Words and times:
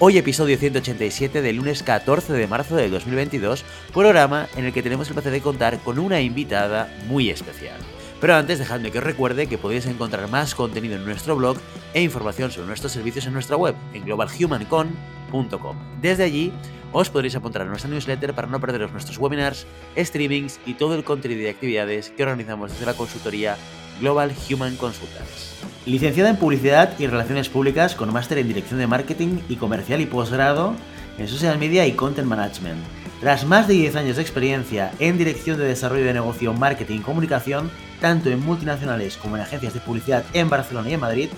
Hoy 0.00 0.18
episodio 0.18 0.58
187 0.58 1.40
del 1.40 1.56
lunes 1.56 1.84
14 1.84 2.32
de 2.32 2.48
marzo 2.48 2.74
de 2.74 2.88
2022, 2.88 3.64
programa 3.92 4.48
en 4.56 4.64
el 4.64 4.72
que 4.72 4.82
tenemos 4.82 5.06
el 5.06 5.14
placer 5.14 5.30
de 5.30 5.40
contar 5.40 5.78
con 5.78 6.00
una 6.00 6.20
invitada 6.20 6.92
muy 7.06 7.30
especial. 7.30 7.78
Pero 8.20 8.34
antes 8.34 8.58
dejadme 8.58 8.90
que 8.90 8.98
os 8.98 9.04
recuerde 9.04 9.46
que 9.46 9.56
podéis 9.56 9.86
encontrar 9.86 10.28
más 10.28 10.56
contenido 10.56 10.96
en 10.96 11.04
nuestro 11.04 11.36
blog 11.36 11.58
e 11.94 12.02
información 12.02 12.50
sobre 12.50 12.66
nuestros 12.66 12.90
servicios 12.90 13.26
en 13.26 13.34
nuestra 13.34 13.56
web, 13.56 13.76
en 13.92 14.04
globalhumancon.com. 14.04 15.76
Desde 16.02 16.24
allí 16.24 16.52
os 16.92 17.08
podréis 17.08 17.36
apuntar 17.36 17.62
a 17.62 17.66
nuestra 17.66 17.88
newsletter 17.88 18.34
para 18.34 18.48
no 18.48 18.60
perderos 18.60 18.90
nuestros 18.90 19.18
webinars, 19.18 19.64
streamings 19.96 20.58
y 20.66 20.74
todo 20.74 20.96
el 20.96 21.04
contenido 21.04 21.42
y 21.42 21.46
actividades 21.46 22.10
que 22.10 22.24
organizamos 22.24 22.72
desde 22.72 22.86
la 22.86 22.94
consultoría 22.94 23.56
Global 24.00 24.34
Human 24.50 24.74
Consultants. 24.74 25.73
Licenciada 25.86 26.30
en 26.30 26.36
Publicidad 26.36 26.98
y 26.98 27.06
Relaciones 27.06 27.50
Públicas 27.50 27.94
con 27.94 28.10
máster 28.10 28.38
en 28.38 28.48
Dirección 28.48 28.80
de 28.80 28.86
Marketing 28.86 29.40
y 29.50 29.56
Comercial 29.56 30.00
y 30.00 30.06
posgrado 30.06 30.74
en 31.18 31.28
Social 31.28 31.58
Media 31.58 31.86
y 31.86 31.92
Content 31.92 32.26
Management. 32.26 32.82
Tras 33.20 33.44
más 33.44 33.68
de 33.68 33.74
10 33.74 33.96
años 33.96 34.16
de 34.16 34.22
experiencia 34.22 34.92
en 34.98 35.18
dirección 35.18 35.58
de 35.58 35.66
desarrollo 35.66 36.06
de 36.06 36.14
negocio, 36.14 36.54
marketing 36.54 37.00
y 37.00 37.02
comunicación, 37.02 37.70
tanto 38.00 38.30
en 38.30 38.40
multinacionales 38.40 39.18
como 39.18 39.36
en 39.36 39.42
agencias 39.42 39.74
de 39.74 39.80
publicidad 39.80 40.24
en 40.32 40.48
Barcelona 40.48 40.88
y 40.88 40.94
en 40.94 41.00
Madrid, 41.00 41.28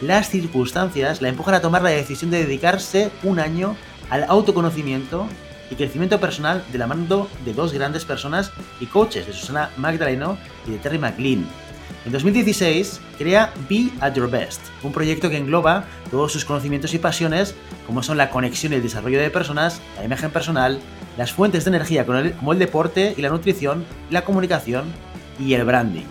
las 0.00 0.30
circunstancias 0.30 1.20
la 1.20 1.28
empujan 1.28 1.54
a 1.54 1.60
tomar 1.60 1.82
la 1.82 1.90
decisión 1.90 2.30
de 2.30 2.42
dedicarse 2.42 3.10
un 3.22 3.38
año 3.38 3.76
al 4.08 4.24
autoconocimiento 4.24 5.26
y 5.70 5.74
crecimiento 5.74 6.18
personal 6.18 6.64
de 6.72 6.78
la 6.78 6.86
mano 6.86 7.28
de 7.44 7.52
dos 7.52 7.74
grandes 7.74 8.06
personas 8.06 8.50
y 8.80 8.86
coaches, 8.86 9.26
de 9.26 9.34
Susana 9.34 9.68
Magdaleno 9.76 10.38
y 10.66 10.70
de 10.70 10.78
Terry 10.78 10.98
McLean. 10.98 11.44
En 12.06 12.12
2016 12.12 12.98
crea 13.18 13.52
Be 13.68 13.90
at 14.00 14.14
Your 14.14 14.30
Best, 14.30 14.62
un 14.82 14.90
proyecto 14.90 15.28
que 15.28 15.36
engloba 15.36 15.84
todos 16.10 16.32
sus 16.32 16.46
conocimientos 16.46 16.94
y 16.94 16.98
pasiones, 16.98 17.54
como 17.86 18.02
son 18.02 18.16
la 18.16 18.30
conexión 18.30 18.72
y 18.72 18.76
el 18.76 18.82
desarrollo 18.82 19.20
de 19.20 19.28
personas, 19.28 19.82
la 19.98 20.04
imagen 20.04 20.30
personal, 20.30 20.80
las 21.18 21.32
fuentes 21.32 21.66
de 21.66 21.70
energía 21.70 22.06
como 22.06 22.52
el 22.54 22.58
deporte 22.58 23.12
y 23.18 23.20
la 23.20 23.28
nutrición, 23.28 23.84
la 24.08 24.24
comunicación 24.24 24.86
y 25.38 25.52
el 25.52 25.64
branding. 25.64 26.06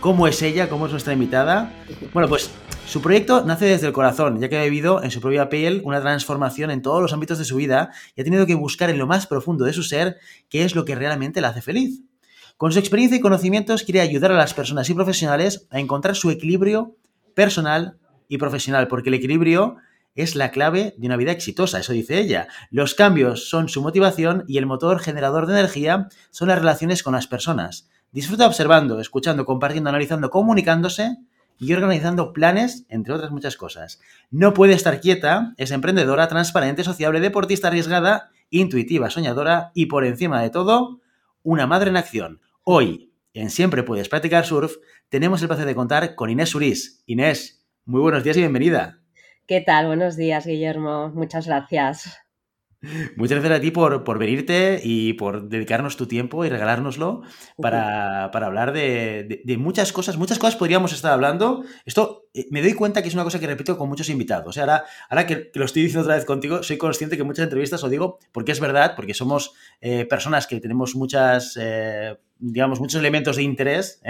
¿Cómo 0.00 0.26
es 0.26 0.42
ella? 0.42 0.68
¿Cómo 0.68 0.86
es 0.86 0.92
nuestra 0.92 1.12
invitada? 1.12 1.72
Bueno, 2.12 2.28
pues 2.28 2.50
su 2.84 3.00
proyecto 3.00 3.44
nace 3.44 3.66
desde 3.66 3.86
el 3.86 3.92
corazón, 3.92 4.40
ya 4.40 4.48
que 4.48 4.58
ha 4.58 4.64
vivido 4.64 5.04
en 5.04 5.12
su 5.12 5.20
propia 5.20 5.48
piel 5.48 5.80
una 5.84 6.00
transformación 6.00 6.72
en 6.72 6.82
todos 6.82 7.00
los 7.00 7.12
ámbitos 7.12 7.38
de 7.38 7.44
su 7.44 7.54
vida 7.54 7.92
y 8.16 8.22
ha 8.22 8.24
tenido 8.24 8.46
que 8.46 8.56
buscar 8.56 8.90
en 8.90 8.98
lo 8.98 9.06
más 9.06 9.28
profundo 9.28 9.64
de 9.64 9.72
su 9.72 9.84
ser 9.84 10.16
qué 10.48 10.64
es 10.64 10.74
lo 10.74 10.84
que 10.84 10.96
realmente 10.96 11.40
la 11.40 11.50
hace 11.50 11.62
feliz. 11.62 12.02
Con 12.58 12.72
su 12.72 12.80
experiencia 12.80 13.16
y 13.16 13.20
conocimientos 13.20 13.84
quiere 13.84 14.00
ayudar 14.00 14.32
a 14.32 14.36
las 14.36 14.52
personas 14.52 14.90
y 14.90 14.94
profesionales 14.94 15.68
a 15.70 15.78
encontrar 15.78 16.16
su 16.16 16.28
equilibrio 16.28 16.96
personal 17.36 17.98
y 18.26 18.38
profesional, 18.38 18.88
porque 18.88 19.10
el 19.10 19.14
equilibrio 19.14 19.76
es 20.16 20.34
la 20.34 20.50
clave 20.50 20.92
de 20.98 21.06
una 21.06 21.16
vida 21.16 21.30
exitosa, 21.30 21.78
eso 21.78 21.92
dice 21.92 22.18
ella. 22.18 22.48
Los 22.72 22.96
cambios 22.96 23.48
son 23.48 23.68
su 23.68 23.80
motivación 23.80 24.42
y 24.48 24.58
el 24.58 24.66
motor 24.66 24.98
generador 24.98 25.46
de 25.46 25.52
energía 25.52 26.08
son 26.30 26.48
las 26.48 26.58
relaciones 26.58 27.04
con 27.04 27.12
las 27.12 27.28
personas. 27.28 27.88
Disfruta 28.10 28.48
observando, 28.48 28.98
escuchando, 28.98 29.44
compartiendo, 29.44 29.90
analizando, 29.90 30.28
comunicándose 30.28 31.16
y 31.60 31.72
organizando 31.74 32.32
planes, 32.32 32.86
entre 32.88 33.14
otras 33.14 33.30
muchas 33.30 33.56
cosas. 33.56 34.00
No 34.32 34.52
puede 34.52 34.72
estar 34.72 35.00
quieta, 35.00 35.54
es 35.58 35.70
emprendedora, 35.70 36.26
transparente, 36.26 36.82
sociable, 36.82 37.20
deportista 37.20 37.68
arriesgada, 37.68 38.30
intuitiva, 38.50 39.10
soñadora 39.10 39.70
y 39.74 39.86
por 39.86 40.04
encima 40.04 40.42
de 40.42 40.50
todo, 40.50 40.98
una 41.44 41.68
madre 41.68 41.90
en 41.90 41.96
acción. 41.96 42.40
Hoy, 42.70 43.14
en 43.32 43.48
Siempre 43.48 43.82
Puedes 43.82 44.10
Practicar 44.10 44.44
Surf, 44.44 44.74
tenemos 45.08 45.40
el 45.40 45.48
placer 45.48 45.64
de 45.64 45.74
contar 45.74 46.14
con 46.14 46.28
Inés 46.28 46.50
Surís. 46.50 47.02
Inés, 47.06 47.66
muy 47.86 48.02
buenos 48.02 48.22
días 48.22 48.36
y 48.36 48.40
bienvenida. 48.40 49.00
¿Qué 49.46 49.62
tal? 49.62 49.86
Buenos 49.86 50.16
días, 50.18 50.44
Guillermo. 50.44 51.08
Muchas 51.14 51.46
gracias. 51.46 52.18
Muchas 53.16 53.40
gracias 53.40 53.58
a 53.58 53.60
ti 53.60 53.72
por, 53.72 54.04
por, 54.04 54.18
venirte 54.18 54.80
y 54.84 55.14
por 55.14 55.48
dedicarnos 55.48 55.96
tu 55.96 56.06
tiempo 56.06 56.44
y 56.44 56.48
regalárnoslo 56.48 57.22
para, 57.60 58.30
para 58.30 58.46
hablar 58.46 58.72
de, 58.72 59.42
de, 59.44 59.56
muchas 59.56 59.92
cosas. 59.92 60.16
Muchas 60.16 60.38
cosas 60.38 60.54
podríamos 60.54 60.92
estar 60.92 61.12
hablando. 61.12 61.64
Esto 61.84 62.28
eh, 62.34 62.46
me 62.52 62.62
doy 62.62 62.74
cuenta 62.74 63.02
que 63.02 63.08
es 63.08 63.14
una 63.14 63.24
cosa 63.24 63.40
que 63.40 63.48
repito 63.48 63.76
con 63.76 63.88
muchos 63.88 64.08
invitados. 64.10 64.58
ahora, 64.58 64.84
ahora 65.10 65.26
que, 65.26 65.50
lo 65.54 65.64
estoy 65.64 65.82
diciendo 65.82 66.02
otra 66.02 66.14
vez 66.14 66.24
contigo, 66.24 66.62
soy 66.62 66.78
consciente 66.78 67.16
que 67.16 67.24
muchas 67.24 67.44
entrevistas 67.44 67.82
lo 67.82 67.88
digo 67.88 68.20
porque 68.30 68.52
es 68.52 68.60
verdad, 68.60 68.94
porque 68.94 69.12
somos 69.12 69.54
eh, 69.80 70.04
personas 70.04 70.46
que 70.46 70.60
tenemos 70.60 70.94
muchas, 70.94 71.58
eh, 71.60 72.16
digamos, 72.38 72.78
muchos 72.78 73.00
elementos 73.00 73.34
de 73.34 73.42
interés, 73.42 74.00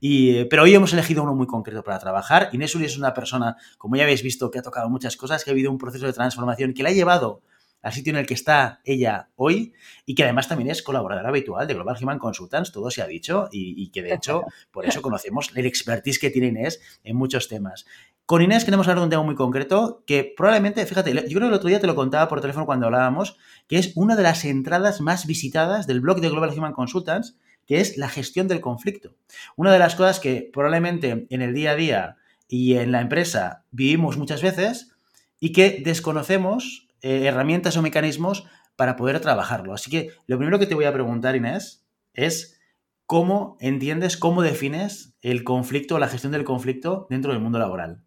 y, 0.00 0.44
pero 0.46 0.64
hoy 0.64 0.74
hemos 0.74 0.92
elegido 0.92 1.22
uno 1.22 1.36
muy 1.36 1.46
concreto 1.46 1.84
para 1.84 2.00
trabajar. 2.00 2.48
Inés 2.52 2.74
Uri 2.74 2.86
es 2.86 2.98
una 2.98 3.14
persona, 3.14 3.56
como 3.76 3.94
ya 3.94 4.02
habéis 4.02 4.24
visto, 4.24 4.50
que 4.50 4.58
ha 4.58 4.62
tocado 4.62 4.90
muchas 4.90 5.16
cosas, 5.16 5.44
que 5.44 5.50
ha 5.50 5.52
habido 5.52 5.70
un 5.70 5.78
proceso 5.78 6.06
de 6.06 6.12
transformación 6.12 6.74
que 6.74 6.82
le 6.82 6.88
ha 6.88 6.92
llevado 6.92 7.42
al 7.82 7.92
sitio 7.92 8.10
en 8.10 8.16
el 8.16 8.26
que 8.26 8.34
está 8.34 8.80
ella 8.84 9.30
hoy 9.36 9.72
y 10.04 10.14
que 10.14 10.24
además 10.24 10.48
también 10.48 10.70
es 10.70 10.82
colaboradora 10.82 11.28
habitual 11.28 11.66
de 11.66 11.74
Global 11.74 11.96
Human 12.00 12.18
Consultants, 12.18 12.72
todo 12.72 12.90
se 12.90 13.02
ha 13.02 13.06
dicho 13.06 13.48
y, 13.52 13.88
que 13.90 14.02
de 14.02 14.14
hecho 14.14 14.42
por 14.70 14.86
eso 14.86 15.02
conocemos 15.02 15.50
el 15.54 15.66
expertise 15.66 16.18
que 16.18 16.30
tiene 16.30 16.48
Inés 16.48 16.80
en 17.04 17.16
muchos 17.16 17.48
temas. 17.48 17.86
Con 18.26 18.42
Inés 18.42 18.64
queremos 18.64 18.86
hablar 18.86 18.98
de 18.98 19.04
un 19.04 19.10
tema 19.10 19.22
muy 19.22 19.36
concreto 19.36 20.02
que 20.06 20.34
probablemente, 20.36 20.84
fíjate, 20.84 21.14
yo 21.14 21.20
creo 21.20 21.40
que 21.40 21.46
el 21.46 21.54
otro 21.54 21.68
día 21.68 21.80
te 21.80 21.86
lo 21.86 21.94
contaba 21.94 22.28
por 22.28 22.40
teléfono 22.40 22.66
cuando 22.66 22.86
hablábamos, 22.86 23.38
que 23.68 23.78
es 23.78 23.92
una 23.94 24.16
de 24.16 24.22
las 24.22 24.44
entradas 24.44 25.00
más 25.00 25.26
visitadas 25.26 25.86
del 25.86 26.00
blog 26.00 26.20
de 26.20 26.28
Global 26.28 26.52
Human 26.54 26.74
Consultants, 26.74 27.38
que 27.66 27.80
es 27.80 27.96
la 27.96 28.08
gestión 28.08 28.48
del 28.48 28.60
conflicto. 28.60 29.14
Una 29.56 29.72
de 29.72 29.78
las 29.78 29.94
cosas 29.94 30.20
que 30.20 30.50
probablemente 30.52 31.26
en 31.30 31.42
el 31.42 31.54
día 31.54 31.70
a 31.70 31.76
día 31.76 32.16
y 32.48 32.74
en 32.74 32.92
la 32.92 33.00
empresa 33.00 33.64
vivimos 33.70 34.16
muchas 34.16 34.42
veces 34.42 34.90
y 35.38 35.52
que 35.52 35.80
desconocemos 35.84 36.87
eh, 37.02 37.26
herramientas 37.26 37.76
o 37.76 37.82
mecanismos 37.82 38.46
para 38.76 38.96
poder 38.96 39.20
trabajarlo. 39.20 39.74
Así 39.74 39.90
que 39.90 40.10
lo 40.26 40.38
primero 40.38 40.58
que 40.58 40.66
te 40.66 40.74
voy 40.74 40.84
a 40.84 40.92
preguntar, 40.92 41.36
Inés, 41.36 41.86
es 42.14 42.60
cómo 43.06 43.56
entiendes, 43.60 44.16
cómo 44.16 44.42
defines 44.42 45.16
el 45.22 45.42
conflicto, 45.42 45.98
la 45.98 46.08
gestión 46.08 46.32
del 46.32 46.44
conflicto 46.44 47.06
dentro 47.10 47.32
del 47.32 47.40
mundo 47.40 47.58
laboral. 47.58 48.04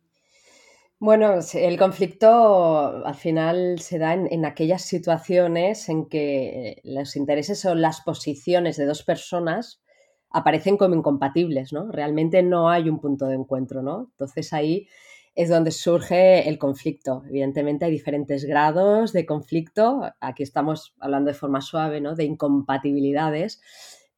Bueno, 1.00 1.40
el 1.56 1.80
conflicto 1.80 3.04
al 3.04 3.16
final 3.16 3.80
se 3.80 3.98
da 3.98 4.14
en, 4.14 4.46
aquellas 4.46 4.84
situaciones 4.84 5.90
en 5.90 6.08
que 6.08 6.80
los 6.84 7.16
intereses 7.16 7.66
o 7.66 7.74
las 7.74 8.02
posiciones 8.02 8.78
de 8.78 8.86
dos 8.86 9.02
personas 9.02 9.82
aparecen 10.30 10.78
como 10.78 10.94
incompatibles, 10.94 11.74
¿no? 11.74 11.92
Realmente 11.92 12.44
no 12.44 12.70
hay 12.70 12.88
un 12.88 13.00
punto 13.00 13.26
de 13.26 13.34
encuentro, 13.34 13.82
¿no? 13.82 14.10
Entonces 14.12 14.54
ahí 14.54 14.88
es 15.36 15.50
donde 15.50 15.72
surge 15.72 16.48
el 16.50 16.58
conflicto. 16.58 17.24
Evidentemente 17.28 17.86
hay 17.86 17.92
diferentes 17.92 18.46
grados 18.46 19.14
de 19.14 19.26
conflicto. 19.26 20.12
Aquí 20.20 20.44
estamos 20.44 20.94
hablando 21.00 21.30
de 21.30 21.38
forma 21.38 21.62
suave, 21.62 22.02
¿no? 22.02 22.16
De 22.16 22.26
incompatibilidades, 22.26 23.62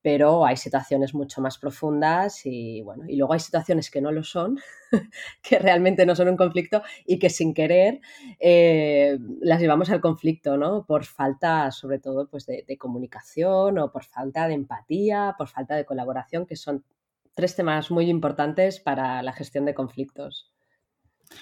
pero 0.02 0.46
hay 0.46 0.58
situaciones 0.58 1.14
mucho 1.14 1.40
más 1.42 1.58
profundas 1.60 2.42
y 2.46 2.82
bueno, 2.82 3.06
y 3.08 3.16
luego 3.16 3.34
hay 3.34 3.40
situaciones 3.40 3.92
que 3.92 4.02
no 4.02 4.12
lo 4.12 4.24
son, 4.24 4.60
que 5.42 5.60
realmente 5.60 6.06
no 6.06 6.16
son 6.16 6.30
un 6.30 6.38
conflicto 6.38 6.82
y 7.06 7.20
que 7.20 7.30
sin 7.30 7.54
querer 7.54 8.02
eh, 8.40 9.18
las 9.40 9.62
llevamos 9.62 9.92
al 9.92 10.02
conflicto, 10.02 10.58
¿no? 10.58 10.86
Por 10.86 11.06
falta, 11.06 11.72
sobre 11.72 12.00
todo, 12.00 12.28
pues 12.28 12.46
de 12.48 12.78
comunicación 12.78 13.78
o 13.78 13.92
por 13.92 14.04
falta 14.04 14.48
de 14.48 14.56
empatía, 14.56 15.36
por 15.38 15.48
falta 15.48 15.76
de 15.76 15.86
colaboración, 15.86 16.48
que 16.48 16.56
son 16.56 16.84
tres 17.36 17.56
temas 17.56 17.92
muy 17.92 18.10
importantes 18.10 18.80
para 18.80 19.22
la 19.24 19.34
gestión 19.34 19.66
de 19.66 19.74
conflictos. 19.74 20.53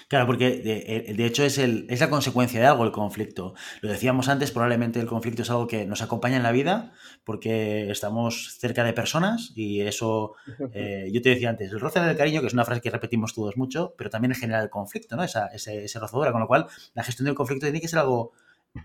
Claro, 0.08 0.26
porque 0.26 0.58
de, 0.58 1.26
hecho 1.26 1.44
es, 1.44 1.58
el, 1.58 1.86
es, 1.88 2.00
la 2.00 2.10
consecuencia 2.10 2.60
de 2.60 2.66
algo 2.66 2.84
el 2.84 2.92
conflicto. 2.92 3.54
Lo 3.80 3.90
decíamos 3.90 4.28
antes, 4.28 4.50
probablemente 4.50 5.00
el 5.00 5.06
conflicto 5.06 5.42
es 5.42 5.50
algo 5.50 5.66
que 5.66 5.86
nos 5.86 6.02
acompaña 6.02 6.36
en 6.36 6.42
la 6.42 6.52
vida 6.52 6.92
porque 7.24 7.90
estamos 7.90 8.56
cerca 8.58 8.84
de 8.84 8.92
personas 8.92 9.52
y 9.54 9.80
eso, 9.80 10.34
eh, 10.74 11.10
yo 11.12 11.22
te 11.22 11.30
decía 11.30 11.50
antes, 11.50 11.72
el 11.72 11.80
roce 11.80 12.00
del 12.00 12.16
cariño, 12.16 12.40
que 12.40 12.46
es 12.46 12.52
una 12.52 12.64
frase 12.64 12.80
que 12.80 12.90
repetimos 12.90 13.34
todos 13.34 13.56
mucho, 13.56 13.94
pero 13.96 14.10
también 14.10 14.32
en 14.32 14.38
general 14.38 14.64
el 14.64 14.70
conflicto, 14.70 15.16
¿no? 15.16 15.24
Esa, 15.24 15.46
ese, 15.48 15.84
ese 15.84 15.98
rozadura, 15.98 16.32
con 16.32 16.40
lo 16.40 16.46
cual 16.46 16.66
la 16.94 17.04
gestión 17.04 17.26
del 17.26 17.34
conflicto 17.34 17.66
tiene 17.66 17.80
que 17.80 17.88
ser 17.88 17.98
algo 17.98 18.32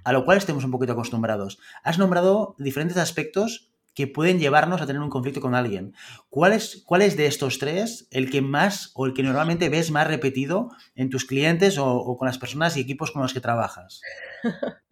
a 0.03 0.11
lo 0.11 0.25
cual 0.25 0.37
estemos 0.37 0.63
un 0.63 0.71
poquito 0.71 0.93
acostumbrados. 0.93 1.59
Has 1.83 1.97
nombrado 1.97 2.55
diferentes 2.57 2.97
aspectos 2.97 3.71
que 3.97 4.05
pueden 4.05 4.37
llevarnos 4.37 4.79
a 4.79 4.85
tener 4.85 5.01
un 5.01 5.09
conflicto 5.09 5.41
con 5.41 5.55
alguien. 5.55 5.95
¿Cuál 6.29 6.53
es, 6.53 6.83
cuál 6.85 7.01
es 7.01 7.17
de 7.17 7.25
estos 7.25 7.57
tres 7.57 8.07
el 8.11 8.29
que 8.29 8.43
más 8.43 8.91
o 8.93 9.07
el 9.07 9.15
que 9.15 9.23
normalmente 9.23 9.69
ves 9.69 9.89
más 9.89 10.05
repetido 10.05 10.69
en 10.93 11.09
tus 11.09 11.25
clientes 11.25 11.79
o, 11.79 12.15
con 12.15 12.27
las 12.27 12.37
personas 12.37 12.77
y 12.77 12.81
equipos 12.81 13.09
con 13.09 13.23
los 13.23 13.33
que 13.33 13.41
trabajas? 13.41 14.01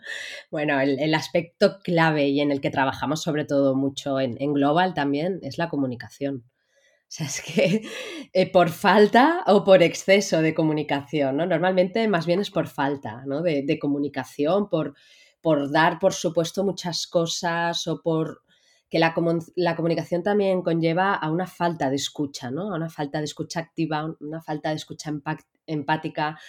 Bueno, 0.51 0.79
el, 0.79 1.15
aspecto 1.15 1.79
clave 1.79 2.27
y 2.27 2.39
en 2.39 2.51
el 2.51 2.61
que 2.61 2.69
trabajamos 2.69 3.23
sobre 3.23 3.43
todo 3.43 3.75
mucho 3.75 4.19
en, 4.19 4.53
Global 4.53 4.93
también 4.93 5.39
es 5.41 5.57
la 5.57 5.67
comunicación. 5.67 6.43
O 6.45 7.07
sea, 7.07 7.25
es 7.25 7.41
que 7.41 7.81
eh, 8.33 8.51
por 8.51 8.69
falta 8.69 9.43
o 9.47 9.63
por 9.63 9.81
exceso 9.81 10.43
de 10.43 10.53
comunicación, 10.53 11.37
¿no? 11.37 11.47
Normalmente 11.47 12.07
más 12.07 12.27
bien 12.27 12.39
es 12.39 12.51
por 12.51 12.67
falta 12.67 13.23
¿no? 13.25 13.41
de, 13.41 13.79
comunicación, 13.79 14.69
por, 14.69 14.93
por 15.41 15.71
dar 15.71 15.97
por 15.97 16.13
supuesto 16.13 16.63
muchas 16.63 17.07
cosas 17.07 17.87
o 17.87 18.03
por 18.03 18.44
que 18.89 18.99
la, 18.99 19.13
comunicación 19.13 20.23
también 20.23 20.61
conlleva 20.61 21.15
a 21.15 21.31
una 21.31 21.47
falta 21.47 21.89
de 21.89 21.95
escucha, 21.95 22.51
¿no? 22.51 22.73
A 22.73 22.75
una 22.75 22.89
falta 22.89 23.19
de 23.19 23.25
escucha 23.25 23.59
activa, 23.59 24.15
una 24.19 24.41
falta 24.41 24.69
de 24.69 24.75
escucha 24.75 25.11
empática. 25.65 26.39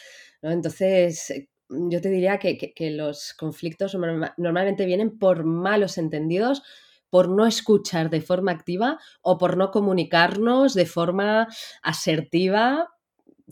Entonces, 0.42 1.30
eh, 1.30 1.48
yo 1.68 2.00
te 2.00 2.10
diría 2.10 2.38
que, 2.38 2.90
los 2.90 3.34
conflictos 3.34 3.96
normalmente 4.36 4.86
vienen 4.86 5.18
por 5.18 5.44
malos 5.44 5.98
entendidos, 5.98 6.62
por 7.10 7.28
no 7.28 7.46
escuchar 7.46 8.10
de 8.10 8.20
forma 8.20 8.52
activa 8.52 8.98
o 9.22 9.38
por 9.38 9.56
no 9.56 9.70
comunicarnos 9.70 10.74
de 10.74 10.86
forma 10.86 11.48
asertiva, 11.82 12.90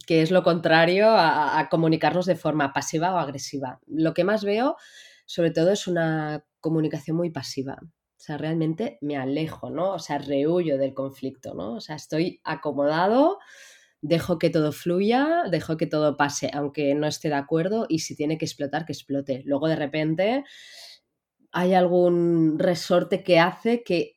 que 0.06 0.22
es 0.22 0.30
lo 0.30 0.42
contrario 0.42 1.08
a 1.08 1.68
comunicarnos 1.70 2.26
de 2.26 2.36
forma 2.36 2.72
pasiva 2.72 3.14
o 3.14 3.18
agresiva. 3.18 3.80
Lo 3.86 4.12
que 4.12 4.24
más 4.24 4.44
veo, 4.44 4.76
sobre 5.24 5.50
todo, 5.50 5.70
es 5.72 5.86
una 5.86 6.44
comunicación 6.60 7.16
muy 7.16 7.30
pasiva. 7.30 7.78
O 8.24 8.26
sea, 8.26 8.38
realmente 8.38 8.96
me 9.02 9.18
alejo, 9.18 9.68
¿no? 9.68 9.92
O 9.92 9.98
sea, 9.98 10.16
rehuyo 10.16 10.78
del 10.78 10.94
conflicto, 10.94 11.52
¿no? 11.52 11.74
O 11.74 11.80
sea, 11.82 11.96
estoy 11.96 12.40
acomodado, 12.42 13.38
dejo 14.00 14.38
que 14.38 14.48
todo 14.48 14.72
fluya, 14.72 15.42
dejo 15.50 15.76
que 15.76 15.86
todo 15.86 16.16
pase, 16.16 16.50
aunque 16.54 16.94
no 16.94 17.06
esté 17.06 17.28
de 17.28 17.34
acuerdo, 17.34 17.84
y 17.86 17.98
si 17.98 18.16
tiene 18.16 18.38
que 18.38 18.46
explotar, 18.46 18.86
que 18.86 18.94
explote. 18.94 19.42
Luego, 19.44 19.68
de 19.68 19.76
repente, 19.76 20.44
hay 21.52 21.74
algún 21.74 22.58
resorte 22.58 23.22
que 23.22 23.40
hace 23.40 23.82
que 23.82 24.16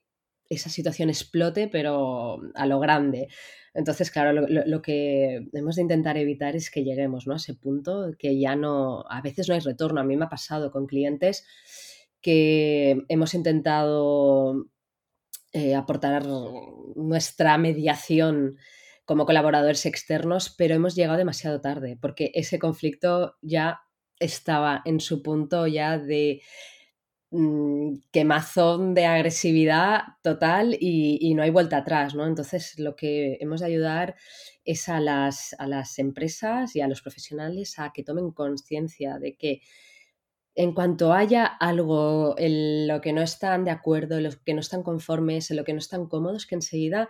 esa 0.49 0.69
situación 0.69 1.09
explote, 1.09 1.67
pero 1.67 2.39
a 2.55 2.65
lo 2.65 2.79
grande. 2.79 3.27
Entonces, 3.73 4.09
claro, 4.09 4.47
lo, 4.47 4.81
que 4.81 5.49
hemos 5.51 5.75
de 5.75 5.81
intentar 5.81 6.15
evitar 6.15 6.55
es 6.55 6.71
que 6.71 6.85
lleguemos 6.85 7.27
¿no? 7.27 7.33
a 7.33 7.35
ese 7.35 7.55
punto 7.55 8.11
que 8.17 8.39
ya 8.39 8.55
no, 8.55 9.03
a 9.09 9.21
veces 9.21 9.49
no 9.49 9.55
hay 9.55 9.59
retorno. 9.59 9.99
A 9.99 10.05
mí 10.05 10.15
me 10.15 10.23
ha 10.23 10.29
pasado 10.29 10.71
con 10.71 10.87
clientes 10.87 11.45
que 12.21 13.03
hemos 13.09 13.33
intentado 13.33 14.65
eh, 15.53 15.75
aportar 15.75 16.25
nuestra 16.95 17.57
mediación 17.57 18.57
como 19.05 19.25
colaboradores 19.25 19.85
externos, 19.85 20.53
pero 20.57 20.75
hemos 20.75 20.93
llegado 20.93 21.17
demasiado 21.17 21.61
tarde, 21.61 21.97
porque 22.01 22.31
ese 22.33 22.59
conflicto 22.59 23.35
ya 23.41 23.79
estaba 24.19 24.81
en 24.83 24.99
su 24.99 25.23
punto 25.23 25.65
ya 25.65 25.97
de 25.97 26.41
mm, 27.31 27.99
quemazón 28.11 28.93
de 28.93 29.05
agresividad 29.05 30.01
total 30.21 30.75
y, 30.79 31.33
no 31.35 31.43
hay 31.43 31.49
vuelta 31.51 31.77
atrás, 31.77 32.15
¿no? 32.15 32.27
Entonces 32.27 32.77
lo 32.79 32.95
que 32.95 33.37
hemos 33.39 33.61
de 33.61 33.67
ayudar 33.67 34.15
es 34.65 34.89
a 34.89 34.99
las, 34.99 35.55
a 35.59 35.67
las 35.67 35.99
empresas 35.99 36.75
y 36.75 36.81
a 36.81 36.87
los 36.87 37.01
profesionales 37.01 37.79
a 37.79 37.91
que 37.93 38.03
tomen 38.03 38.31
conciencia 38.31 39.19
de 39.19 39.37
que 39.37 39.61
en 40.57 40.73
cuanto 40.73 41.13
haya 41.13 41.45
algo 41.45 42.33
en 42.39 42.87
lo 42.87 42.99
que 42.99 43.13
no 43.13 43.21
están 43.21 43.63
de 43.63 43.69
acuerdo, 43.69 44.17
en 44.17 44.23
lo 44.23 44.31
que 44.43 44.55
no 44.55 44.59
están 44.59 44.81
conformes, 44.81 45.51
en 45.51 45.57
lo 45.57 45.63
que 45.63 45.71
no 45.71 45.77
están 45.77 46.07
cómodos, 46.07 46.47
que 46.47 46.55
enseguida 46.55 47.09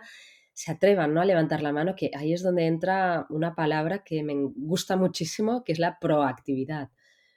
se 0.52 0.70
atrevan 0.70 1.14
¿no? 1.14 1.22
a 1.22 1.24
levantar 1.24 1.62
la 1.62 1.72
mano, 1.72 1.96
que 1.96 2.10
ahí 2.14 2.34
es 2.34 2.42
donde 2.42 2.66
entra 2.66 3.26
una 3.30 3.54
palabra 3.54 4.04
que 4.04 4.22
me 4.22 4.34
gusta 4.54 4.96
muchísimo, 4.96 5.64
que 5.64 5.72
es 5.72 5.78
la 5.78 5.98
proactividad. 5.98 6.90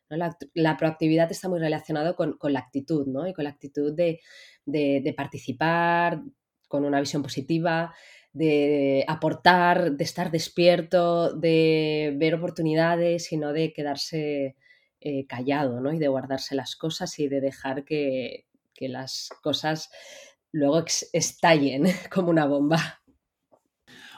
La, 0.10 0.76
proactividad 0.78 1.32
está 1.32 1.48
muy 1.48 1.60
relacionada 1.60 2.14
con, 2.14 2.38
la 2.44 2.60
actitud, 2.60 3.08
¿no? 3.08 3.26
Y 3.26 3.34
con 3.34 3.46
la 3.46 3.52
actitud 3.52 3.94
de, 3.94 4.20
de 4.66 5.14
participar 5.16 6.22
con 6.68 6.84
una 6.84 7.00
visión 7.00 7.24
positiva, 7.24 7.96
de 8.34 9.06
aportar, 9.08 9.94
de 9.94 10.04
estar 10.04 10.30
despierto, 10.30 11.34
de 11.34 12.14
ver 12.18 12.36
oportunidades 12.36 13.32
y 13.32 13.38
no 13.38 13.54
de 13.54 13.72
quedarse 13.72 14.58
eh, 15.04 15.26
callado, 15.26 15.82
¿no? 15.82 15.92
Y 15.92 15.98
de 15.98 16.08
guardarse 16.08 16.54
las 16.54 16.76
cosas 16.76 17.18
y 17.18 17.28
de 17.28 17.42
dejar 17.42 17.84
que, 17.84 18.46
las 18.80 19.30
cosas 19.44 19.92
luego 20.52 20.84
estallen 21.14 21.84
como 22.14 22.30
una 22.30 22.46
bomba. 22.46 23.02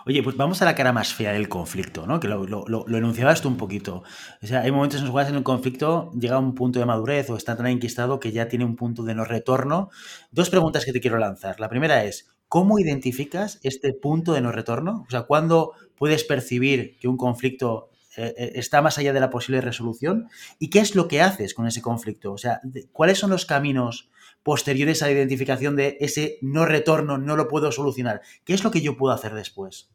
Oye, 0.06 0.22
pues 0.22 0.36
vamos 0.36 0.62
a 0.62 0.66
la 0.66 0.76
cara 0.76 0.92
más 0.92 1.14
fea 1.14 1.32
del 1.32 1.48
conflicto, 1.48 2.06
¿no? 2.06 2.20
Que 2.20 2.28
lo, 2.28 2.46
lo, 2.46 2.98
enunciabas 2.98 3.42
tú 3.42 3.48
un 3.48 3.56
poquito. 3.56 4.04
O 4.42 4.46
sea, 4.46 4.62
hay 4.62 4.72
momentos 4.72 5.00
en 5.00 5.06
los 5.06 5.12
cuales 5.12 5.32
en 5.32 5.38
el 5.38 5.44
conflicto 5.44 6.12
llega 6.20 6.36
a 6.36 6.40
un 6.40 6.54
punto 6.54 6.80
de 6.80 6.86
madurez 6.86 7.30
o 7.30 7.38
está 7.38 7.56
tan 7.56 7.68
enquistado 7.68 8.20
que 8.20 8.34
ya 8.34 8.50
tiene 8.50 8.66
un 8.66 8.76
punto 8.76 9.04
de 9.04 9.16
no 9.16 9.24
retorno. 9.24 9.90
Dos 10.32 10.50
preguntas 10.50 10.84
que 10.84 10.92
te 10.92 11.00
quiero 11.00 11.18
lanzar. 11.18 11.62
La 11.62 11.70
primera 11.70 12.04
es, 12.04 12.28
¿cómo 12.50 12.80
identificas 12.80 13.62
este 13.64 13.94
punto 13.94 14.34
de 14.34 14.42
no 14.42 14.52
retorno? 14.52 15.06
O 15.08 15.10
sea, 15.10 15.24
¿cuándo 15.24 15.72
puedes 15.96 16.26
percibir 16.26 16.98
que 17.00 17.08
un 17.08 17.16
conflicto 17.16 17.90
está 18.16 18.82
más 18.82 18.98
allá 18.98 19.14
de 19.14 19.20
la 19.20 19.30
posible 19.30 19.62
resolución 19.62 20.30
y 20.60 20.70
qué 20.70 20.80
es 20.80 20.96
lo 20.96 21.08
que 21.08 21.22
haces 21.22 21.54
con 21.54 21.68
ese 21.68 21.82
conflicto. 21.82 22.34
O 22.34 22.38
sea, 22.38 22.62
¿cuáles 22.92 23.20
son 23.20 23.30
los 23.30 23.46
caminos 23.46 24.10
posteriores 24.44 25.02
a 25.02 25.08
la 25.08 25.14
identificación 25.14 25.76
de 25.76 25.98
ese 26.00 26.38
no 26.42 26.66
retorno, 26.66 27.18
no 27.18 27.36
lo 27.36 27.48
puedo 27.48 27.72
solucionar? 27.72 28.22
¿Qué 28.44 28.54
es 28.54 28.64
lo 28.64 28.72
que 28.72 28.82
yo 28.82 28.98
puedo 28.98 29.14
hacer 29.14 29.34
después? 29.34 29.90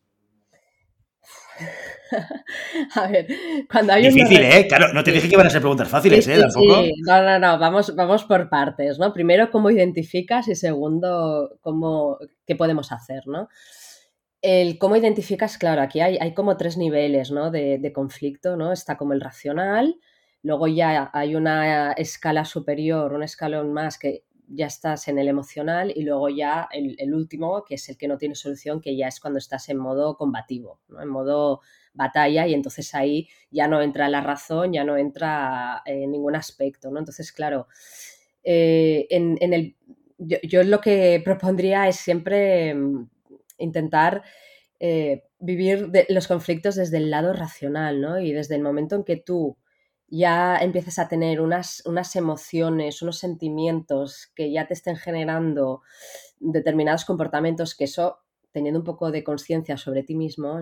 A 2.94 3.08
ver, 3.08 3.26
cuando 3.70 3.92
hay 3.92 4.08
Difícil, 4.08 4.40
¿eh? 4.42 4.66
Claro, 4.68 4.92
no 4.92 5.04
te 5.04 5.12
dije 5.12 5.28
que 5.28 5.34
iban 5.34 5.46
a 5.46 5.50
ser 5.50 5.60
preguntas 5.60 5.88
fáciles, 5.88 6.26
¿eh? 6.28 6.38
Tampoco. 6.40 6.82
Sí. 6.82 6.92
No, 7.06 7.22
no, 7.22 7.38
no, 7.38 7.58
vamos, 7.58 7.94
vamos 7.94 8.24
por 8.24 8.48
partes, 8.48 8.98
¿no? 8.98 9.12
Primero, 9.12 9.50
cómo 9.50 9.70
identificas 9.70 10.48
y 10.48 10.54
segundo, 10.54 11.58
cómo, 11.60 12.18
qué 12.46 12.56
podemos 12.56 12.92
hacer, 12.92 13.26
¿no? 13.26 13.48
El 14.40 14.78
cómo 14.78 14.96
identificas, 14.96 15.58
claro, 15.58 15.82
aquí 15.82 16.00
hay, 16.00 16.16
hay 16.20 16.32
como 16.32 16.56
tres 16.56 16.76
niveles 16.76 17.32
¿no? 17.32 17.50
de, 17.50 17.92
conflicto, 17.92 18.56
¿no? 18.56 18.72
Está 18.72 18.96
como 18.96 19.12
el 19.12 19.20
racional, 19.20 19.98
luego 20.42 20.68
ya 20.68 21.10
hay 21.12 21.34
una 21.34 21.92
escala 21.92 22.44
superior, 22.44 23.12
un 23.14 23.24
escalón 23.24 23.72
más 23.72 23.98
que 23.98 24.24
ya 24.46 24.66
estás 24.66 25.08
en 25.08 25.18
el 25.18 25.28
emocional 25.28 25.92
y 25.94 26.02
luego 26.02 26.28
ya 26.28 26.68
el, 26.72 27.12
último, 27.12 27.64
que 27.64 27.74
es 27.74 27.88
el 27.88 27.98
que 27.98 28.08
no 28.08 28.16
tiene 28.16 28.36
solución, 28.36 28.80
que 28.80 28.96
ya 28.96 29.08
es 29.08 29.20
cuando 29.20 29.38
estás 29.38 29.68
en 29.68 29.76
modo 29.78 30.16
combativo, 30.16 30.80
¿no? 30.88 31.02
en 31.02 31.08
modo 31.08 31.60
batalla 31.92 32.46
y 32.46 32.54
entonces 32.54 32.94
ahí 32.94 33.28
ya 33.50 33.66
no 33.66 33.82
entra 33.82 34.08
la 34.08 34.20
razón, 34.20 34.72
ya 34.72 34.84
no 34.84 34.96
entra 34.96 35.82
en 35.84 36.04
eh, 36.04 36.06
ningún 36.06 36.36
aspecto, 36.36 36.90
¿no? 36.90 37.00
Entonces, 37.00 37.32
claro, 37.32 37.66
eh, 38.44 39.06
en, 39.10 39.52
el, 39.52 39.76
yo, 40.16 40.38
yo, 40.44 40.62
lo 40.62 40.80
que 40.80 41.20
propondría 41.24 41.88
es 41.88 41.96
siempre 41.96 42.74
intentar 43.58 44.22
eh, 44.80 45.24
vivir 45.38 45.90
los 46.08 46.28
conflictos 46.28 46.76
desde 46.76 46.98
el 46.98 47.10
lado 47.10 47.32
racional, 47.32 48.00
¿no? 48.00 48.20
Y 48.20 48.32
desde 48.32 48.54
el 48.54 48.62
momento 48.62 48.96
en 48.96 49.04
que 49.04 49.16
tú 49.16 49.56
ya 50.08 50.56
empiezas 50.56 50.98
a 50.98 51.08
tener 51.08 51.40
unas, 51.40 51.82
unas 51.84 52.16
emociones, 52.16 53.02
unos 53.02 53.18
sentimientos 53.18 54.32
que 54.34 54.50
ya 54.50 54.66
te 54.66 54.74
estén 54.74 54.96
generando 54.96 55.82
determinados 56.38 57.04
comportamientos, 57.04 57.74
que 57.74 57.84
eso, 57.84 58.18
teniendo 58.52 58.80
un 58.80 58.84
poco 58.84 59.10
de 59.10 59.22
conciencia 59.22 59.76
sobre 59.76 60.02
ti 60.02 60.14
mismo, 60.14 60.60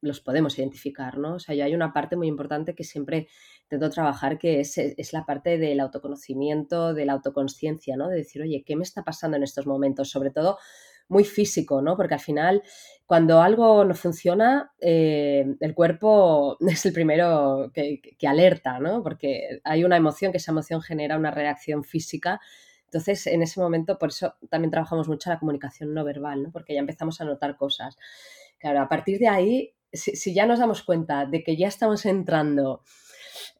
los 0.00 0.20
podemos 0.20 0.58
identificar, 0.58 1.18
¿no? 1.18 1.34
O 1.34 1.38
sea, 1.38 1.54
yo 1.54 1.64
hay 1.64 1.74
una 1.74 1.92
parte 1.92 2.16
muy 2.16 2.28
importante 2.28 2.74
que 2.74 2.84
siempre 2.84 3.28
intento 3.64 3.90
trabajar, 3.90 4.38
que 4.38 4.60
es, 4.60 4.78
es, 4.78 5.12
la 5.12 5.26
parte 5.26 5.58
del 5.58 5.80
autoconocimiento, 5.80 6.94
de 6.94 7.04
la 7.04 7.14
autoconciencia, 7.14 7.96
¿no? 7.96 8.08
De 8.08 8.16
decir, 8.16 8.42
oye, 8.42 8.62
¿qué 8.64 8.76
me 8.76 8.84
está 8.84 9.02
pasando 9.02 9.36
en 9.36 9.42
estos 9.42 9.66
momentos? 9.66 10.08
Sobre 10.10 10.30
todo 10.30 10.58
muy 11.08 11.24
físico, 11.24 11.82
¿no? 11.82 11.96
Porque 11.96 12.14
al 12.14 12.20
final, 12.20 12.62
cuando 13.06 13.40
algo 13.40 13.84
no 13.84 13.94
funciona, 13.94 14.72
eh, 14.80 15.44
el 15.60 15.74
cuerpo 15.74 16.56
es 16.68 16.84
el 16.86 16.92
primero 16.92 17.70
que, 17.74 18.00
alerta, 18.26 18.78
¿no? 18.78 19.02
Porque 19.02 19.60
hay 19.64 19.84
una 19.84 19.96
emoción, 19.96 20.32
que 20.32 20.38
esa 20.38 20.52
emoción 20.52 20.82
genera 20.82 21.16
una 21.16 21.30
reacción 21.30 21.84
física. 21.84 22.40
Entonces, 22.84 23.26
en 23.26 23.42
ese 23.42 23.60
momento, 23.60 23.98
por 23.98 24.10
eso 24.10 24.34
también 24.48 24.70
trabajamos 24.70 25.08
mucho 25.08 25.30
la 25.30 25.38
comunicación 25.38 25.92
no 25.92 26.04
verbal, 26.04 26.42
¿no? 26.42 26.52
Porque 26.52 26.74
ya 26.74 26.80
empezamos 26.80 27.20
a 27.20 27.24
notar 27.24 27.56
cosas. 27.56 27.96
Claro, 28.58 28.80
a 28.80 28.88
partir 28.88 29.18
de 29.18 29.28
ahí, 29.28 29.74
si, 29.92 30.34
ya 30.34 30.46
nos 30.46 30.58
damos 30.58 30.82
cuenta 30.82 31.26
de 31.26 31.42
que 31.42 31.56
ya 31.56 31.68
estamos 31.68 32.04
entrando, 32.06 32.82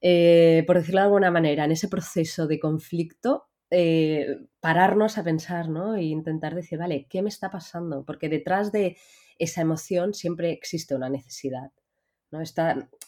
eh, 0.01 0.65
por 0.67 0.77
decirlo 0.77 1.01
de 1.01 1.07
alguna 1.07 1.31
manera, 1.31 1.65
en 1.65 1.73
ese 1.73 1.89
proceso 1.89 2.47
de 2.47 2.59
conflicto, 2.59 3.48
eh, 3.71 4.39
pararnos 4.61 5.19
a 5.19 5.25
pensar, 5.25 5.69
¿no? 5.69 5.95
E 5.95 6.03
intentar 6.05 6.55
decir, 6.55 6.79
vale, 6.79 7.07
¿qué 7.09 7.23
me 7.23 7.29
está 7.29 7.51
pasando? 7.51 8.05
Porque 8.05 8.29
detrás 8.29 8.73
de 8.73 8.97
esa 9.39 9.61
emoción 9.61 10.15
siempre 10.15 10.51
existe 10.51 10.95
una 10.95 11.09
necesidad. 11.09 11.71
¿no? 12.31 12.41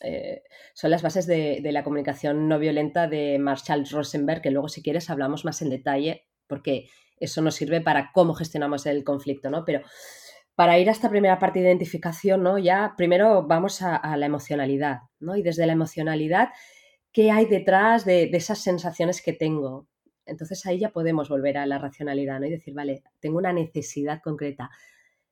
Eh, 0.00 0.42
son 0.74 0.90
las 0.90 1.02
bases 1.02 1.26
de, 1.26 1.60
la 1.64 1.84
comunicación 1.84 2.48
no 2.48 2.58
violenta 2.58 3.06
de 3.08 3.38
Marshall 3.38 3.86
Rosenberg, 3.90 4.42
que 4.42 4.50
luego 4.50 4.68
si 4.68 4.82
quieres 4.82 5.10
hablamos 5.10 5.44
más 5.44 5.60
en 5.62 5.70
detalle, 5.70 6.26
porque 6.46 6.88
eso 7.18 7.42
nos 7.42 7.54
sirve 7.54 7.80
para 7.80 8.12
cómo 8.12 8.34
gestionamos 8.34 8.86
el 8.86 9.04
conflicto, 9.04 9.50
¿no? 9.50 9.64
Pero 9.64 9.82
para 10.54 10.78
ir 10.78 10.88
a 10.88 10.92
esta 10.92 11.10
primera 11.10 11.38
parte 11.38 11.60
de 11.60 11.66
identificación, 11.66 12.42
¿no? 12.42 12.58
Ya 12.58 12.94
primero 12.96 13.46
vamos 13.46 13.82
a, 13.82 14.16
la 14.16 14.26
emocionalidad, 14.26 15.00
¿no? 15.18 15.36
Y 15.36 15.42
desde 15.42 15.66
la 15.66 15.72
emocionalidad, 15.72 16.48
¿qué 17.12 17.30
hay 17.30 17.46
detrás 17.46 18.04
de, 18.04 18.28
de, 18.28 18.36
esas 18.36 18.62
sensaciones 18.62 19.22
que 19.22 19.32
tengo? 19.32 19.86
Entonces 20.30 20.64
ahí 20.66 20.78
ya 20.78 20.90
podemos 20.90 21.28
volver 21.28 21.58
a 21.58 21.66
la 21.66 21.78
racionalidad, 21.78 22.40
¿no? 22.40 22.46
Y 22.46 22.50
decir, 22.50 22.74
vale, 22.74 23.02
tengo 23.20 23.38
una 23.38 23.52
necesidad 23.52 24.20
concreta 24.22 24.70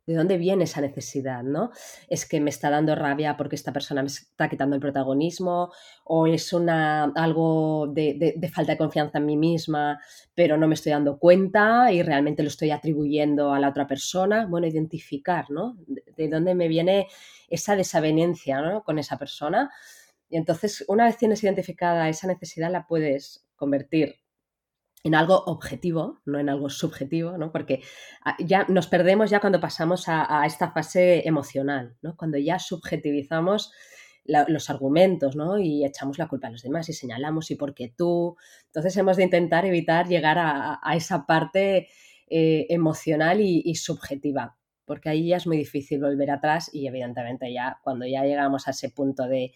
¿De 0.09 0.14
dónde 0.14 0.38
viene 0.38 0.64
esa 0.64 0.81
necesidad? 0.81 1.43
¿no? 1.43 1.71
¿Es 2.09 2.26
que 2.26 2.40
me 2.40 2.49
está 2.49 2.71
dando 2.71 2.95
rabia 2.95 3.37
porque 3.37 3.57
esta 3.57 3.75
persona 3.75 4.00
me 4.00 4.09
está 4.09 4.49
quitando 4.49 4.75
el 4.75 4.81
protagonismo? 4.81 5.71
¿O 6.05 6.26
es 6.26 6.55
una, 6.55 7.12
algo 7.14 7.88
de, 7.88 8.35
falta 8.50 8.73
de 8.73 8.78
confianza 8.78 9.19
en 9.19 9.26
mí 9.26 9.37
misma, 9.37 10.00
pero 10.35 10.57
no 10.57 10.67
me 10.67 10.73
estoy 10.73 10.93
dando 10.93 11.19
cuenta 11.19 11.93
y 11.93 12.02
realmente 12.02 12.43
lo 12.43 12.49
estoy 12.49 12.71
atribuyendo 12.71 13.52
a 13.52 13.61
la 13.61 13.69
otra 13.69 13.87
persona? 13.87 14.47
Bueno, 14.47 14.67
identificar, 14.67 15.50
¿no? 15.50 15.76
De, 15.87 16.28
dónde 16.31 16.55
me 16.55 16.69
viene 16.69 17.09
esa 17.50 17.76
desavenencia 17.76 18.62
¿no? 18.62 18.85
con 18.85 18.99
esa 18.99 19.19
persona. 19.19 19.71
Y 20.31 20.38
entonces, 20.38 20.87
una 20.88 21.05
vez 21.05 21.19
tienes 21.19 21.45
identificada 21.45 22.09
esa 22.09 22.28
necesidad, 22.28 22.73
la 22.73 22.87
puedes 22.87 23.47
convertir 23.57 24.17
en 25.05 25.14
algo 25.14 25.45
objetivo, 25.45 26.21
no 26.26 26.38
en 26.38 26.49
algo 26.49 26.69
subjetivo, 26.71 27.38
¿no? 27.38 27.52
Porque 27.52 27.83
ah, 28.25 28.37
ya 28.40 28.64
nos 28.69 28.88
perdemos 28.88 29.31
ya 29.31 29.40
cuando 29.40 29.61
pasamos 29.61 30.05
a, 30.09 30.45
esta 30.45 30.73
fase 30.73 31.26
emocional, 31.26 31.97
¿no? 32.02 32.17
Cuando 32.17 32.38
ya 32.38 32.59
subjetivizamos 32.59 33.73
los 34.25 34.69
argumentos, 34.69 35.37
¿no? 35.37 35.59
Y 35.59 35.87
echamos 35.87 36.19
la 36.19 36.28
culpa 36.28 36.49
a 36.49 36.50
los 36.50 36.62
demás 36.62 36.87
y 36.90 36.93
señalamos 36.93 37.50
y 37.50 37.55
por 37.55 37.75
qué 37.75 37.95
tú. 37.97 38.37
Entonces 38.67 38.95
hemos 38.99 39.17
de 39.17 39.23
intentar 39.23 39.64
evitar 39.64 40.07
llegar 40.07 40.37
a, 40.38 40.78
esa 40.95 41.25
parte 41.25 41.88
eh, 42.28 42.67
emocional 42.69 43.40
y, 43.40 43.75
subjetiva, 43.76 44.59
porque 44.85 45.09
ahí 45.09 45.28
ya 45.28 45.38
es 45.38 45.47
muy 45.47 45.57
difícil 45.57 46.00
volver 46.00 46.31
atrás 46.31 46.69
y 46.75 46.87
evidentemente 46.87 47.50
ya 47.50 47.78
cuando 47.83 48.07
ya 48.07 48.25
llegamos 48.25 48.69
a 48.69 48.73
ese 48.73 48.90
punto 48.90 49.26
de 49.26 49.52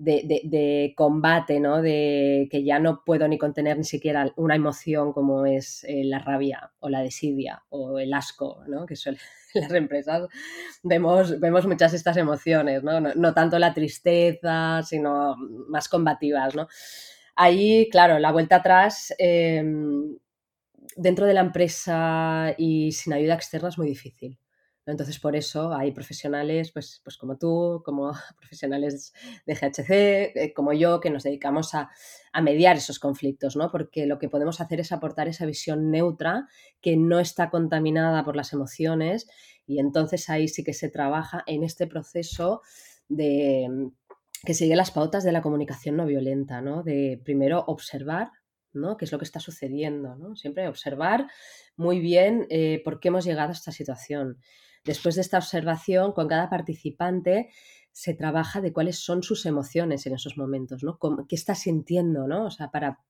de, 0.00 0.94
combate, 0.96 1.60
¿no? 1.60 1.82
De 1.82 2.48
que 2.50 2.64
ya 2.64 2.78
no 2.78 3.02
puedo 3.04 3.28
ni 3.28 3.38
contener 3.38 3.76
ni 3.76 3.84
siquiera 3.84 4.32
una 4.36 4.56
emoción 4.56 5.12
como 5.12 5.46
es 5.46 5.84
eh, 5.84 6.02
la 6.04 6.18
rabia 6.18 6.72
o 6.80 6.88
la 6.88 7.02
desidia 7.02 7.62
o 7.68 7.98
el 7.98 8.12
asco, 8.14 8.62
¿no? 8.66 8.86
Que 8.86 8.96
suele 8.96 9.18
las 9.54 9.72
empresas 9.72 10.28
vemos, 10.82 11.38
vemos 11.38 11.66
muchas 11.66 11.92
estas 11.92 12.16
emociones, 12.16 12.82
¿no? 12.82 13.00
¿no? 13.00 13.34
tanto 13.34 13.58
la 13.58 13.74
tristeza, 13.74 14.82
sino 14.82 15.36
más 15.68 15.88
combativas, 15.88 16.54
¿no? 16.54 16.68
Ahí, 17.36 17.88
claro, 17.90 18.18
la 18.18 18.32
vuelta 18.32 18.56
atrás 18.56 19.14
em, 19.18 20.16
dentro 20.96 21.26
de 21.26 21.34
la 21.34 21.40
empresa 21.40 22.54
y 22.58 22.92
sin 22.92 23.12
ayuda 23.12 23.34
externa 23.34 23.68
es 23.68 23.78
muy 23.78 23.88
difícil. 23.88 24.38
Entonces, 24.90 25.18
por 25.18 25.36
eso 25.36 25.72
hay 25.72 25.92
profesionales, 25.92 26.72
pues, 26.72 27.00
pues 27.04 27.16
como 27.16 27.36
tú, 27.36 27.82
como 27.84 28.12
profesionales 28.38 29.12
de 29.46 29.54
GHC, 29.54 29.90
eh, 29.90 30.52
como 30.54 30.72
yo, 30.72 31.00
que 31.00 31.10
nos 31.10 31.22
dedicamos 31.22 31.74
a, 31.74 31.90
mediar 32.42 32.76
esos 32.76 33.00
conflictos, 33.00 33.56
¿no? 33.56 33.70
Porque 33.70 34.06
lo 34.06 34.18
que 34.18 34.28
podemos 34.28 34.60
hacer 34.60 34.78
es 34.80 34.92
aportar 34.92 35.26
esa 35.26 35.46
visión 35.46 35.90
neutra 35.90 36.46
que 36.80 36.96
no 36.96 37.18
está 37.18 37.50
contaminada 37.50 38.24
por 38.24 38.36
las 38.36 38.52
emociones 38.52 39.28
y 39.66 39.80
entonces 39.80 40.30
ahí 40.30 40.46
sí 40.46 40.62
que 40.62 40.72
se 40.72 40.88
trabaja 40.88 41.42
en 41.46 41.64
este 41.64 41.88
proceso 41.88 42.62
de 43.08 43.90
que 44.44 44.54
sigue 44.54 44.76
las 44.76 44.92
pautas 44.92 45.24
de 45.24 45.32
la 45.32 45.42
comunicación 45.42 45.96
no 45.96 46.06
violenta, 46.06 46.60
¿no? 46.60 46.82
De 46.82 47.20
primero 47.24 47.64
observar, 47.66 48.30
¿no? 48.72 48.96
¿Qué 48.96 49.04
es 49.04 49.12
lo 49.12 49.18
que 49.18 49.24
está 49.24 49.40
sucediendo? 49.40 50.16
¿no? 50.16 50.36
Siempre 50.36 50.68
observar 50.68 51.26
muy 51.76 52.00
bien 52.00 52.46
eh, 52.50 52.80
por 52.84 53.00
qué 53.00 53.08
hemos 53.08 53.24
llegado 53.24 53.50
a 53.50 53.52
esta 53.52 53.72
situación. 53.72 54.38
Después 54.84 55.14
de 55.14 55.20
esta 55.20 55.38
observación, 55.38 56.12
con 56.12 56.28
cada 56.28 56.48
participante 56.48 57.50
se 57.92 58.14
trabaja 58.14 58.60
de 58.60 58.72
cuáles 58.72 58.98
son 58.98 59.22
sus 59.22 59.46
emociones 59.46 60.06
en 60.06 60.14
esos 60.14 60.36
momentos, 60.36 60.82
¿no? 60.82 60.98
¿Qué 61.28 61.34
está 61.34 61.54
sintiendo, 61.54 62.26
¿no? 62.26 62.46
O 62.46 62.50
sea, 62.50 62.70
para 62.70 63.00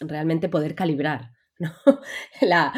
realmente 0.00 0.48
poder 0.48 0.74
calibrar 0.74 1.30
la, 2.40 2.72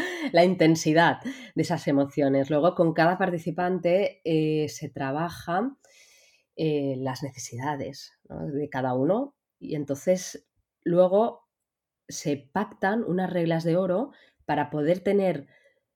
intensidad 0.44 1.20
de 1.54 1.62
esas 1.62 1.88
emociones. 1.88 2.50
Luego, 2.50 2.74
con 2.74 2.92
cada 2.92 3.18
participante 3.18 4.20
eh, 4.24 4.68
se 4.68 4.88
trabaja 4.90 5.76
eh, 6.56 6.94
las 6.98 7.22
necesidades 7.22 8.12
de 8.28 8.68
cada 8.68 8.94
uno 8.94 9.34
y 9.58 9.74
entonces 9.74 10.48
luego 10.84 11.48
se 12.08 12.36
pactan 12.36 13.02
unas 13.04 13.32
reglas 13.32 13.64
de 13.64 13.76
oro 13.76 14.12
para 14.44 14.70
poder 14.70 15.00
tener 15.00 15.48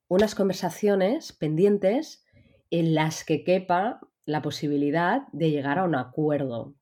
unas 0.08 0.34
conversaciones 0.34 1.32
pendientes 1.32 2.24
en 2.70 2.94
las 2.94 3.24
que 3.24 3.44
quepa 3.44 4.00
la 4.24 4.42
posibilidad 4.42 5.26
de 5.32 5.50
llegar 5.50 5.78
a 5.78 5.84
un 5.84 5.94
acuerdo. 5.96 6.74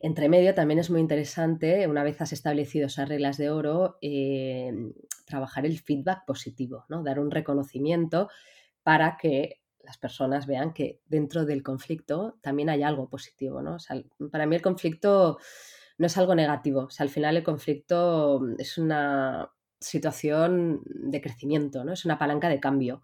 Entre 0.00 0.28
medio 0.28 0.54
también 0.54 0.80
es 0.80 0.90
muy 0.90 1.00
interesante, 1.00 1.86
una 1.86 2.02
vez 2.02 2.20
has 2.20 2.32
establecido 2.32 2.86
esas 2.86 3.08
reglas 3.08 3.36
de 3.36 3.50
oro, 3.50 3.98
eh, 4.00 4.72
trabajar 5.26 5.64
el 5.64 5.78
feedback 5.78 6.24
positivo, 6.26 6.84
¿no? 6.88 7.02
dar 7.02 7.20
un 7.20 7.30
reconocimiento 7.30 8.28
para 8.82 9.16
que 9.16 9.60
las 9.84 9.98
personas 9.98 10.46
vean 10.46 10.72
que 10.72 11.00
dentro 11.06 11.44
del 11.44 11.62
conflicto 11.62 12.38
también 12.40 12.68
hay 12.68 12.82
algo 12.82 13.08
positivo. 13.08 13.62
¿no? 13.62 13.76
para 14.30 14.46
mí 14.46 14.56
el 14.56 14.62
conflicto 14.62 15.38
no 15.98 16.06
es 16.06 16.18
algo 16.18 16.34
negativo, 16.34 16.88
al 16.98 17.08
final 17.08 17.36
el 17.36 17.44
conflicto 17.44 18.40
es 18.58 18.78
una 18.78 19.52
situación 19.78 20.82
de 20.84 21.20
crecimiento, 21.20 21.84
¿no? 21.84 21.92
es 21.92 22.04
una 22.04 22.18
palanca 22.18 22.48
de 22.48 22.60
cambio. 22.60 23.02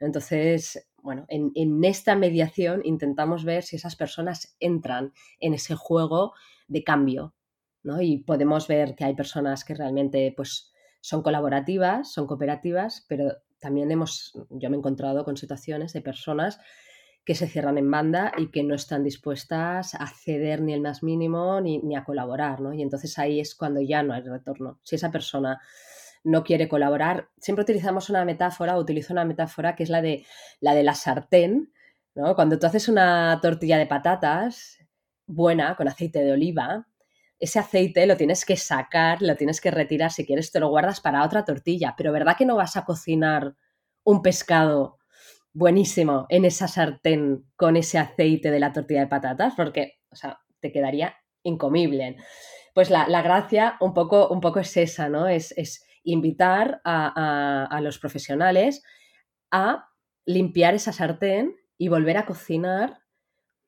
Entonces, 0.00 0.88
bueno, 1.02 1.26
en, 1.28 1.84
esta 1.84 2.16
mediación 2.16 2.80
intentamos 2.84 3.44
ver 3.44 3.62
si 3.62 3.76
esas 3.76 3.96
personas 3.96 4.56
entran 4.58 5.12
en 5.38 5.54
ese 5.54 5.74
juego 5.74 6.32
de 6.66 6.82
cambio, 6.82 7.34
¿no? 7.82 8.00
Y 8.00 8.18
podemos 8.18 8.66
ver 8.68 8.94
que 8.94 9.04
hay 9.04 9.14
personas 9.14 9.64
que 9.64 9.74
realmente, 9.74 10.32
pues, 10.36 10.72
son 11.00 11.22
colaborativas, 11.22 12.10
son 12.10 12.26
cooperativas, 12.26 13.04
pero 13.08 13.32
también 13.58 13.90
hemos, 13.90 14.32
yo 14.48 14.70
me 14.70 14.76
he 14.76 14.78
encontrado 14.78 15.24
con 15.24 15.36
situaciones 15.36 15.92
de 15.92 16.00
personas 16.00 16.58
que 17.24 17.34
se 17.34 17.48
cierran 17.48 17.78
en 17.78 17.90
banda 17.90 18.32
y 18.36 18.50
que 18.50 18.62
no 18.62 18.74
están 18.74 19.02
dispuestas 19.02 19.94
a 19.94 20.06
ceder 20.06 20.60
ni 20.60 20.74
el 20.74 20.80
más 20.80 21.02
mínimo 21.02 21.60
ni, 21.60 21.78
ni 21.78 21.96
a 21.96 22.04
colaborar, 22.04 22.60
¿no? 22.60 22.72
Y 22.72 22.82
entonces 22.82 23.18
ahí 23.18 23.40
es 23.40 23.54
cuando 23.54 23.80
ya 23.80 24.02
no 24.02 24.12
hay 24.12 24.22
retorno. 24.22 24.78
Si 24.82 24.96
esa 24.96 25.10
persona 25.10 25.60
no 26.24 26.42
quiere 26.42 26.68
colaborar. 26.68 27.28
Siempre 27.38 27.62
utilizamos 27.62 28.10
una 28.10 28.24
metáfora, 28.24 28.78
utilizo 28.78 29.12
una 29.12 29.24
metáfora 29.24 29.76
que 29.76 29.84
es 29.84 29.90
la 29.90 30.02
de 30.02 30.26
la, 30.60 30.74
de 30.74 30.82
la 30.82 30.94
sartén. 30.94 31.72
¿no? 32.14 32.34
Cuando 32.34 32.58
tú 32.58 32.66
haces 32.66 32.88
una 32.88 33.38
tortilla 33.42 33.78
de 33.78 33.86
patatas 33.86 34.78
buena, 35.26 35.76
con 35.76 35.86
aceite 35.86 36.24
de 36.24 36.32
oliva, 36.32 36.86
ese 37.38 37.58
aceite 37.58 38.06
lo 38.06 38.16
tienes 38.16 38.44
que 38.44 38.56
sacar, 38.56 39.20
lo 39.20 39.36
tienes 39.36 39.60
que 39.60 39.70
retirar, 39.70 40.10
si 40.10 40.24
quieres 40.24 40.50
te 40.50 40.60
lo 40.60 40.68
guardas 40.68 41.00
para 41.00 41.24
otra 41.24 41.44
tortilla, 41.44 41.94
pero 41.96 42.12
¿verdad 42.12 42.36
que 42.36 42.46
no 42.46 42.56
vas 42.56 42.76
a 42.76 42.84
cocinar 42.84 43.54
un 44.02 44.22
pescado 44.22 44.98
buenísimo 45.52 46.26
en 46.30 46.44
esa 46.44 46.68
sartén 46.68 47.44
con 47.56 47.76
ese 47.76 47.98
aceite 47.98 48.50
de 48.50 48.60
la 48.60 48.72
tortilla 48.72 49.00
de 49.00 49.06
patatas? 49.08 49.54
Porque, 49.56 49.98
o 50.10 50.16
sea, 50.16 50.40
te 50.60 50.72
quedaría 50.72 51.16
incomible. 51.42 52.16
Pues 52.74 52.90
la, 52.90 53.06
gracia 53.22 53.76
un 53.80 53.94
poco, 53.94 54.28
un 54.28 54.40
poco 54.40 54.60
es 54.60 54.76
esa, 54.76 55.08
¿no? 55.08 55.28
Es, 55.28 55.52
es 55.56 55.83
invitar 56.04 56.80
a, 56.84 57.80
los 57.82 57.98
profesionales 57.98 58.82
a 59.50 59.88
limpiar 60.24 60.74
esa 60.74 60.92
sartén 60.92 61.56
y 61.76 61.88
volver 61.88 62.16
a 62.16 62.26
cocinar 62.26 62.98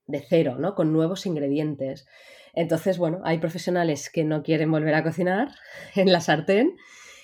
de 0.07 0.21
cero, 0.21 0.57
¿no? 0.59 0.75
Con 0.75 0.93
nuevos 0.93 1.27
ingredientes. 1.27 2.07
Entonces, 2.53 2.99
bueno, 2.99 3.21
hay 3.25 3.39
profesionales 3.39 4.11
que 4.11 4.25
no 4.25 4.43
quieren 4.43 4.71
volver 4.71 4.95
a 4.95 5.03
cocinar 5.03 5.55
en 5.95 6.13
la 6.13 6.21
sartén 6.21 6.77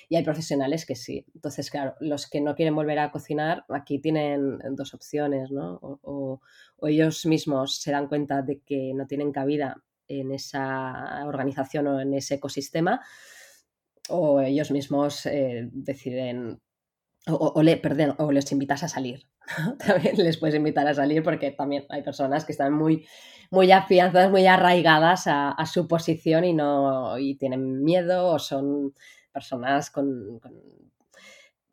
y 0.09 0.17
hay 0.17 0.25
profesionales 0.25 0.85
que 0.85 0.97
sí. 0.97 1.25
Entonces, 1.35 1.71
claro, 1.71 1.95
los 2.01 2.29
que 2.29 2.41
no 2.41 2.55
quieren 2.55 2.75
volver 2.75 2.99
a 2.99 3.11
cocinar, 3.11 3.65
aquí 3.69 3.99
tienen 3.99 4.59
dos 4.73 4.93
opciones, 4.95 5.51
¿no? 5.51 5.79
O, 5.81 6.41
o 6.77 6.89
ellos 6.89 7.25
mismos 7.25 7.81
se 7.81 7.93
dan 7.93 8.09
cuenta 8.09 8.43
de 8.43 8.61
que 8.61 8.93
no 8.95 9.07
tienen 9.07 9.33
cabida 9.33 9.83
en 10.09 10.33
esa 10.33 11.25
organización 11.27 11.87
o 11.87 12.01
en 12.01 12.15
ese 12.15 12.35
ecosistema, 12.35 13.01
o 14.09 14.41
ellos 14.41 14.71
mismos 14.71 15.27
eh, 15.27 15.69
deciden 15.73 16.61
o, 17.29 17.63
le, 17.63 17.77
perdón, 17.77 18.15
o 18.19 18.33
les 18.33 18.51
invitas 18.51 18.83
a 18.83 18.89
salir. 18.89 19.29
también 19.87 20.17
les 20.17 20.39
puedes 20.39 20.57
invitar 20.57 20.87
a 20.89 20.95
salir 20.95 21.23
porque 21.23 21.51
también 21.53 21.85
hay 21.89 22.03
personas 22.03 22.45
que 22.45 22.53
están 22.53 22.73
muy, 22.73 23.07
muy 23.51 23.71
afianzadas, 23.71 24.31
muy 24.31 24.47
arraigadas 24.47 25.25
a, 25.27 25.55
su 25.67 25.87
posición 25.87 26.45
y 26.45 26.53
no 26.53 27.19
y 27.19 27.37
tienen 27.37 27.83
miedo 27.83 28.27
o 28.27 28.39
son 28.39 28.95
personas 29.33 29.91
con, 29.91 30.41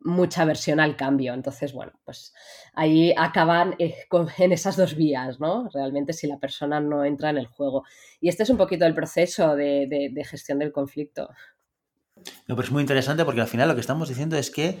mucha 0.02 0.42
aversión 0.42 0.80
al 0.80 0.96
cambio. 0.96 1.34
Entonces, 1.34 1.72
bueno, 1.74 1.92
pues 2.04 2.32
ahí 2.74 3.12
acaban 3.16 3.74
eh, 3.78 3.94
en 4.38 4.52
esas 4.52 4.76
dos 4.76 4.94
vías, 4.96 5.40
¿no? 5.40 5.68
Realmente 5.74 6.12
si 6.12 6.26
la 6.26 6.38
persona 6.38 6.80
no 6.80 7.04
entra 7.04 7.30
en 7.30 7.38
el 7.38 7.46
juego. 7.46 7.84
Y 8.20 8.28
este 8.28 8.44
es 8.44 8.50
un 8.50 8.56
poquito 8.56 8.86
el 8.86 8.94
proceso 8.94 9.56
de 9.56 10.24
gestión 10.28 10.60
del 10.60 10.72
conflicto. 10.72 11.28
No, 12.46 12.56
pero 12.56 12.66
es 12.66 12.72
muy 12.72 12.80
interesante 12.80 13.24
porque 13.24 13.40
al 13.40 13.48
final 13.48 13.68
lo 13.68 13.74
que 13.74 13.80
estamos 13.80 14.08
diciendo 14.08 14.36
es 14.36 14.50
que 14.50 14.78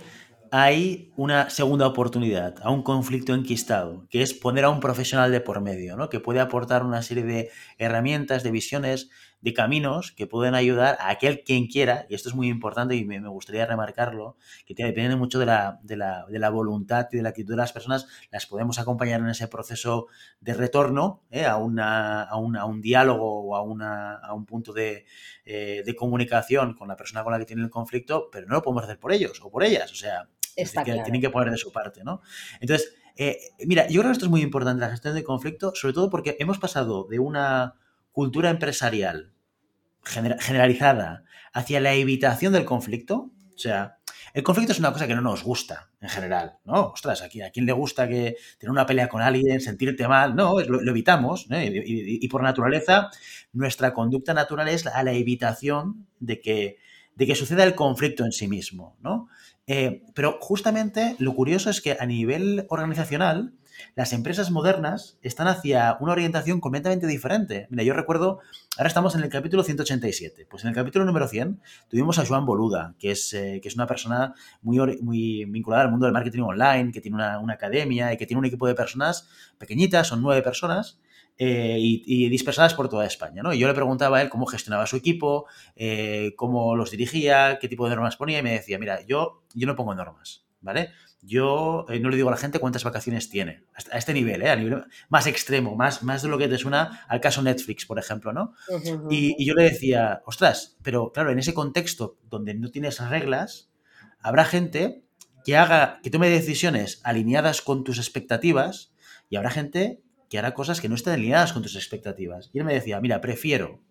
hay 0.52 1.12
una 1.16 1.48
segunda 1.48 1.86
oportunidad 1.86 2.56
a 2.62 2.70
un 2.70 2.82
conflicto 2.82 3.34
enquistado, 3.34 4.06
que 4.10 4.22
es 4.22 4.34
poner 4.34 4.64
a 4.64 4.70
un 4.70 4.80
profesional 4.80 5.30
de 5.30 5.40
por 5.40 5.60
medio, 5.60 5.96
¿no? 5.96 6.08
que 6.08 6.18
puede 6.18 6.40
aportar 6.40 6.84
una 6.84 7.02
serie 7.02 7.22
de 7.22 7.50
herramientas, 7.78 8.42
de 8.42 8.50
visiones, 8.50 9.10
de 9.40 9.54
caminos 9.54 10.12
que 10.12 10.26
pueden 10.26 10.54
ayudar 10.54 10.96
a 11.00 11.10
aquel 11.10 11.42
quien 11.44 11.66
quiera, 11.66 12.06
y 12.08 12.14
esto 12.14 12.28
es 12.28 12.34
muy 12.34 12.48
importante 12.48 12.94
y 12.96 13.04
me, 13.04 13.20
gustaría 13.28 13.66
remarcarlo, 13.66 14.36
que 14.66 14.74
depende 14.74 15.16
mucho 15.16 15.38
de 15.38 15.46
la, 15.46 15.80
de, 15.82 15.96
la, 15.96 16.26
de 16.28 16.38
la, 16.38 16.50
voluntad 16.50 17.08
y 17.12 17.16
de 17.16 17.22
la 17.22 17.30
actitud 17.30 17.52
de 17.52 17.56
las 17.56 17.72
personas, 17.72 18.06
las 18.30 18.46
podemos 18.46 18.78
acompañar 18.78 19.20
en 19.20 19.28
ese 19.28 19.48
proceso 19.48 20.06
de 20.40 20.54
retorno 20.54 21.22
¿eh? 21.30 21.46
a, 21.46 21.56
una, 21.56 22.22
a, 22.22 22.36
un, 22.36 22.56
a, 22.56 22.64
un, 22.64 22.80
diálogo 22.80 23.42
o 23.44 23.56
a, 23.56 23.62
una, 23.62 24.16
a 24.16 24.34
un 24.34 24.44
punto 24.44 24.72
de, 24.72 25.06
eh, 25.44 25.82
de 25.84 25.96
comunicación 25.96 26.74
con 26.74 26.88
la 26.88 26.96
persona 26.96 27.22
con 27.22 27.32
la 27.32 27.38
que 27.38 27.46
tiene 27.46 27.62
el 27.62 27.70
conflicto, 27.70 28.28
pero 28.30 28.46
no 28.46 28.54
lo 28.54 28.62
podemos 28.62 28.84
hacer 28.84 28.98
por 28.98 29.12
ellos 29.12 29.40
o 29.42 29.50
por 29.50 29.64
ellas, 29.64 29.90
o 29.92 29.96
sea, 29.96 30.28
tienen 30.54 31.20
que 31.20 31.30
poner 31.30 31.50
de 31.50 31.56
su 31.56 31.72
parte, 31.72 32.02
¿no? 32.04 32.20
Entonces, 32.60 32.94
eh, 33.16 33.38
mira, 33.66 33.86
yo 33.88 34.00
creo 34.00 34.10
que 34.10 34.12
esto 34.12 34.26
es 34.26 34.30
muy 34.30 34.42
importante, 34.42 34.80
la 34.80 34.90
gestión 34.90 35.14
de 35.14 35.24
conflicto, 35.24 35.72
sobre 35.74 35.94
todo 35.94 36.10
porque 36.10 36.36
hemos 36.38 36.58
pasado 36.58 37.06
de 37.08 37.18
una 37.18 37.74
cultura 38.12 38.50
empresarial 38.50 39.32
generalizada 40.04 41.24
hacia 41.52 41.80
la 41.80 41.94
evitación 41.94 42.52
del 42.52 42.64
conflicto. 42.64 43.30
O 43.54 43.58
sea, 43.58 43.98
el 44.32 44.42
conflicto 44.42 44.72
es 44.72 44.78
una 44.78 44.92
cosa 44.92 45.06
que 45.06 45.14
no 45.14 45.20
nos 45.20 45.42
gusta 45.42 45.90
en 46.00 46.08
general, 46.08 46.58
¿no? 46.64 46.88
Ostras, 46.88 47.22
aquí, 47.22 47.42
¿a 47.42 47.50
quién 47.50 47.66
le 47.66 47.72
gusta 47.72 48.08
que 48.08 48.36
tener 48.58 48.70
una 48.70 48.86
pelea 48.86 49.08
con 49.08 49.22
alguien, 49.22 49.60
sentirte 49.60 50.06
mal? 50.08 50.34
No, 50.34 50.60
lo, 50.60 50.90
evitamos. 50.90 51.46
Y, 51.50 52.26
por 52.28 52.42
naturaleza, 52.42 53.10
nuestra 53.52 53.92
conducta 53.92 54.32
natural 54.32 54.68
es 54.68 54.86
a 54.86 55.02
la 55.02 55.12
evitación 55.12 56.06
de 56.20 56.40
que, 56.40 56.78
de 57.16 57.26
que 57.26 57.34
suceda 57.34 57.64
el 57.64 57.74
conflicto 57.74 58.24
en 58.24 58.32
sí 58.32 58.48
mismo, 58.48 58.96
¿no? 59.00 59.28
Eh, 59.72 60.02
pero 60.16 60.36
justamente 60.40 61.14
lo 61.20 61.32
curioso 61.32 61.70
es 61.70 61.80
que 61.80 61.96
a 62.00 62.04
nivel 62.04 62.66
organizacional, 62.70 63.52
las 63.94 64.12
empresas 64.12 64.50
modernas 64.50 65.16
están 65.22 65.46
hacia 65.46 65.96
una 66.00 66.10
orientación 66.10 66.60
completamente 66.60 67.06
diferente. 67.06 67.68
Mira, 67.70 67.84
yo 67.84 67.94
recuerdo, 67.94 68.40
ahora 68.76 68.88
estamos 68.88 69.14
en 69.14 69.22
el 69.22 69.28
capítulo 69.28 69.62
187, 69.62 70.48
pues 70.50 70.64
en 70.64 70.70
el 70.70 70.74
capítulo 70.74 71.04
número 71.04 71.28
100 71.28 71.60
tuvimos 71.88 72.18
a 72.18 72.26
Joan 72.26 72.46
Boluda, 72.46 72.96
que 72.98 73.12
es, 73.12 73.32
eh, 73.32 73.60
que 73.62 73.68
es 73.68 73.76
una 73.76 73.86
persona 73.86 74.34
muy, 74.60 74.98
muy 75.02 75.44
vinculada 75.44 75.84
al 75.84 75.90
mundo 75.92 76.06
del 76.06 76.14
marketing 76.14 76.42
online, 76.42 76.90
que 76.90 77.00
tiene 77.00 77.18
una, 77.18 77.52
academia 77.52 78.12
y 78.12 78.16
que 78.16 78.26
tiene 78.26 78.40
un 78.40 78.46
equipo 78.46 78.66
de 78.66 78.74
personas 78.74 79.28
pequeñitas, 79.56 80.08
son 80.08 80.20
nueve 80.20 80.42
personas, 80.42 80.98
eh, 81.42 81.78
y, 81.80 82.28
dispersadas 82.28 82.74
por 82.74 82.90
toda 82.90 83.06
España. 83.06 83.42
¿no? 83.42 83.54
Y 83.54 83.58
yo 83.58 83.66
le 83.66 83.72
preguntaba 83.72 84.18
a 84.18 84.20
él 84.20 84.28
cómo 84.28 84.44
gestionaba 84.44 84.86
su 84.86 84.96
equipo, 84.96 85.46
eh, 85.74 86.34
cómo 86.36 86.76
los 86.76 86.90
dirigía, 86.90 87.58
qué 87.58 87.66
tipo 87.66 87.88
de 87.88 87.94
normas 87.94 88.18
ponía 88.18 88.40
y 88.40 88.42
me 88.42 88.52
decía, 88.52 88.78
mira, 88.78 89.00
yo, 89.06 89.42
yo 89.54 89.66
no 89.66 89.74
pongo 89.74 89.94
normas, 89.94 90.44
¿vale? 90.60 90.90
Yo 91.22 91.86
eh, 91.88 91.98
no 91.98 92.10
le 92.10 92.16
digo 92.16 92.28
a 92.28 92.32
la 92.32 92.36
gente 92.36 92.58
cuántas 92.58 92.84
vacaciones 92.84 93.30
tiene, 93.30 93.64
a 93.90 93.96
este 93.96 94.12
nivel, 94.12 94.46
a 94.46 94.54
nivel 94.54 94.84
más 95.08 95.26
extremo, 95.26 95.76
más, 95.76 96.02
más 96.02 96.20
de 96.20 96.28
lo 96.28 96.36
que 96.36 96.46
te 96.46 96.58
suena 96.58 97.06
al 97.08 97.22
caso 97.22 97.40
Netflix, 97.40 97.86
por 97.86 97.98
ejemplo, 97.98 98.34
¿no? 98.34 98.52
y, 99.08 99.34
y 99.42 99.46
yo 99.46 99.54
le 99.54 99.62
decía, 99.62 100.20
ostras, 100.26 100.76
pero 100.82 101.10
claro, 101.10 101.30
en 101.30 101.38
ese 101.38 101.54
contexto 101.54 102.18
donde 102.28 102.52
no 102.52 102.70
tienes 102.70 103.00
reglas, 103.08 103.70
habrá 104.20 104.44
gente 104.44 105.04
que 105.46 105.56
haga, 105.56 106.00
que 106.02 106.10
tome 106.10 106.28
decisiones 106.28 107.00
alineadas 107.02 107.62
con 107.62 107.82
tus 107.82 107.96
expectativas 107.96 108.92
y 109.30 109.36
habrá 109.36 109.48
gente 109.48 110.02
que 110.30 110.38
hará 110.38 110.54
cosas 110.54 110.80
que 110.80 110.88
no 110.88 110.94
estén 110.94 111.14
alineadas 111.14 111.52
con 111.52 111.62
tus 111.62 111.74
expectativas. 111.74 112.50
Y 112.54 112.60
él 112.60 112.64
me 112.64 112.72
decía, 112.72 113.00
mira, 113.00 113.20
prefiero 113.20 113.82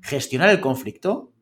gestionar 0.00 0.48
el 0.48 0.60
conflicto, 0.60 1.32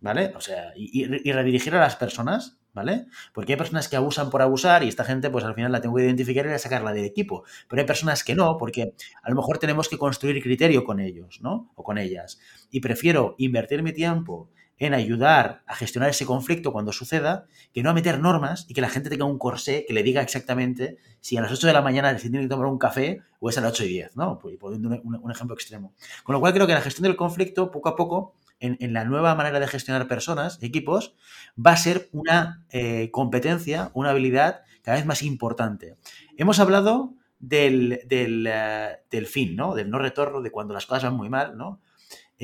¿vale? 0.00 0.32
O 0.36 0.40
sea, 0.40 0.72
y, 0.74 1.04
redirigir 1.32 1.74
a 1.76 1.80
las 1.80 1.94
personas, 1.94 2.58
¿vale? 2.74 3.06
Porque 3.32 3.52
hay 3.52 3.56
personas 3.56 3.88
que 3.88 3.94
abusan 3.94 4.28
por 4.28 4.42
abusar 4.42 4.82
y 4.82 4.88
esta 4.88 5.04
gente, 5.04 5.30
pues 5.30 5.44
al 5.44 5.54
final 5.54 5.70
la 5.70 5.80
tengo 5.80 5.94
que 5.94 6.02
identificar 6.02 6.44
y 6.44 6.58
sacarla 6.58 6.92
del 6.92 7.04
equipo. 7.04 7.44
Pero 7.68 7.80
hay 7.80 7.86
personas 7.86 8.24
que 8.24 8.34
no, 8.34 8.58
porque 8.58 8.94
a 9.22 9.30
lo 9.30 9.36
mejor 9.36 9.58
tenemos 9.58 9.88
que 9.88 9.96
construir 9.96 10.42
criterio 10.42 10.84
con 10.84 10.98
ellos, 10.98 11.38
¿no? 11.40 11.70
O 11.76 11.84
con 11.84 11.96
ellas. 11.96 12.40
Y 12.72 12.80
prefiero 12.80 13.36
invertir 13.38 13.84
mi 13.84 13.92
tiempo 13.92 14.50
en 14.86 14.94
ayudar 14.94 15.62
a 15.68 15.76
gestionar 15.76 16.10
ese 16.10 16.26
conflicto 16.26 16.72
cuando 16.72 16.92
suceda, 16.92 17.46
que 17.72 17.84
no 17.84 17.90
a 17.90 17.94
meter 17.94 18.18
normas 18.18 18.66
y 18.68 18.74
que 18.74 18.80
la 18.80 18.88
gente 18.88 19.10
tenga 19.10 19.24
un 19.24 19.38
corsé 19.38 19.84
que 19.86 19.94
le 19.94 20.02
diga 20.02 20.22
exactamente 20.22 20.96
si 21.20 21.36
a 21.36 21.40
las 21.40 21.52
8 21.52 21.68
de 21.68 21.72
la 21.72 21.82
mañana 21.82 22.18
se 22.18 22.28
que 22.32 22.48
tomar 22.48 22.66
un 22.66 22.78
café 22.78 23.22
o 23.38 23.48
es 23.48 23.56
a 23.58 23.60
las 23.60 23.74
8 23.74 23.84
y 23.84 23.88
10, 23.88 24.16
¿no? 24.16 24.40
Poniendo 24.40 25.00
un, 25.04 25.30
ejemplo 25.30 25.54
extremo. 25.54 25.94
Con 26.24 26.32
lo 26.32 26.40
cual 26.40 26.52
creo 26.52 26.66
que 26.66 26.72
la 26.72 26.80
gestión 26.80 27.04
del 27.04 27.14
conflicto, 27.14 27.70
poco 27.70 27.90
a 27.90 27.94
poco, 27.94 28.34
en, 28.58 28.92
la 28.92 29.04
nueva 29.04 29.36
manera 29.36 29.60
de 29.60 29.68
gestionar 29.68 30.08
personas, 30.08 30.60
equipos, 30.62 31.14
va 31.56 31.70
a 31.70 31.76
ser 31.76 32.08
una 32.10 32.64
eh, 32.70 33.10
competencia, 33.12 33.92
una 33.94 34.10
habilidad 34.10 34.62
cada 34.82 34.96
vez 34.96 35.06
más 35.06 35.22
importante. 35.22 35.94
Hemos 36.36 36.58
hablado 36.58 37.14
del, 37.38 38.00
del, 38.06 38.48
eh, 38.48 38.98
del, 39.12 39.26
fin, 39.28 39.54
¿no? 39.54 39.76
Del 39.76 39.90
no 39.90 40.00
retorno, 40.00 40.42
de 40.42 40.50
cuando 40.50 40.74
las 40.74 40.86
cosas 40.86 41.04
van 41.04 41.14
muy 41.14 41.28
mal, 41.28 41.56
¿no? 41.56 41.80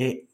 Eh, 0.01 0.28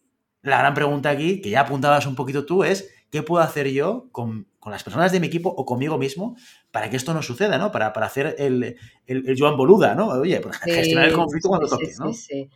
la 0.45 0.59
gran 0.59 0.75
pregunta 0.75 1.11
aquí, 1.11 1.41
que 1.41 1.51
ya 1.51 1.61
apuntabas 1.61 2.07
un 2.07 2.15
poquito 2.15 2.47
tú, 2.47 2.65
es 2.65 2.91
¿qué 3.11 3.23
puedo 3.23 3.43
hacer 3.43 3.69
yo 3.71 4.09
con, 4.13 4.47
las 4.65 4.83
personas 4.83 5.13
de 5.13 5.21
mi 5.21 5.27
equipo 5.27 5.51
o 5.51 5.67
conmigo 5.67 5.99
mismo 5.99 6.37
para 6.71 6.89
que 6.89 6.97
esto 6.97 7.13
no 7.13 7.23
suceda, 7.23 7.59
¿no? 7.59 7.71
Para, 7.71 7.93
para 7.93 8.07
hacer 8.07 8.35
el, 8.39 8.77
el, 9.07 9.35
Joan 9.39 9.57
Boluda, 9.57 9.95
¿no? 9.95 10.09
Oye, 10.09 10.41
pues 10.41 10.57
gestionar 10.59 11.09
el 11.09 11.15
conflicto 11.15 11.49
cuando 11.49 11.69
toque, 11.69 11.93
¿no? 11.99 12.13
Sí, 12.13 12.49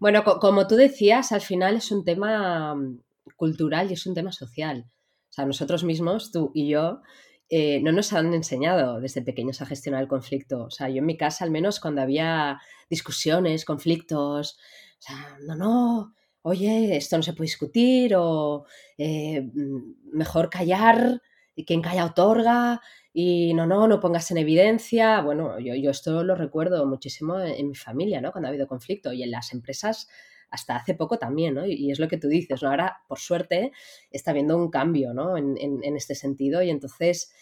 bueno, 0.00 0.24
como 0.24 0.66
tú 0.66 0.76
decías, 0.76 1.30
al 1.30 1.42
final 1.42 1.76
es 1.76 1.92
un 1.92 2.04
tema 2.04 2.74
mm, 2.74 3.00
cultural 3.36 3.90
y 3.90 3.94
es 3.94 4.06
un 4.06 4.14
tema 4.14 4.32
social. 4.32 4.86
O 5.28 5.32
sea, 5.32 5.44
nosotros 5.44 5.84
mismos, 5.84 6.32
tú 6.32 6.50
y 6.54 6.70
yo, 6.70 7.02
eh, 7.50 7.80
no 7.82 7.92
nos 7.92 8.14
han 8.14 8.32
enseñado 8.32 9.00
desde 9.00 9.20
pequeños 9.20 9.60
a 9.60 9.66
gestionar 9.66 10.00
el 10.00 10.08
conflicto. 10.08 10.64
O 10.64 10.70
sea, 10.70 10.88
yo 10.88 10.98
en 10.98 11.06
mi 11.06 11.18
casa, 11.18 11.44
al 11.44 11.50
menos 11.50 11.80
cuando 11.80 12.00
había 12.00 12.58
discusiones, 12.88 13.66
conflictos, 13.66 14.58
o 14.98 15.02
sea, 15.02 15.36
no, 15.46 15.54
no, 15.54 16.14
oye, 16.42 16.96
esto 16.96 17.16
no 17.16 17.22
se 17.22 17.32
puede 17.32 17.46
discutir 17.46 18.14
o 18.16 18.64
eh, 18.98 19.42
mm, 19.42 20.16
mejor 20.16 20.50
callar 20.50 21.20
y 21.54 21.64
quien 21.64 21.82
calla 21.82 22.06
otorga 22.06 22.80
y 23.12 23.54
no, 23.54 23.66
no, 23.66 23.88
no 23.88 24.00
pongas 24.00 24.30
en 24.30 24.38
evidencia. 24.38 25.20
Bueno, 25.20 25.58
yo, 25.58 25.74
yo 25.74 25.90
esto 25.90 26.24
lo 26.24 26.34
recuerdo 26.34 26.86
muchísimo 26.86 27.40
en, 27.40 27.68
mi 27.68 27.74
familia, 27.74 28.20
¿no? 28.20 28.32
Cuando 28.32 28.48
ha 28.48 28.50
habido 28.50 28.66
conflicto 28.68 29.12
y 29.12 29.22
en 29.22 29.30
las 29.30 29.52
empresas 29.52 30.08
hasta 30.50 30.76
hace 30.76 30.94
poco 30.94 31.18
también, 31.18 31.54
¿no? 31.54 31.66
Y, 31.66 31.90
es 31.90 31.98
lo 31.98 32.08
que 32.08 32.18
tú 32.18 32.28
dices, 32.28 32.62
¿no? 32.62 32.70
Ahora, 32.70 33.02
por 33.08 33.18
suerte, 33.18 33.72
está 34.10 34.30
habiendo 34.30 34.56
un 34.56 34.70
cambio, 34.70 35.12
¿no? 35.12 35.36
En, 35.36 35.96
este 35.96 36.14
sentido 36.14 36.62
y 36.62 36.70
entonces 36.70 37.32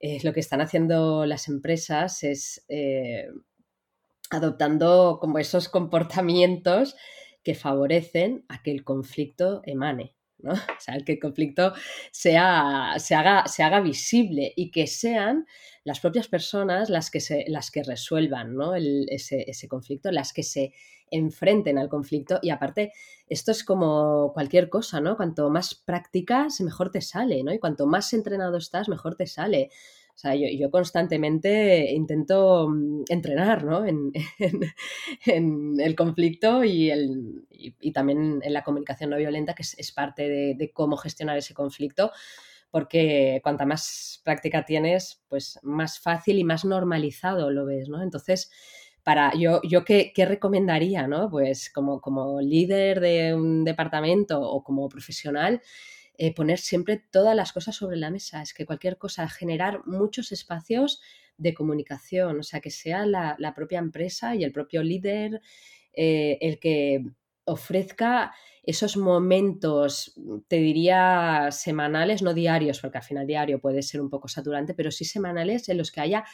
eh, 0.00 0.18
lo 0.22 0.32
que 0.32 0.40
están 0.40 0.60
haciendo 0.60 1.26
las 1.26 1.48
empresas 1.48 2.22
es 2.24 2.64
eh, 2.68 3.28
adoptando 4.30 5.18
como 5.20 5.38
esos 5.38 5.68
comportamientos 5.68 6.96
que 7.48 7.54
favorecen 7.54 8.44
a 8.50 8.62
que 8.62 8.70
el 8.70 8.84
conflicto 8.84 9.62
emane. 9.64 10.14
¿no? 10.36 10.52
O 10.78 10.80
sea, 10.80 10.98
que 11.00 11.12
el 11.12 11.18
conflicto 11.18 11.72
sea, 12.12 12.92
se, 12.98 13.14
haga, 13.14 13.46
se 13.46 13.62
haga 13.62 13.80
visible 13.80 14.52
y 14.54 14.70
que 14.70 14.86
sean 14.86 15.46
las 15.82 15.98
propias 15.98 16.28
personas 16.28 16.90
las 16.90 17.10
que, 17.10 17.20
se, 17.20 17.46
las 17.48 17.70
que 17.70 17.82
resuelvan 17.82 18.54
¿no? 18.54 18.74
ese, 18.74 19.66
conflicto, 19.66 20.12
las 20.12 20.34
que 20.34 20.42
se 20.42 20.74
enfrenten 21.10 21.78
al 21.78 21.88
conflicto. 21.88 22.38
Y 22.42 22.50
aparte, 22.50 22.92
esto 23.30 23.50
es 23.50 23.64
como 23.64 24.32
cualquier 24.34 24.68
cosa, 24.68 25.00
¿no? 25.00 25.16
Cuanto 25.16 25.48
más 25.48 25.74
practicas, 25.74 26.60
mejor 26.60 26.90
te 26.90 27.00
sale, 27.00 27.42
¿no? 27.42 27.54
Y 27.54 27.58
cuanto 27.58 27.86
más 27.86 28.12
entrenado 28.12 28.58
estás, 28.58 28.90
mejor 28.90 29.16
te 29.16 29.26
sale. 29.26 29.70
O 30.18 30.20
sea, 30.20 30.34
yo, 30.34 30.68
constantemente 30.72 31.92
intento 31.92 32.68
mm, 32.68 33.04
entrenar 33.08 33.62
¿no? 33.62 33.86
en, 33.86 34.10
el 35.80 35.94
conflicto 35.94 36.64
y, 36.64 36.90
el, 36.90 37.46
y, 37.48 37.92
también 37.92 38.40
en 38.42 38.52
la 38.52 38.64
comunicación 38.64 39.10
no 39.10 39.16
violenta, 39.16 39.54
que 39.54 39.62
es, 39.62 39.92
parte 39.92 40.28
de, 40.28 40.72
cómo 40.72 40.96
gestionar 40.96 41.38
ese 41.38 41.54
conflicto, 41.54 42.10
porque 42.72 43.38
cuanta 43.44 43.64
más 43.64 44.20
práctica 44.24 44.64
tienes, 44.64 45.22
pues 45.28 45.60
más 45.62 46.00
fácil 46.00 46.40
y 46.40 46.42
más 46.42 46.64
normalizado 46.64 47.52
lo 47.52 47.64
ves, 47.64 47.88
¿no? 47.88 48.02
Entonces, 48.02 48.50
para 49.04 49.32
yo, 49.34 49.60
yo 49.62 49.84
qué, 49.84 50.10
qué 50.12 50.26
recomendaría, 50.26 51.06
¿no? 51.06 51.30
Pues 51.30 51.70
como, 51.70 52.00
como 52.00 52.40
líder 52.40 52.98
de 52.98 53.34
un 53.34 53.62
departamento 53.62 54.40
o 54.40 54.64
como 54.64 54.88
profesional, 54.88 55.62
eh, 56.20 56.34
poner 56.34 56.58
siempre 56.58 57.00
todas 57.12 57.36
las 57.36 57.52
cosas 57.52 57.76
sobre 57.76 57.96
la 57.96 58.10
mesa. 58.10 58.42
Es 58.42 58.52
que 58.52 58.66
cualquier 58.66 58.98
cosa, 58.98 59.28
generar 59.28 59.86
muchos 59.86 60.32
espacios 60.32 61.00
de 61.36 61.54
comunicación, 61.54 62.40
o 62.40 62.42
sea, 62.42 62.60
que 62.60 62.70
sea 62.70 63.06
la, 63.06 63.52
propia 63.54 63.78
empresa 63.78 64.34
y 64.34 64.42
el 64.42 64.50
propio 64.50 64.82
líder 64.82 65.40
eh, 65.92 66.36
el 66.40 66.58
que 66.58 67.04
ofrezca 67.44 68.34
esos 68.64 68.96
momentos, 68.96 70.20
te 70.48 70.56
diría 70.56 71.48
semanales, 71.52 72.20
no 72.20 72.34
diarios, 72.34 72.80
porque 72.80 72.98
al 72.98 73.04
final 73.04 73.26
diario 73.26 73.60
puede 73.60 73.82
ser 73.82 74.00
un 74.00 74.10
poco 74.10 74.26
saturante, 74.26 74.74
pero 74.74 74.90
sí 74.90 75.04
semanales 75.04 75.68
en 75.68 75.78
los 75.78 75.92
que 75.92 76.00
haya 76.00 76.24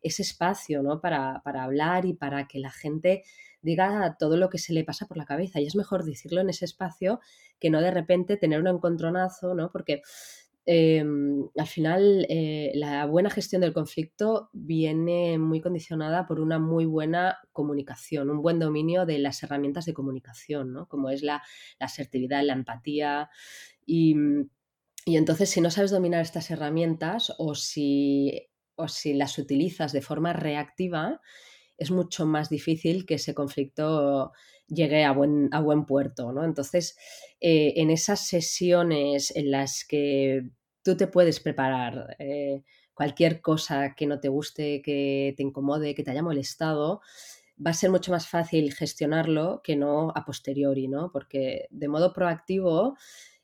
ese 0.00 0.22
espacio 0.22 0.82
¿no? 0.82 1.00
para, 1.00 1.42
para 1.44 1.64
hablar 1.64 2.06
y 2.06 2.14
para 2.14 2.46
que 2.46 2.60
la 2.60 2.70
gente 2.70 3.24
diga 3.62 4.16
todo 4.18 4.36
lo 4.36 4.50
que 4.50 4.58
se 4.58 4.72
le 4.72 4.84
pasa 4.84 5.06
por 5.06 5.16
la 5.16 5.24
cabeza. 5.24 5.60
Y 5.60 5.66
es 5.66 5.76
mejor 5.76 6.04
decirlo 6.04 6.40
en 6.40 6.50
ese 6.50 6.64
espacio 6.64 7.20
que 7.58 7.70
no 7.70 7.80
de 7.80 7.90
repente 7.90 8.36
tener 8.36 8.60
un 8.60 8.66
encontronazo, 8.66 9.54
¿no? 9.54 9.70
Porque 9.70 10.02
em, 10.66 11.48
al 11.56 11.66
final 11.66 12.26
eh, 12.28 12.72
la 12.74 13.06
buena 13.06 13.30
gestión 13.30 13.62
del 13.62 13.72
conflicto 13.72 14.50
viene 14.52 15.38
muy 15.38 15.60
condicionada 15.60 16.26
por 16.26 16.40
una 16.40 16.58
muy 16.58 16.86
buena 16.86 17.38
comunicación, 17.52 18.30
un 18.30 18.42
buen 18.42 18.58
dominio 18.58 19.06
de 19.06 19.18
las 19.18 19.42
herramientas 19.42 19.86
de 19.86 19.94
comunicación, 19.94 20.72
¿no? 20.72 20.86
como 20.88 21.10
es 21.10 21.22
la, 21.22 21.42
asertividad, 21.80 22.44
la 22.44 22.52
empatía. 22.52 23.30
Y, 23.86 24.14
y, 25.04 25.16
entonces 25.16 25.50
si 25.50 25.60
no 25.60 25.70
sabes 25.70 25.90
dominar 25.90 26.22
estas 26.22 26.50
herramientas 26.50 27.32
o 27.38 27.56
si, 27.56 28.48
o 28.76 28.86
si 28.86 29.14
las 29.14 29.38
utilizas 29.38 29.92
de 29.92 30.02
forma 30.02 30.32
reactiva, 30.32 31.20
es 31.78 31.90
mucho 31.90 32.26
más 32.26 32.48
difícil 32.48 33.06
que 33.06 33.14
ese 33.14 33.34
conflicto 33.34 34.32
llegue 34.68 35.04
a 35.04 35.12
buen, 35.12 35.48
a 35.52 35.60
buen 35.60 35.84
puerto, 35.84 36.32
¿no? 36.32 36.44
Entonces, 36.44 36.96
eh, 37.40 37.74
en 37.76 37.90
esas 37.90 38.26
sesiones 38.26 39.34
en 39.36 39.50
las 39.50 39.84
que 39.84 40.50
tú 40.82 40.96
te 40.96 41.06
puedes 41.06 41.40
preparar 41.40 42.16
eh, 42.18 42.62
cualquier 42.94 43.40
cosa 43.40 43.94
que 43.94 44.06
no 44.06 44.20
te 44.20 44.28
guste, 44.28 44.82
que 44.82 45.34
te 45.36 45.42
incomode, 45.42 45.94
que 45.94 46.02
te 46.02 46.10
haya 46.10 46.22
molestado, 46.22 47.00
va 47.64 47.70
a 47.70 47.74
ser 47.74 47.90
mucho 47.90 48.10
más 48.10 48.28
fácil 48.28 48.72
gestionarlo 48.74 49.60
que 49.62 49.76
no 49.76 50.10
a 50.14 50.24
posteriori, 50.24 50.88
¿no? 50.88 51.10
Porque 51.12 51.66
de 51.70 51.88
modo 51.88 52.12
proactivo 52.12 52.96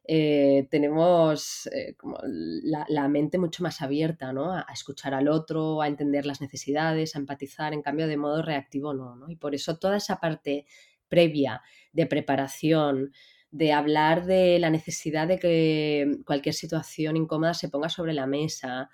eh, 0.09 0.67
tenemos 0.71 1.69
como 1.99 2.19
la, 2.25 3.09
mente 3.09 3.37
mucho 3.39 3.63
más 3.63 3.83
abierta, 3.83 4.33
¿no? 4.33 4.53
A, 4.53 4.67
escuchar 4.73 5.13
al 5.15 5.29
otro, 5.29 5.83
a 5.83 5.87
entender 5.87 6.25
las 6.27 6.41
necesidades, 6.41 7.15
a 7.15 7.19
empatizar, 7.19 7.75
en 7.75 7.83
cambio 7.83 8.09
de 8.09 8.17
modo 8.17 8.43
reactivo 8.43 8.95
no, 8.95 9.15
¿no? 9.15 9.31
Y 9.31 9.37
por 9.37 9.55
eso 9.55 9.79
toda 9.79 9.99
esa 9.99 10.19
parte 10.19 10.65
previa 11.09 11.63
de 11.93 12.07
preparación, 12.07 13.13
de 13.51 13.73
hablar 13.73 14.27
de 14.27 14.59
la 14.59 14.71
necesidad 14.71 15.27
de 15.27 15.39
que 15.39 16.19
cualquier 16.25 16.55
situación 16.55 17.17
incómoda 17.17 17.55
se 17.55 17.69
ponga 17.69 17.89
sobre 17.89 18.13
la 18.13 18.27
mesa, 18.27 18.91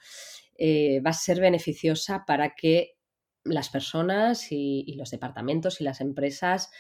eh, 0.56 1.00
va 1.00 1.10
a 1.10 1.14
ser 1.14 1.40
beneficiosa 1.40 2.24
para 2.26 2.54
que 2.54 2.96
las 3.44 3.68
personas 3.68 4.50
y, 4.50 4.94
los 4.96 5.10
departamentos 5.10 5.80
y 5.80 5.84
las 5.84 6.00
empresas 6.00 6.70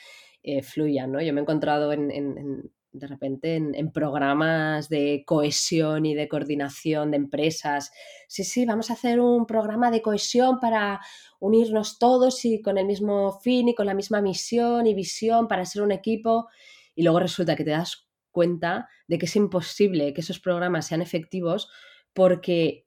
eh, 0.42 0.62
fluyan. 0.62 1.12
¿no? 1.12 1.20
Yo 1.20 1.32
me 1.32 1.40
he 1.40 1.42
encontrado 1.42 1.92
en, 1.92 2.72
de 2.94 3.08
repente 3.08 3.56
en, 3.56 3.90
programas 3.90 4.88
de 4.88 5.24
cohesión 5.26 6.06
y 6.06 6.14
de 6.14 6.28
coordinación 6.28 7.10
de 7.10 7.16
empresas. 7.16 7.90
Sí, 8.28 8.44
sí, 8.44 8.64
vamos 8.64 8.88
a 8.88 8.92
hacer 8.92 9.20
un 9.20 9.46
programa 9.46 9.90
de 9.90 10.00
cohesión 10.00 10.60
para 10.60 11.00
unirnos 11.40 11.98
todos 11.98 12.44
y 12.44 12.62
con 12.62 12.78
el 12.78 12.86
mismo 12.86 13.40
fin 13.40 13.68
y 13.68 13.74
con 13.74 13.86
la 13.86 13.94
misma 13.94 14.20
misión 14.20 14.86
y 14.86 14.94
visión 14.94 15.48
para 15.48 15.66
ser 15.66 15.82
un 15.82 15.90
equipo. 15.90 16.48
Y 16.94 17.02
luego 17.02 17.18
resulta 17.18 17.56
que 17.56 17.64
te 17.64 17.70
das 17.70 18.08
cuenta 18.30 18.88
de 19.08 19.18
que 19.18 19.26
es 19.26 19.34
imposible 19.34 20.14
que 20.14 20.20
esos 20.20 20.38
programas 20.38 20.86
sean 20.86 21.02
efectivos 21.02 21.68
porque 22.12 22.86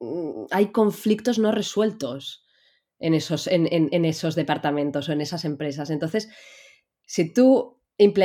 mm, 0.00 0.46
hay 0.50 0.72
conflictos 0.72 1.38
no 1.38 1.52
resueltos 1.52 2.44
en 2.98 3.14
esos, 3.14 3.46
en 3.46 4.04
esos 4.04 4.34
departamentos 4.34 5.08
o 5.08 5.12
en 5.12 5.20
esas 5.20 5.44
empresas. 5.44 5.90
Entonces, 5.90 6.28
si 7.06 7.32
tú 7.32 7.77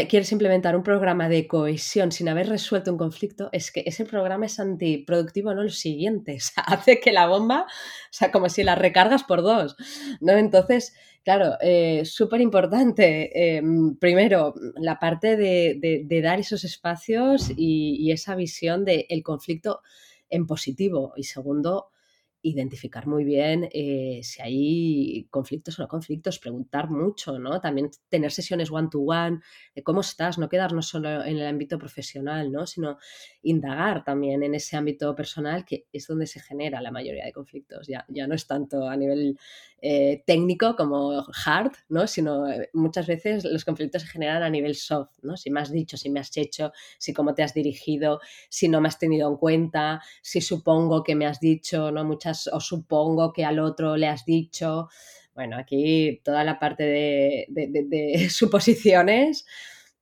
quieres 0.08 0.32
implementar 0.32 0.76
un 0.76 0.84
programa 0.84 1.30
de 1.30 1.48
cohesión 1.48 2.12
sin 2.12 2.30
haber 2.30 2.48
resuelto 2.48 2.92
un 2.92 2.98
conflicto, 2.98 3.50
es 3.52 3.72
que 3.72 3.84
ese 3.88 4.06
programa 4.06 4.46
es 4.46 4.60
antiproductivo, 4.60 5.54
no 5.54 5.64
lo 5.64 5.70
siguiente. 5.70 6.38
O 6.38 6.40
sea, 6.40 6.64
hace 6.64 7.00
que 7.00 7.12
la 7.12 7.28
bomba, 7.28 7.62
o 7.62 8.12
sea, 8.12 8.32
como 8.32 8.50
si 8.50 8.64
la 8.64 8.76
recargas 8.76 9.24
por 9.24 9.42
dos, 9.42 9.76
¿no? 10.22 10.34
Entonces, 10.34 10.94
claro, 11.24 11.58
eh, 11.62 12.04
súper 12.06 12.42
importante, 12.42 13.58
em, 13.58 13.96
primero, 13.98 14.54
la 14.76 15.00
parte 15.00 15.36
de, 15.38 16.22
dar 16.22 16.40
esos 16.40 16.64
espacios 16.64 17.52
y, 17.56 18.12
esa 18.12 18.36
visión 18.36 18.86
del 18.86 19.24
conflicto 19.24 19.82
en 20.30 20.46
positivo. 20.46 21.14
Y 21.16 21.24
segundo, 21.24 21.88
identificar 22.44 23.08
muy 23.08 23.24
bien 23.24 23.70
eh, 23.72 24.20
si 24.22 24.42
hay 24.42 25.28
conflictos 25.32 25.80
o 25.80 25.82
no 25.82 25.88
conflictos, 25.88 26.40
preguntar 26.40 26.90
mucho, 26.90 27.40
¿no? 27.40 27.60
También 27.62 27.90
tener 28.10 28.32
sesiones 28.32 28.70
one-to-one, 28.70 29.40
de 29.74 29.84
cómo 29.84 30.02
estás, 30.02 30.38
no 30.38 30.50
quedarnos 30.50 30.88
solo 30.88 31.24
en 31.24 31.38
el 31.38 31.48
ámbito 31.48 31.80
profesional, 31.80 32.52
¿no? 32.52 32.68
Sino 32.68 32.98
indagar 33.42 34.04
también 34.04 34.44
en 34.44 34.56
ese 34.56 34.76
ámbito 34.76 35.16
personal 35.16 35.66
que 35.66 35.86
es 35.92 36.06
donde 36.06 36.28
se 36.28 36.42
genera 36.42 36.82
la 36.82 36.92
mayoría 36.92 37.26
de 37.26 37.32
conflictos. 37.32 37.88
Ya, 37.88 38.06
ya 38.10 38.28
no 38.28 38.36
es 38.36 38.46
tanto 38.46 38.88
a 38.88 38.98
nivel 38.98 39.38
eh, 39.82 40.24
técnico 40.26 40.76
como 40.76 41.26
hard, 41.46 41.72
¿no? 41.90 42.08
Sino 42.08 42.50
eh, 42.50 42.70
muchas 42.74 43.08
veces 43.08 43.46
los 43.46 43.64
conflictos 43.64 44.02
se 44.02 44.08
generan 44.10 44.44
a 44.44 44.50
nivel 44.50 44.76
soft, 44.76 45.12
¿no? 45.22 45.38
Si 45.38 45.50
me 45.50 45.62
has 45.62 45.72
dicho, 45.72 45.98
si 45.98 46.10
me 46.10 46.20
has 46.20 46.36
hecho, 46.38 46.72
si 46.98 47.14
cómo 47.14 47.34
te 47.34 47.44
has 47.44 47.54
dirigido, 47.54 48.20
si 48.50 48.68
no 48.68 48.82
me 48.82 48.88
has 48.90 49.00
tenido 49.00 49.30
en 49.30 49.38
cuenta, 49.38 50.02
si 50.22 50.42
supongo 50.42 51.04
que 51.04 51.16
me 51.16 51.26
has 51.26 51.40
dicho, 51.40 51.92
¿no? 51.92 52.04
Muchas 52.04 52.33
o 52.52 52.60
supongo 52.60 53.34
que 53.34 53.46
al 53.46 53.60
otro 53.60 53.98
le 53.98 54.08
has 54.08 54.26
dicho. 54.26 54.90
Bueno, 55.34 55.58
aquí 55.58 56.22
toda 56.24 56.44
la 56.44 56.60
parte 56.60 56.84
de, 56.84 58.28
suposiciones 58.30 59.46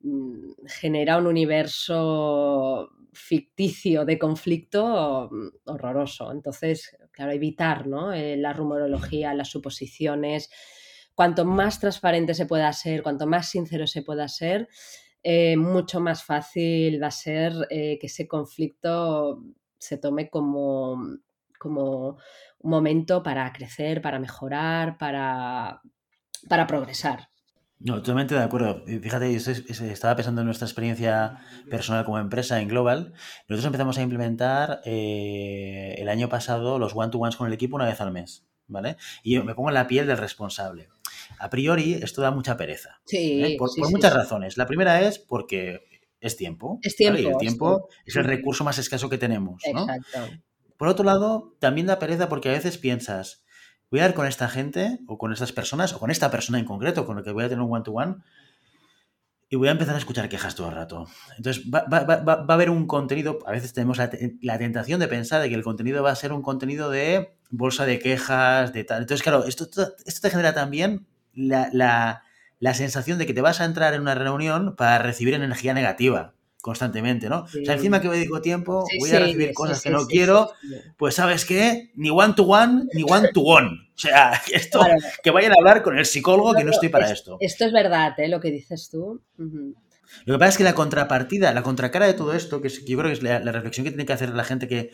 mm, 0.01 0.65
genera 0.67 1.17
un 1.17 1.27
universo 1.27 2.89
ficticio 3.13 4.05
de 4.05 4.19
conflicto 4.19 5.29
mm, 5.31 5.69
horroroso. 5.69 6.31
Entonces, 6.31 6.97
claro, 7.11 7.31
evitar 7.31 7.87
¿no? 7.87 8.13
Eh, 8.13 8.37
la 8.37 8.53
rumorología, 8.53 9.33
las 9.33 9.49
suposiciones. 9.49 10.49
Cuanto 11.15 11.45
más 11.45 11.79
transparente 11.79 12.33
se 12.33 12.45
pueda 12.45 12.71
ser, 12.73 13.03
cuanto 13.03 13.27
más 13.27 13.49
sincero 13.49 13.85
se 13.85 14.01
pueda 14.01 14.27
ser, 14.27 14.69
eh, 15.23 15.55
mucho 15.55 15.99
más 15.99 16.23
fácil 16.23 17.01
va 17.01 17.07
a 17.07 17.11
ser 17.11 17.53
eh, 17.69 17.99
que 17.99 18.07
ese 18.07 18.27
conflicto 18.27 19.43
se 19.77 19.97
tome 19.97 20.29
como 20.29 20.97
como 21.61 22.17
un 22.57 22.71
momento 22.71 23.21
para 23.21 23.53
crecer, 23.53 24.01
para 24.01 24.19
mejorar, 24.19 24.97
para, 24.97 25.81
para 26.49 26.65
progresar. 26.65 27.29
No, 27.77 27.97
totalmente 27.97 28.33
de 28.33 28.41
acuerdo. 28.41 28.83
Fíjate, 28.85 29.35
estaba 29.35 30.15
pensando 30.15 30.41
en 30.41 30.45
nuestra 30.45 30.67
experiencia 30.67 31.37
personal 31.69 32.03
como 32.03 32.17
empresa 32.17 32.59
en 32.59 32.67
Global. 32.67 33.13
Nosotros 33.47 33.65
empezamos 33.65 33.97
a 33.97 34.01
implementar 34.01 34.81
eh, 34.85 35.95
el 35.97 36.09
año 36.09 36.29
pasado 36.29 36.79
los 36.79 36.95
one-to-ones 36.95 37.35
con 37.35 37.47
el 37.47 37.53
equipo 37.53 37.75
una 37.75 37.85
vez 37.85 38.01
al 38.01 38.11
mes. 38.11 38.47
¿Vale? 38.67 38.95
Y 39.21 39.35
yo 39.35 39.43
me 39.43 39.53
pongo 39.53 39.69
en 39.69 39.75
la 39.75 39.87
piel 39.87 40.07
del 40.07 40.17
responsable. 40.17 40.89
A 41.39 41.49
priori, 41.49 41.95
esto 41.95 42.21
da 42.21 42.31
mucha 42.31 42.55
pereza. 42.55 43.01
Sí, 43.05 43.43
¿eh? 43.43 43.55
Por, 43.57 43.69
muchas 43.91 44.13
razones. 44.13 44.57
La 44.57 44.65
primera 44.65 45.01
es 45.01 45.19
porque 45.19 45.81
es 46.21 46.37
tiempo. 46.37 46.79
Es 46.81 46.95
tiempo. 46.95 47.19
Y 47.19 47.25
el 47.25 47.37
tiempo 47.37 47.89
es, 48.05 48.15
el 48.15 48.23
recurso 48.23 48.63
más 48.63 48.77
escaso 48.77 49.09
que 49.09 49.17
tenemos. 49.17 49.61
¿no? 49.73 49.81
Exacto. 49.81 50.41
Por 50.81 50.87
otro 50.87 51.05
lado, 51.05 51.55
también 51.59 51.85
da 51.85 51.99
pereza 51.99 52.27
porque 52.27 52.49
a 52.49 52.53
veces 52.53 52.79
piensas, 52.79 53.45
voy 53.91 53.99
a 53.99 54.07
ir 54.07 54.15
con 54.15 54.25
esta 54.25 54.49
gente 54.49 54.97
o 55.05 55.19
con 55.19 55.31
estas 55.31 55.51
personas 55.51 55.93
o 55.93 55.99
con 55.99 56.09
esta 56.09 56.31
persona 56.31 56.57
en 56.57 56.65
concreto 56.65 57.05
con 57.05 57.17
la 57.17 57.21
que 57.21 57.31
voy 57.31 57.43
a 57.43 57.49
tener 57.49 57.63
un 57.63 57.71
one-to-one 57.71 58.15
y 59.47 59.57
voy 59.57 59.67
a 59.67 59.73
empezar 59.73 59.93
a 59.93 59.99
escuchar 59.99 60.27
quejas 60.27 60.55
todo 60.55 60.69
el 60.69 60.73
rato. 60.73 61.05
Entonces 61.37 61.65
va, 61.71 61.85
a 61.87 62.53
haber 62.55 62.71
un 62.71 62.87
contenido, 62.87 63.37
a 63.45 63.51
veces 63.51 63.73
tenemos 63.73 63.99
la, 63.99 64.09
tentación 64.57 64.99
de 64.99 65.07
pensar 65.07 65.39
de 65.39 65.49
que 65.49 65.55
el 65.55 65.63
contenido 65.63 66.01
va 66.01 66.09
a 66.09 66.15
ser 66.15 66.33
un 66.33 66.41
contenido 66.41 66.89
de 66.89 67.35
bolsa 67.51 67.85
de 67.85 67.99
quejas, 67.99 68.73
de 68.73 68.83
tal. 68.83 69.03
Entonces, 69.03 69.21
claro, 69.21 69.45
esto, 69.45 69.65
esto 69.65 70.21
te 70.21 70.29
genera 70.31 70.55
también 70.55 71.05
la, 71.35 72.23
la 72.57 72.73
sensación 72.73 73.19
de 73.19 73.27
que 73.27 73.35
te 73.35 73.41
vas 73.41 73.61
a 73.61 73.65
entrar 73.65 73.93
en 73.93 74.01
una 74.01 74.15
reunión 74.15 74.75
para 74.75 74.97
recibir 74.97 75.35
energía 75.35 75.75
negativa 75.75 76.33
constantemente, 76.61 77.27
¿no? 77.27 77.41
O 77.41 77.47
sea, 77.47 77.73
encima 77.73 77.99
que 77.99 78.07
me 78.07 78.15
dedico 78.15 78.41
tiempo, 78.41 78.85
voy 78.99 79.11
a 79.11 79.19
recibir 79.19 79.53
cosas 79.53 79.81
que 79.81 79.89
no 79.89 80.05
quiero, 80.05 80.51
pues 80.97 81.15
¿sabes 81.15 81.45
qué? 81.45 81.91
Ni 81.95 82.09
one 82.09 82.33
to 82.35 82.43
one, 82.43 82.83
ni 82.93 83.03
one 83.03 83.29
to 83.33 83.41
one. 83.41 83.69
O 83.69 83.99
sea, 83.99 84.33
esto, 84.53 84.85
que 85.23 85.31
vayan 85.31 85.51
a 85.51 85.55
hablar 85.55 85.81
con 85.81 85.97
el 85.97 86.05
psicólogo, 86.05 86.53
que 86.53 86.63
no 86.63 86.71
estoy 86.71 86.89
para 86.89 87.11
esto. 87.11 87.37
Esto 87.39 87.65
es 87.65 87.73
verdad, 87.73 88.13
¿eh? 88.19 88.29
Lo 88.29 88.39
que 88.39 88.51
dices 88.51 88.89
tú. 88.89 89.21
Lo 90.25 90.35
que 90.35 90.39
pasa 90.39 90.49
es 90.49 90.57
que 90.57 90.63
la 90.63 90.75
contrapartida, 90.75 91.53
la 91.53 91.63
contracara 91.63 92.05
de 92.05 92.13
todo 92.13 92.33
esto, 92.33 92.61
que, 92.61 92.69
yo 92.69 92.97
creo 92.97 93.09
que 93.09 93.13
es 93.13 93.23
la, 93.23 93.39
reflexión 93.39 93.85
que 93.85 93.91
tiene 93.91 94.05
que 94.05 94.13
hacer 94.13 94.29
la 94.29 94.43
gente, 94.43 94.67
que, 94.67 94.91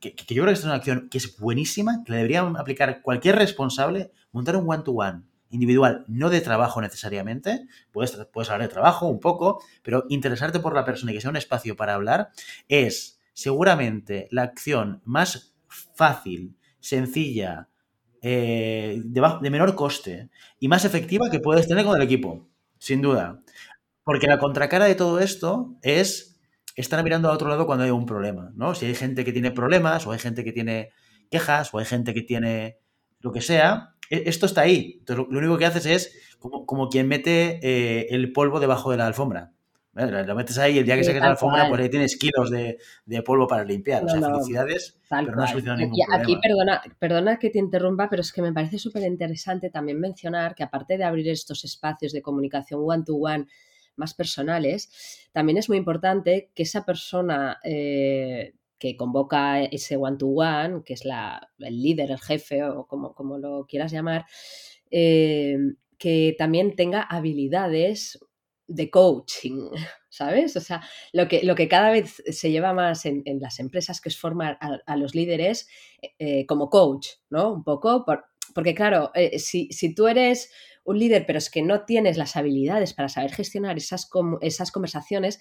que, 0.00 0.14
que, 0.14 0.34
yo 0.34 0.42
creo 0.42 0.54
que 0.54 0.58
es 0.58 0.64
una 0.64 0.74
acción 0.74 1.08
que 1.10 1.18
es 1.18 1.36
buenísima, 1.38 2.02
que 2.04 2.12
la 2.12 2.16
debería 2.18 2.40
aplicar 2.40 3.02
cualquier 3.02 3.36
responsable, 3.36 4.12
montar 4.32 4.56
un 4.56 4.70
one 4.70 4.82
to 4.84 4.92
one 4.92 5.29
individual, 5.50 6.04
no 6.08 6.30
de 6.30 6.40
trabajo 6.40 6.80
necesariamente, 6.80 7.66
puedes, 7.92 8.16
puedes 8.32 8.50
hablar 8.50 8.68
de 8.68 8.72
trabajo 8.72 9.06
un 9.06 9.20
poco, 9.20 9.62
pero 9.82 10.04
interesarte 10.08 10.60
por 10.60 10.74
la 10.74 10.84
persona 10.84 11.12
y 11.12 11.14
que 11.14 11.20
sea 11.20 11.30
un 11.30 11.36
espacio 11.36 11.76
para 11.76 11.94
hablar, 11.94 12.30
es 12.68 13.20
seguramente 13.32 14.28
la 14.30 14.42
acción 14.42 15.02
más 15.04 15.54
fácil, 15.94 16.56
sencilla, 16.78 17.68
eh, 18.22 19.00
de, 19.02 19.50
menor 19.50 19.74
coste 19.74 20.28
y 20.58 20.68
más 20.68 20.84
efectiva 20.84 21.30
que 21.30 21.40
puedes 21.40 21.66
tener 21.66 21.86
con 21.86 21.96
el 21.96 22.02
equipo, 22.02 22.48
sin 22.78 23.00
duda. 23.00 23.42
Porque 24.04 24.26
la 24.26 24.38
contracara 24.38 24.84
de 24.84 24.94
todo 24.94 25.20
esto 25.20 25.76
es 25.82 26.38
estar 26.76 27.02
mirando 27.02 27.28
a 27.28 27.32
otro 27.32 27.48
lado 27.48 27.66
cuando 27.66 27.84
hay 27.84 27.90
un 27.90 28.06
problema, 28.06 28.52
¿no? 28.54 28.74
Si 28.74 28.86
hay 28.86 28.94
gente 28.94 29.24
que 29.24 29.32
tiene 29.32 29.50
problemas 29.50 30.06
o 30.06 30.12
hay 30.12 30.18
gente 30.18 30.44
que 30.44 30.52
tiene 30.52 30.90
quejas 31.30 31.72
o 31.72 31.78
hay 31.78 31.86
gente 31.86 32.12
que 32.12 32.22
tiene 32.22 32.78
lo 33.20 33.32
que 33.32 33.40
sea, 33.40 33.94
esto 34.10 34.46
está 34.46 34.62
ahí. 34.62 34.96
Entonces, 34.98 35.26
lo 35.30 35.38
único 35.38 35.56
que 35.56 35.66
haces 35.66 35.86
es 35.86 36.36
como, 36.38 36.88
quien 36.88 37.08
mete 37.08 37.60
eh, 37.62 38.08
el 38.10 38.32
polvo 38.32 38.60
debajo 38.60 38.90
de 38.90 38.96
la 38.96 39.06
alfombra. 39.06 39.52
Lo 39.92 40.36
metes 40.36 40.56
ahí 40.58 40.78
el 40.78 40.84
día 40.84 40.96
que 40.96 41.02
se 41.02 41.12
queda 41.12 41.24
la 41.24 41.30
alfombra, 41.32 41.68
pues 41.68 41.80
ahí 41.80 41.90
tienes 41.90 42.16
kilos 42.16 42.50
de, 42.50 42.78
polvo 43.22 43.48
para 43.48 43.64
limpiar. 43.64 44.04
o 44.04 44.08
sea, 44.08 44.20
felicidades, 44.20 44.98
pero 45.08 45.34
no 45.34 45.42
has 45.42 45.50
solucionado 45.50 45.80
ningún 45.80 45.98
aquí, 46.12 46.32
Aquí, 46.32 46.40
perdona, 46.40 46.82
perdona 46.98 47.38
que 47.38 47.50
te 47.50 47.58
interrumpa, 47.58 48.08
pero 48.08 48.22
es 48.22 48.32
que 48.32 48.40
me 48.40 48.52
parece 48.52 48.78
súper 48.78 49.02
interesante 49.02 49.68
también 49.68 49.98
mencionar 49.98 50.54
que 50.54 50.62
aparte 50.62 50.96
de 50.96 51.04
abrir 51.04 51.28
estos 51.28 51.64
espacios 51.64 52.12
de 52.12 52.22
comunicación 52.22 52.80
one-to-one 52.84 53.46
más 53.96 54.14
personales, 54.14 55.28
también 55.32 55.58
es 55.58 55.68
muy 55.68 55.76
importante 55.76 56.50
que 56.54 56.62
esa 56.62 56.84
persona 56.84 57.58
eh, 57.64 58.54
que 58.80 58.96
convoca 58.96 59.62
ese 59.62 59.96
one-to-one, 59.96 60.82
que 60.84 60.94
es 60.94 61.04
la, 61.04 61.50
el 61.58 61.80
líder, 61.80 62.10
el 62.10 62.18
jefe 62.18 62.64
o 62.64 62.86
como, 62.86 63.14
como 63.14 63.38
lo 63.38 63.66
quieras 63.66 63.92
llamar, 63.92 64.24
eh, 64.90 65.58
que 65.98 66.34
también 66.38 66.74
tenga 66.74 67.02
habilidades 67.02 68.18
de 68.66 68.90
coaching, 68.90 69.68
¿sabes? 70.08 70.56
O 70.56 70.60
sea, 70.60 70.82
lo 71.12 71.28
que, 71.28 71.42
lo 71.44 71.54
que 71.54 71.68
cada 71.68 71.90
vez 71.90 72.22
se 72.26 72.50
lleva 72.50 72.72
más 72.72 73.04
en, 73.04 73.22
las 73.38 73.60
empresas, 73.60 74.00
que 74.00 74.08
es 74.08 74.18
formar 74.18 74.58
a, 74.60 74.96
los 74.96 75.14
líderes 75.14 75.68
eh, 76.18 76.46
como 76.46 76.70
coach, 76.70 77.06
¿no? 77.28 77.52
Un 77.52 77.62
poco, 77.62 78.06
porque 78.54 78.74
claro, 78.74 79.10
eh, 79.14 79.38
si, 79.38 79.68
si, 79.72 79.94
tú 79.94 80.08
eres 80.08 80.50
un 80.84 80.98
líder, 80.98 81.26
pero 81.26 81.38
es 81.38 81.50
que 81.50 81.62
no 81.62 81.84
tienes 81.84 82.16
las 82.16 82.34
habilidades 82.36 82.94
para 82.94 83.10
saber 83.10 83.32
gestionar 83.32 83.76
esas, 83.76 84.08
esas 84.40 84.72
conversaciones, 84.72 85.38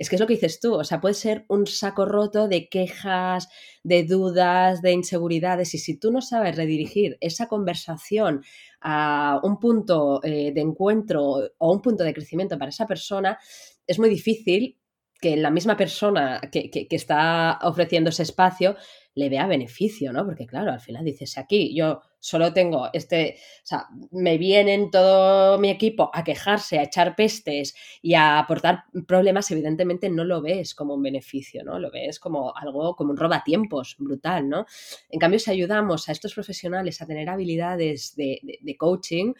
es 0.00 0.08
que 0.08 0.16
es 0.16 0.20
lo 0.20 0.26
que 0.26 0.32
dices 0.32 0.60
tú, 0.60 0.72
o 0.72 0.82
sea, 0.82 0.98
puede 0.98 1.12
ser 1.12 1.44
un 1.48 1.66
saco 1.66 2.06
roto 2.06 2.48
de 2.48 2.70
quejas, 2.70 3.50
de 3.84 4.04
dudas, 4.04 4.80
de 4.80 4.92
inseguridades, 4.92 5.74
y 5.74 5.78
si 5.78 5.98
tú 5.98 6.10
no 6.10 6.22
sabes 6.22 6.56
redirigir 6.56 7.18
esa 7.20 7.48
conversación 7.48 8.42
a 8.80 9.40
un 9.42 9.58
punto 9.58 10.24
eh, 10.24 10.52
de 10.54 10.60
encuentro 10.62 11.50
o 11.58 11.72
un 11.72 11.82
punto 11.82 12.02
de 12.02 12.14
crecimiento 12.14 12.58
para 12.58 12.70
esa 12.70 12.86
persona, 12.86 13.38
es 13.86 13.98
muy 13.98 14.08
difícil 14.08 14.79
que 15.20 15.36
la 15.36 15.50
misma 15.50 15.76
persona 15.76 16.40
que, 16.50 16.70
que, 16.70 16.86
está 16.90 17.58
ofreciendo 17.62 18.10
ese 18.10 18.22
espacio 18.22 18.76
le 19.14 19.28
vea 19.28 19.46
beneficio, 19.46 20.12
¿no? 20.12 20.24
Porque 20.24 20.46
claro, 20.46 20.72
al 20.72 20.80
final 20.80 21.04
dices, 21.04 21.36
aquí 21.36 21.74
yo 21.74 22.00
solo 22.18 22.52
tengo 22.52 22.88
este, 22.92 23.36
o 23.38 23.66
sea, 23.66 23.86
me 24.12 24.38
vienen 24.38 24.90
todo 24.90 25.58
mi 25.58 25.70
equipo 25.70 26.10
a 26.12 26.22
quejarse, 26.22 26.78
a 26.78 26.84
echar 26.84 27.16
pestes 27.16 27.74
y 28.02 28.14
a 28.14 28.38
aportar 28.38 28.84
problemas, 29.06 29.50
evidentemente 29.50 30.08
no 30.08 30.24
lo 30.24 30.40
ves 30.40 30.74
como 30.74 30.94
un 30.94 31.02
beneficio, 31.02 31.64
¿no? 31.64 31.78
Lo 31.78 31.90
ves 31.90 32.20
como 32.20 32.56
algo, 32.56 32.94
como 32.94 33.10
un 33.10 33.16
robatiempos 33.16 33.96
brutal, 33.98 34.48
¿no? 34.48 34.66
En 35.08 35.18
cambio, 35.18 35.38
si 35.38 35.50
ayudamos 35.50 36.08
a 36.08 36.12
estos 36.12 36.34
profesionales 36.34 37.02
a 37.02 37.06
tener 37.06 37.28
habilidades 37.28 38.14
de, 38.16 38.40
coaching, 38.78 39.34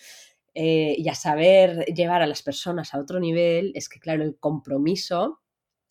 eh, 0.52 0.96
y 0.98 1.08
a 1.08 1.14
saber 1.14 1.84
llevar 1.94 2.22
a 2.22 2.26
las 2.26 2.42
personas 2.42 2.92
a 2.92 2.98
otro 2.98 3.20
nivel, 3.20 3.70
es 3.76 3.88
que, 3.88 4.00
claro, 4.00 4.24
el 4.24 4.36
compromiso 4.36 5.39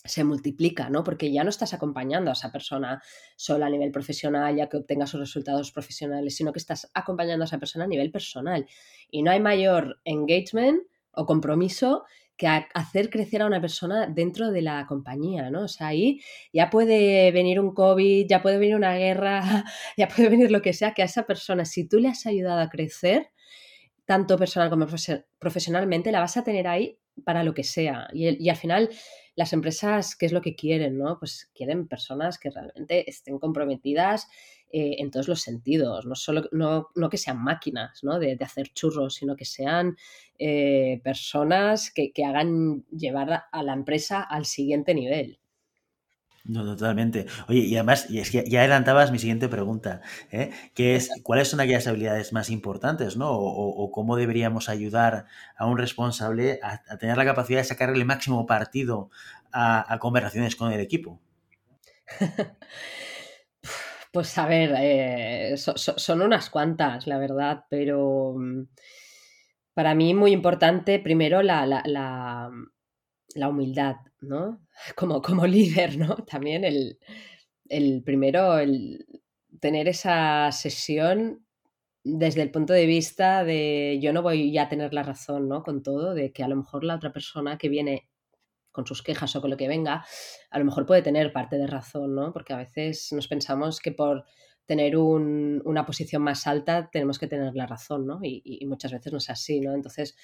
se 0.03 0.23
multiplica, 0.23 0.89
¿no? 0.89 1.03
Porque 1.03 1.31
ya 1.31 1.43
no 1.43 1.49
estás 1.49 1.73
acompañando 1.73 2.29
a 2.29 2.33
esa 2.33 2.51
persona 2.51 3.01
sola 3.35 3.67
a 3.67 3.69
nivel 3.69 3.91
profesional, 3.91 4.55
ya 4.55 4.69
que 4.69 4.77
obtenga 4.77 5.05
sus 5.07 5.19
resultados 5.19 5.71
profesionales, 5.71 6.35
sino 6.35 6.53
que 6.53 6.59
estás 6.59 6.89
acompañando 6.93 7.43
a 7.43 7.47
esa 7.47 7.59
persona 7.59 7.85
a 7.85 7.87
nivel 7.87 8.11
personal. 8.11 8.65
Y 9.11 9.23
no 9.23 9.31
hay 9.31 9.39
mayor 9.39 9.99
engagement 10.05 10.83
o 11.11 11.25
compromiso 11.25 12.05
que 12.37 12.47
hacer 12.47 13.09
crecer 13.09 13.41
a 13.41 13.47
una 13.47 13.59
persona 13.59 14.07
dentro 14.07 14.49
de 14.51 14.61
la 14.61 14.85
compañía, 14.87 15.49
¿no? 15.49 15.63
O 15.63 15.67
sea, 15.67 15.87
ahí 15.87 16.21
ya 16.53 16.69
puede 16.69 17.31
venir 17.33 17.59
un 17.59 17.73
COVID, 17.73 18.27
ya 18.29 18.41
puede 18.41 18.57
venir 18.57 18.77
una 18.77 18.95
guerra, 18.95 19.65
ya 19.97 20.07
puede 20.07 20.29
venir 20.29 20.49
lo 20.49 20.61
que 20.61 20.71
sea, 20.71 20.93
que 20.93 21.01
a 21.01 21.05
esa 21.05 21.23
persona, 21.23 21.65
si 21.65 21.89
tú 21.89 21.99
le 21.99 22.07
has 22.07 22.25
ayudado 22.25 22.61
a 22.61 22.69
crecer, 22.69 23.31
tanto 24.05 24.37
personal 24.37 24.69
como 24.69 24.87
profesionalmente, 25.37 26.13
la 26.13 26.21
vas 26.21 26.37
a 26.37 26.43
tener 26.45 26.67
ahí 26.67 26.97
para 27.23 27.43
lo 27.43 27.53
que 27.53 27.63
sea. 27.63 28.07
Y, 28.13 28.49
al 28.49 28.55
final 28.55 28.89
las 29.35 29.53
empresas, 29.53 30.15
¿qué 30.15 30.25
es 30.25 30.31
lo 30.31 30.41
que 30.41 30.55
quieren? 30.55 30.97
¿no? 30.97 31.17
Pues 31.19 31.49
quieren 31.53 31.87
personas 31.87 32.37
que 32.37 32.49
realmente 32.49 33.09
estén 33.09 33.39
comprometidas 33.39 34.27
eh, 34.71 34.97
en 34.99 35.11
todos 35.11 35.27
los 35.27 35.41
sentidos, 35.41 36.05
no 36.05 36.15
solo 36.15 36.43
no, 36.51 37.09
que 37.09 37.17
sean 37.17 37.41
máquinas 37.41 38.03
¿no? 38.03 38.19
de, 38.19 38.37
hacer 38.41 38.69
churros, 38.69 39.15
sino 39.15 39.35
que 39.35 39.45
sean 39.45 39.95
eh, 40.37 41.01
personas 41.03 41.91
que, 41.91 42.11
que 42.11 42.25
hagan 42.25 42.85
llevar 42.91 43.45
a 43.51 43.63
la 43.63 43.73
empresa 43.73 44.21
al 44.21 44.45
siguiente 44.45 44.93
nivel. 44.93 45.39
No, 46.49 46.65
totalmente. 46.65 47.27
Oye, 47.47 47.59
y 47.59 47.75
además, 47.75 48.09
y 48.09 48.17
es 48.17 48.31
que 48.31 48.43
ya 48.47 48.61
adelantabas 48.61 49.11
mi 49.11 49.19
siguiente 49.19 49.47
pregunta, 49.47 50.01
¿eh? 50.31 50.49
que 50.73 50.95
es 50.95 51.11
¿cuáles 51.21 51.47
son 51.47 51.59
aquellas 51.59 51.85
habilidades 51.85 52.33
más 52.33 52.49
importantes, 52.49 53.17
¿no? 53.17 53.29
O, 53.31 53.91
cómo 53.91 54.15
deberíamos 54.15 54.67
ayudar 54.67 55.27
a 55.55 55.67
un 55.67 55.77
responsable 55.77 56.59
a, 56.63 56.97
tener 56.97 57.17
la 57.17 57.25
capacidad 57.25 57.59
de 57.59 57.65
sacarle 57.65 57.99
el 57.99 58.05
máximo 58.05 58.47
partido 58.47 59.11
a, 59.51 59.95
conversaciones 59.99 60.55
con 60.55 60.71
el 60.73 60.79
equipo? 60.79 61.21
Pues 64.11 64.35
a 64.39 64.47
ver, 64.47 64.73
eh, 64.79 65.55
son 65.55 66.21
unas 66.23 66.49
cuantas, 66.49 67.05
la 67.05 67.19
verdad, 67.19 67.65
pero 67.69 68.33
mm, 68.35 68.63
para 69.75 69.93
mí 69.93 70.15
muy 70.15 70.31
importante 70.31 70.97
primero 70.97 71.43
la, 71.43 71.67
la 71.67 72.49
humildad, 73.35 73.97
¿no? 74.21 74.59
Como, 74.95 75.21
como 75.21 75.45
líder, 75.45 75.97
¿no? 75.97 76.15
También 76.29 76.63
el, 76.63 76.99
el 77.67 78.03
primero, 78.03 78.57
el 78.59 79.05
tener 79.59 79.87
esa 79.87 80.51
sesión 80.51 81.45
desde 82.03 82.41
el 82.41 82.51
punto 82.51 82.73
de 82.73 82.85
vista 82.85 83.43
de 83.43 83.99
yo 84.01 84.13
no 84.13 84.21
voy 84.21 84.51
ya 84.51 84.63
a 84.63 84.69
tener 84.69 84.93
la 84.93 85.03
razón, 85.03 85.47
¿no? 85.47 85.63
Con 85.63 85.83
todo, 85.83 86.13
de 86.13 86.31
que 86.31 86.43
a 86.43 86.47
lo 86.47 86.55
mejor 86.55 86.83
la 86.83 86.95
otra 86.95 87.11
persona 87.11 87.57
que 87.57 87.69
viene 87.69 88.09
con 88.71 88.85
sus 88.85 89.03
quejas 89.03 89.35
o 89.35 89.41
con 89.41 89.49
lo 89.49 89.57
que 89.57 89.67
venga, 89.67 90.05
a 90.49 90.59
lo 90.59 90.65
mejor 90.65 90.85
puede 90.85 91.01
tener 91.01 91.33
parte 91.33 91.57
de 91.57 91.67
razón, 91.67 92.15
¿no? 92.15 92.31
Porque 92.31 92.53
a 92.53 92.57
veces 92.57 93.11
nos 93.11 93.27
pensamos 93.27 93.79
que 93.79 93.91
por 93.91 94.23
tener 94.65 94.95
una 94.97 95.85
posición 95.85 96.21
más 96.21 96.45
alta 96.45 96.89
tenemos 96.91 97.17
que 97.17 97.27
tener 97.27 97.55
la 97.55 97.65
razón, 97.65 98.05
¿no? 98.05 98.19
Y, 98.21 98.41
y 98.43 98.65
muchas 98.67 98.91
veces 98.91 99.11
no 99.11 99.17
es 99.17 99.29
así, 99.29 99.59
¿no? 99.59 99.73
Entonces, 99.73 100.15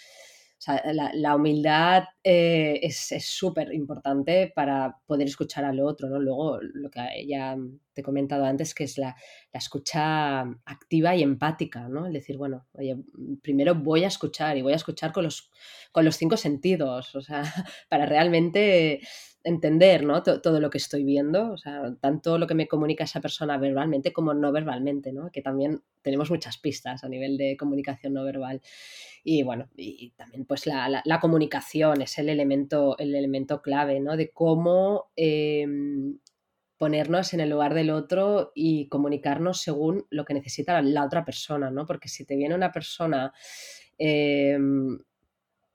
la, 1.13 1.35
humildad 1.35 2.05
eh, 2.23 2.79
es 2.81 3.13
súper 3.25 3.73
importante 3.73 4.51
para 4.55 4.97
poder 5.05 5.27
escuchar 5.27 5.65
al 5.65 5.79
otro, 5.79 6.09
¿no? 6.09 6.19
Luego, 6.19 6.59
lo 6.61 6.89
que 6.89 7.25
ya 7.27 7.55
te 7.93 8.01
he 8.01 8.03
comentado 8.03 8.45
antes, 8.45 8.73
que 8.73 8.85
es 8.85 8.97
la, 8.97 9.15
escucha 9.53 10.41
activa 10.65 11.15
y 11.15 11.23
empática, 11.23 11.87
¿no? 11.87 12.07
Es 12.07 12.13
decir, 12.13 12.37
bueno, 12.37 12.65
oye, 12.73 12.97
primero 13.41 13.75
voy 13.75 14.03
a 14.03 14.07
escuchar 14.07 14.57
y 14.57 14.61
voy 14.61 14.73
a 14.73 14.77
escuchar 14.77 15.11
con 15.11 15.23
los, 15.23 15.49
con 15.91 16.03
los 16.03 16.15
cinco 16.15 16.35
sentidos, 16.37 17.15
o 17.15 17.21
sea, 17.21 17.43
para 17.89 18.05
realmente 18.05 19.01
entender 19.45 20.03
¿no? 20.03 20.23
todo 20.23 20.59
lo 20.59 20.69
que 20.71 20.79
estoy 20.79 21.03
viendo, 21.03 21.51
o 21.51 21.57
sea, 21.57 21.95
tanto 22.01 22.37
lo 22.39 22.47
que 22.47 22.55
me 22.55 22.67
comunica 22.67 23.03
esa 23.03 23.21
persona 23.21 23.57
verbalmente 23.59 24.11
como 24.11 24.33
no 24.33 24.51
verbalmente, 24.51 25.13
¿no? 25.13 25.31
que 25.31 25.43
también 25.43 25.83
tenemos 26.01 26.31
muchas 26.31 26.57
pistas 26.57 27.03
a 27.03 27.09
nivel 27.09 27.37
de 27.37 27.55
comunicación 27.55 28.13
no 28.13 28.23
verbal. 28.23 28.61
Y 29.23 29.43
bueno, 29.43 29.69
y 29.77 30.11
también 30.17 30.45
pues 30.45 30.65
la, 30.65 31.19
comunicación 31.21 32.01
es 32.01 32.17
el 32.17 32.29
elemento, 32.29 32.97
el 32.97 33.13
elemento 33.13 33.61
clave 33.61 33.99
¿no? 33.99 34.17
de 34.17 34.31
cómo 34.31 35.11
em, 35.15 36.17
ponernos 36.77 37.33
en 37.35 37.39
el 37.39 37.51
lugar 37.51 37.75
del 37.75 37.91
otro 37.91 38.51
y 38.55 38.89
comunicarnos 38.89 39.61
según 39.61 40.07
lo 40.09 40.25
que 40.25 40.33
necesita 40.33 40.81
la 40.81 41.05
otra 41.05 41.23
persona, 41.23 41.69
¿no? 41.69 41.85
porque 41.85 42.09
si 42.09 42.25
te 42.25 42.35
viene 42.35 42.55
una 42.55 42.71
persona... 42.71 43.31
Em, 43.97 44.97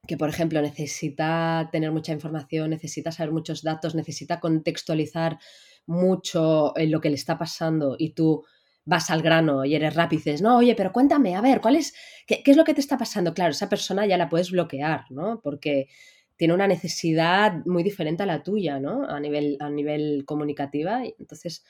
que, 0.07 0.17
por 0.17 0.29
ejemplo, 0.29 0.61
necesita 0.63 1.69
tener 1.71 1.93
mucha 1.93 2.13
información, 2.13 2.71
necesita 2.71 3.13
saber 3.13 3.33
muchos 3.33 3.63
datos, 3.63 3.95
necesita 3.95 4.41
contextualizar 4.41 5.39
mucho 5.87 6.77
en 6.77 6.91
lo 6.91 7.01
que 7.01 7.11
le 7.11 7.17
está 7.17 7.39
pasando 7.39 7.97
y 7.99 8.11
tú 8.11 8.45
vas 8.85 9.11
al 9.11 9.23
grano 9.23 9.65
y 9.65 9.75
eres 9.75 9.95
rápido 9.95 10.21
y 10.21 10.25
dices, 10.25 10.43
no, 10.43 10.57
oye, 10.57 10.75
pero 10.75 10.93
cuéntame, 10.93 11.37
a 11.37 11.41
ver, 11.41 11.61
¿cuál 11.61 11.77
es, 11.77 11.95
qué, 12.27 12.43
es 12.45 12.57
lo 12.57 12.65
que 12.65 12.75
te 12.75 12.81
está 12.81 12.97
pasando? 12.99 13.35
Claro, 13.35 13.53
esa 13.53 13.69
persona 13.69 14.07
ya 14.07 14.17
la 14.17 14.29
puedes 14.29 14.51
bloquear, 14.51 15.05
¿no? 15.11 15.41
Porque 15.43 15.89
tiene 16.37 16.55
una 16.55 16.67
necesidad 16.67 17.65
muy 17.67 17.83
diferente 17.83 18.23
a 18.23 18.27
la 18.27 18.43
tuya, 18.43 18.81
¿no? 18.81 19.05
A 19.09 19.21
nivel, 19.21 19.59
a 19.61 19.69
nivel 19.69 20.25
comunicativa. 20.25 21.03
Entonces, 21.19 21.65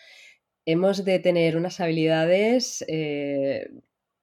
hemos 0.65 1.05
de 1.05 1.19
tener 1.19 1.57
unas 1.57 1.81
habilidades 1.81 2.85
eh, 2.87 3.69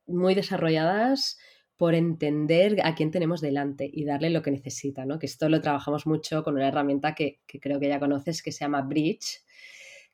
muy 0.08 0.36
desarrolladas 0.36 1.38
por 1.77 1.93
entender 1.93 2.77
a 2.83 2.95
quién 2.95 3.11
tenemos 3.11 3.39
delante 3.39 3.89
y 3.91 4.03
darle 4.03 4.31
lo 4.31 4.41
que 4.41 4.51
necesita, 4.51 5.05
¿no? 5.05 5.19
Que 5.19 5.27
esto 5.27 5.47
lo 5.47 5.61
trabajamos 5.61 6.07
mucho 6.07 6.43
con 6.43 6.55
una 6.55 6.67
herramienta 6.67 7.13
que, 7.13 7.39
creo 7.45 7.79
que 7.79 7.87
ya 7.87 7.99
conoces 7.99 8.41
que 8.41 8.51
se 8.51 8.65
llama 8.65 8.81
Bridge, 8.81 9.43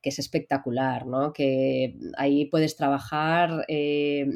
que 0.02 0.10
es 0.10 0.20
espectacular, 0.20 1.08
¿no? 1.08 1.32
Que 1.32 1.96
ahí 2.18 2.46
puedes 2.48 2.76
trabajar 2.76 3.66
eh, 3.70 4.28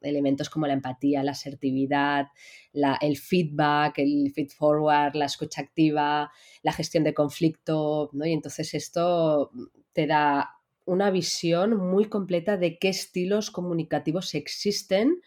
elementos 0.00 0.48
como 0.48 0.66
la 0.66 0.72
empatía, 0.72 1.22
la 1.22 1.32
asertividad, 1.32 2.28
el 2.72 3.18
feedback, 3.18 3.98
el 3.98 4.32
feed 4.34 4.48
forward, 4.48 5.14
la 5.16 5.26
escucha 5.26 5.60
activa, 5.60 6.30
la 6.62 6.72
gestión 6.72 7.04
de 7.04 7.12
conflicto, 7.12 8.08
¿no? 8.14 8.24
Y 8.24 8.32
entonces 8.32 8.72
esto 8.72 9.50
te 9.92 10.06
da 10.06 10.50
una 10.86 11.10
visión 11.10 11.76
muy 11.76 12.06
completa 12.06 12.56
de 12.56 12.78
qué 12.78 12.88
estilos 12.88 13.50
comunicativos 13.50 14.34
existen 14.34 15.20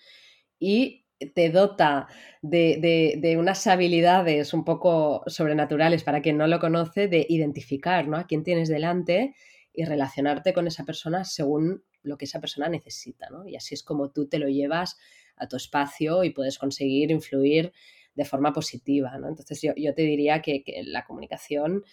y 0.59 1.06
te 1.19 1.49
dota 1.49 2.07
de, 2.41 3.35
unas 3.39 3.65
habilidades 3.67 4.53
un 4.53 4.63
poco 4.63 5.23
sobrenaturales 5.27 6.03
para 6.03 6.21
quien 6.21 6.37
no 6.37 6.47
lo 6.47 6.59
conoce, 6.59 7.07
de 7.07 7.25
identificar 7.29 8.07
¿no? 8.07 8.17
a 8.17 8.27
quién 8.27 8.43
tienes 8.43 8.69
delante 8.69 9.35
y 9.73 9.85
relacionarte 9.85 10.53
con 10.53 10.67
esa 10.67 10.85
persona 10.85 11.23
según 11.23 11.83
lo 12.03 12.17
que 12.17 12.25
esa 12.25 12.39
persona 12.39 12.69
necesita. 12.69 13.29
¿no? 13.29 13.47
Y 13.47 13.55
así 13.55 13.73
es 13.73 13.83
como 13.83 14.11
tú 14.11 14.27
te 14.27 14.39
lo 14.39 14.47
llevas 14.47 14.97
a 15.35 15.47
tu 15.47 15.55
espacio 15.55 16.23
y 16.23 16.31
puedes 16.31 16.57
conseguir 16.57 17.11
influir 17.11 17.73
de 18.15 18.25
forma 18.25 18.53
positiva. 18.53 19.17
¿no? 19.17 19.27
Entonces 19.27 19.61
yo, 19.61 19.93
te 19.93 20.01
diría 20.03 20.41
que, 20.41 20.63
la 20.85 21.05
comunicación, 21.05 21.83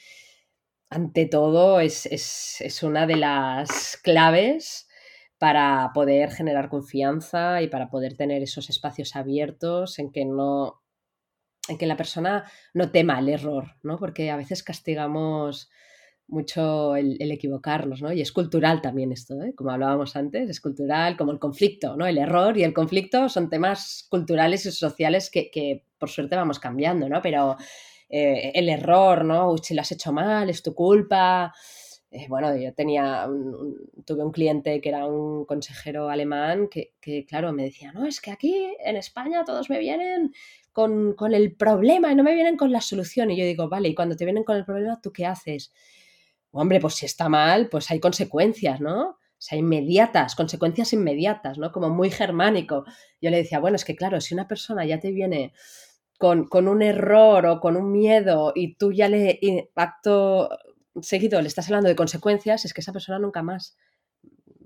ante 0.90 1.26
todo, 1.26 1.80
es, 1.80 2.06
es 2.06 2.82
una 2.82 3.06
de 3.06 3.16
las 3.16 3.98
claves 4.02 4.88
para 5.44 5.90
poder 5.92 6.30
generar 6.30 6.70
confianza 6.70 7.60
y 7.60 7.68
para 7.68 7.90
poder 7.90 8.16
tener 8.16 8.42
esos 8.42 8.70
espacios 8.70 9.14
abiertos 9.14 9.98
en 9.98 10.10
que 10.10 10.24
no 10.24 10.80
en 11.68 11.76
que 11.76 11.84
la 11.84 11.98
persona 11.98 12.50
no 12.72 12.90
tema 12.90 13.18
el 13.18 13.28
error, 13.28 13.76
¿no? 13.82 13.98
Porque 13.98 14.30
a 14.30 14.38
veces 14.38 14.62
castigamos 14.62 15.68
mucho 16.28 16.96
el, 16.96 17.30
equivocarnos, 17.30 18.00
¿no? 18.00 18.10
Y 18.10 18.22
es 18.22 18.32
cultural 18.32 18.80
también 18.80 19.12
esto, 19.12 19.34
¿eh? 19.42 19.54
como 19.54 19.70
hablábamos 19.70 20.16
antes, 20.16 20.48
es 20.48 20.62
cultural, 20.62 21.18
como 21.18 21.32
el 21.32 21.38
conflicto, 21.38 21.94
¿no? 21.94 22.06
El 22.06 22.16
error 22.16 22.56
y 22.56 22.64
el 22.64 22.72
conflicto 22.72 23.28
son 23.28 23.50
temas 23.50 24.06
culturales 24.08 24.64
y 24.64 24.72
sociales 24.72 25.30
que, 25.30 25.84
por 25.98 26.08
suerte 26.08 26.36
vamos 26.36 26.58
cambiando, 26.58 27.06
¿no? 27.06 27.20
Pero 27.20 27.58
eh, 28.08 28.50
el 28.54 28.70
error, 28.70 29.26
¿no? 29.26 29.50
Uy, 29.52 29.58
si 29.62 29.74
lo 29.74 29.82
has 29.82 29.92
hecho 29.92 30.10
mal, 30.10 30.48
es 30.48 30.62
tu 30.62 30.74
culpa, 30.74 31.52
eh, 32.14 32.26
bueno, 32.28 32.56
yo 32.56 32.72
tenía, 32.72 33.28
tuve 34.06 34.22
un 34.22 34.30
cliente 34.30 34.80
que 34.80 34.88
era 34.88 35.04
un 35.04 35.44
consejero 35.46 36.08
alemán 36.08 36.68
que, 36.68 36.92
claro, 37.26 37.52
me 37.52 37.64
decía, 37.64 37.90
no, 37.90 38.06
es 38.06 38.20
que 38.20 38.30
aquí 38.30 38.54
en 38.84 38.96
España 38.96 39.44
todos 39.44 39.68
me 39.68 39.80
vienen 39.80 40.32
con, 40.72 41.16
el 41.34 41.56
problema 41.56 42.12
y 42.12 42.14
no 42.14 42.22
me 42.22 42.34
vienen 42.34 42.56
con 42.56 42.70
la 42.70 42.80
solución. 42.80 43.32
Y 43.32 43.36
yo 43.36 43.44
digo, 43.44 43.68
vale, 43.68 43.88
y 43.88 43.96
cuando 43.96 44.14
te 44.14 44.24
vienen 44.24 44.44
con 44.44 44.56
el 44.56 44.64
problema, 44.64 45.00
¿tú 45.02 45.12
qué 45.12 45.26
haces? 45.26 45.72
Hombre, 46.52 46.78
pues 46.78 46.94
si 46.94 47.04
está 47.04 47.28
mal, 47.28 47.68
pues 47.68 47.90
hay 47.90 47.98
consecuencias, 47.98 48.80
¿no? 48.80 49.08
O 49.08 49.18
sea, 49.36 49.58
inmediatas, 49.58 50.36
consecuencias 50.36 50.92
inmediatas, 50.92 51.58
¿no? 51.58 51.72
Como 51.72 51.90
muy 51.90 52.10
germánico. 52.10 52.84
Yo 53.20 53.30
le 53.30 53.38
decía, 53.38 53.58
bueno, 53.58 53.74
es 53.74 53.84
que 53.84 53.96
claro, 53.96 54.20
si 54.20 54.34
una 54.34 54.46
persona 54.46 54.86
ya 54.86 55.00
te 55.00 55.10
viene 55.10 55.52
con, 56.16 56.46
con 56.46 56.68
un 56.68 56.80
error 56.80 57.44
o 57.46 57.58
con 57.58 57.76
un 57.76 57.90
miedo 57.90 58.52
y 58.54 58.76
tú 58.76 58.92
ya 58.92 59.08
le 59.08 59.40
acto 59.74 60.48
seguido 61.02 61.40
le 61.40 61.48
estás 61.48 61.66
hablando 61.66 61.88
de 61.88 61.96
consecuencias, 61.96 62.64
es 62.64 62.74
que 62.74 62.80
esa 62.80 62.92
persona 62.92 63.18
nunca 63.18 63.42
más 63.42 63.76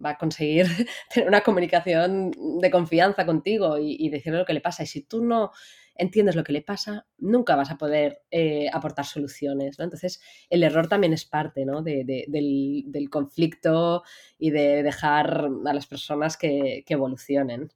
va 0.05 0.11
a 0.11 0.19
conseguir 0.19 0.67
tener 1.13 1.29
una 1.29 1.43
comunicación 1.43 2.33
de 2.61 2.71
confianza 2.71 3.27
contigo 3.27 3.79
y, 3.79 4.09
decirle 4.09 4.39
lo 4.39 4.45
que 4.45 4.53
le 4.53 4.61
pasa. 4.61 4.83
Y 4.83 4.87
si 4.87 5.03
tú 5.03 5.25
no 5.25 5.53
entiendes 5.95 6.37
lo 6.37 6.45
que 6.45 6.53
le 6.53 6.63
pasa, 6.63 7.07
nunca 7.19 7.57
vas 7.57 7.71
a 7.71 7.79
poder 7.79 8.23
eh, 8.31 8.69
aportar 8.73 9.05
soluciones. 9.05 9.79
Entonces, 9.81 10.21
el 10.49 10.63
error 10.63 10.87
también 10.87 11.13
es 11.13 11.25
parte 11.25 11.65
del, 11.65 13.11
conflicto 13.11 14.05
y 14.39 14.51
de 14.51 14.83
dejar 14.85 15.49
a 15.67 15.73
las 15.75 15.87
personas 15.87 16.37
que 16.37 16.85
evolucionen. 16.87 17.73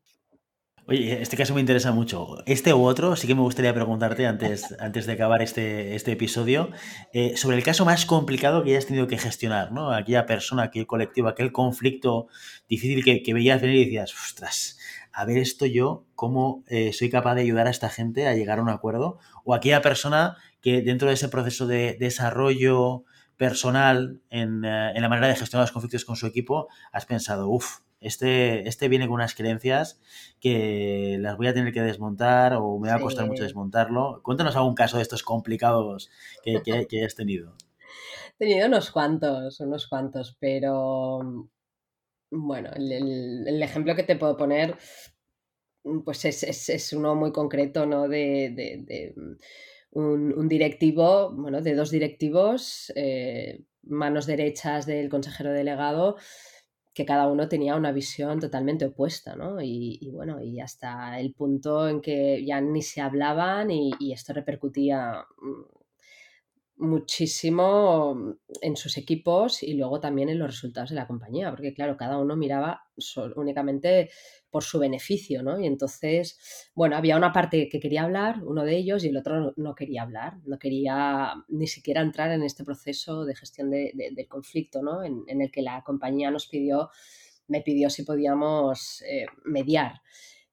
Este 0.92 1.38
caso 1.38 1.54
me 1.54 1.60
interesa 1.60 1.90
mucho. 1.90 2.42
Este 2.44 2.74
u 2.74 2.84
otro, 2.84 3.16
sí 3.16 3.26
que 3.26 3.34
me 3.34 3.40
gustaría 3.40 3.72
preguntarte 3.72 4.26
antes, 4.26 4.76
antes 4.78 5.06
de 5.06 5.12
acabar 5.14 5.40
este, 5.40 5.94
este 5.94 6.12
episodio, 6.12 6.70
eh, 7.14 7.36
sobre 7.36 7.56
el 7.56 7.62
caso 7.62 7.86
más 7.86 8.04
complicado 8.04 8.62
que 8.62 8.72
hayas 8.72 8.86
tenido 8.86 9.06
que 9.06 9.16
gestionar, 9.16 9.72
¿no? 9.72 9.90
Aquella 9.90 10.26
persona, 10.26 10.64
aquel 10.64 10.86
colectivo, 10.86 11.28
aquel 11.28 11.50
conflicto 11.50 12.26
difícil 12.68 13.04
que, 13.04 13.22
que 13.22 13.32
veías 13.32 13.62
venir 13.62 13.76
y 13.76 13.84
decías, 13.86 14.12
ostras, 14.14 14.78
a 15.12 15.24
ver 15.24 15.38
esto 15.38 15.64
yo, 15.64 16.04
cómo 16.14 16.62
eh, 16.66 16.92
soy 16.92 17.08
capaz 17.08 17.36
de 17.36 17.42
ayudar 17.42 17.68
a 17.68 17.70
esta 17.70 17.88
gente 17.88 18.28
a 18.28 18.34
llegar 18.34 18.58
a 18.58 18.62
un 18.62 18.68
acuerdo, 18.68 19.18
o 19.44 19.54
aquella 19.54 19.80
persona 19.80 20.36
que 20.60 20.82
dentro 20.82 21.08
de 21.08 21.14
ese 21.14 21.28
proceso 21.28 21.66
de 21.66 21.96
desarrollo 21.98 23.04
personal 23.38 24.20
en, 24.28 24.64
eh, 24.64 24.92
en 24.94 25.00
la 25.00 25.08
manera 25.08 25.28
de 25.28 25.36
gestionar 25.36 25.64
los 25.64 25.72
conflictos 25.72 26.04
con 26.04 26.16
su 26.16 26.26
equipo, 26.26 26.68
has 26.92 27.06
pensado, 27.06 27.48
uff, 27.48 27.78
este, 28.02 28.68
este 28.68 28.88
viene 28.88 29.06
con 29.06 29.14
unas 29.14 29.34
creencias 29.34 30.00
que 30.40 31.16
las 31.20 31.36
voy 31.36 31.46
a 31.46 31.54
tener 31.54 31.72
que 31.72 31.82
desmontar 31.82 32.54
o 32.54 32.78
me 32.78 32.88
va 32.88 32.96
a 32.96 33.00
costar 33.00 33.26
mucho 33.26 33.44
desmontarlo. 33.44 34.20
Cuéntanos 34.22 34.56
algún 34.56 34.74
caso 34.74 34.96
de 34.96 35.02
estos 35.02 35.22
complicados 35.22 36.10
que, 36.42 36.62
que, 36.62 36.98
hayas 36.98 37.14
tenido. 37.14 37.54
He 38.38 38.46
tenido 38.46 38.66
unos 38.66 38.90
cuantos, 38.90 39.60
unos 39.60 39.86
cuantos, 39.86 40.36
pero 40.40 41.48
bueno, 42.30 42.70
el, 42.74 43.62
ejemplo 43.62 43.94
que 43.94 44.02
te 44.02 44.16
puedo 44.16 44.36
poner 44.36 44.76
pues 46.04 46.24
es, 46.24 46.92
uno 46.92 47.14
muy 47.14 47.32
concreto, 47.32 47.86
¿no? 47.86 48.08
De, 48.08 49.14
un, 49.90 50.48
directivo, 50.48 51.32
bueno, 51.32 51.60
de 51.60 51.74
dos 51.74 51.90
directivos, 51.90 52.92
eh, 52.96 53.64
manos 53.82 54.26
derechas 54.26 54.86
del 54.86 55.08
consejero 55.08 55.52
delegado, 55.52 56.16
que 56.94 57.06
cada 57.06 57.26
uno 57.28 57.48
tenía 57.48 57.76
una 57.76 57.92
visión 57.92 58.40
totalmente 58.40 58.84
opuesta, 58.84 59.34
¿no? 59.34 59.60
Y, 59.62 60.10
bueno, 60.12 60.42
y 60.42 60.60
hasta 60.60 61.18
el 61.20 61.32
punto 61.32 61.88
en 61.88 62.00
que 62.00 62.44
ya 62.44 62.60
ni 62.60 62.82
se 62.82 63.00
hablaban 63.00 63.70
y, 63.70 64.12
esto 64.12 64.32
repercutía 64.34 65.24
mm, 65.40 65.81
muchísimo 66.82 68.36
en 68.60 68.76
sus 68.76 68.98
equipos 68.98 69.62
y 69.62 69.74
luego 69.74 70.00
también 70.00 70.28
en 70.28 70.38
los 70.38 70.48
resultados 70.50 70.90
de 70.90 70.96
la 70.96 71.06
compañía, 71.06 71.50
porque 71.50 71.72
claro, 71.72 71.96
cada 71.96 72.18
uno 72.18 72.36
miraba 72.36 72.82
únicamente 73.36 74.10
por 74.50 74.64
su 74.64 74.80
beneficio, 74.80 75.42
¿no? 75.42 75.60
Y 75.60 75.66
entonces, 75.66 76.70
bueno, 76.74 76.96
había 76.96 77.16
una 77.16 77.32
parte 77.32 77.68
que 77.68 77.78
quería 77.78 78.02
hablar, 78.02 78.42
uno 78.44 78.64
de 78.64 78.76
ellos, 78.76 79.04
y 79.04 79.08
el 79.08 79.16
otro 79.16 79.54
no 79.56 79.74
quería 79.74 80.02
hablar, 80.02 80.38
no 80.44 80.58
quería 80.58 81.34
ni 81.48 81.68
siquiera 81.68 82.02
entrar 82.02 82.32
en 82.32 82.42
este 82.42 82.64
proceso 82.64 83.24
de 83.24 83.36
gestión 83.36 83.70
del 83.70 84.28
conflicto, 84.28 84.82
¿no? 84.82 85.04
En, 85.04 85.24
el 85.28 85.50
que 85.50 85.62
la 85.62 85.82
compañía 85.82 86.30
nos 86.30 86.48
pidió, 86.48 86.90
me 87.46 87.62
pidió 87.62 87.90
si 87.90 88.02
podíamos 88.02 89.02
eh, 89.02 89.26
mediar. 89.44 90.02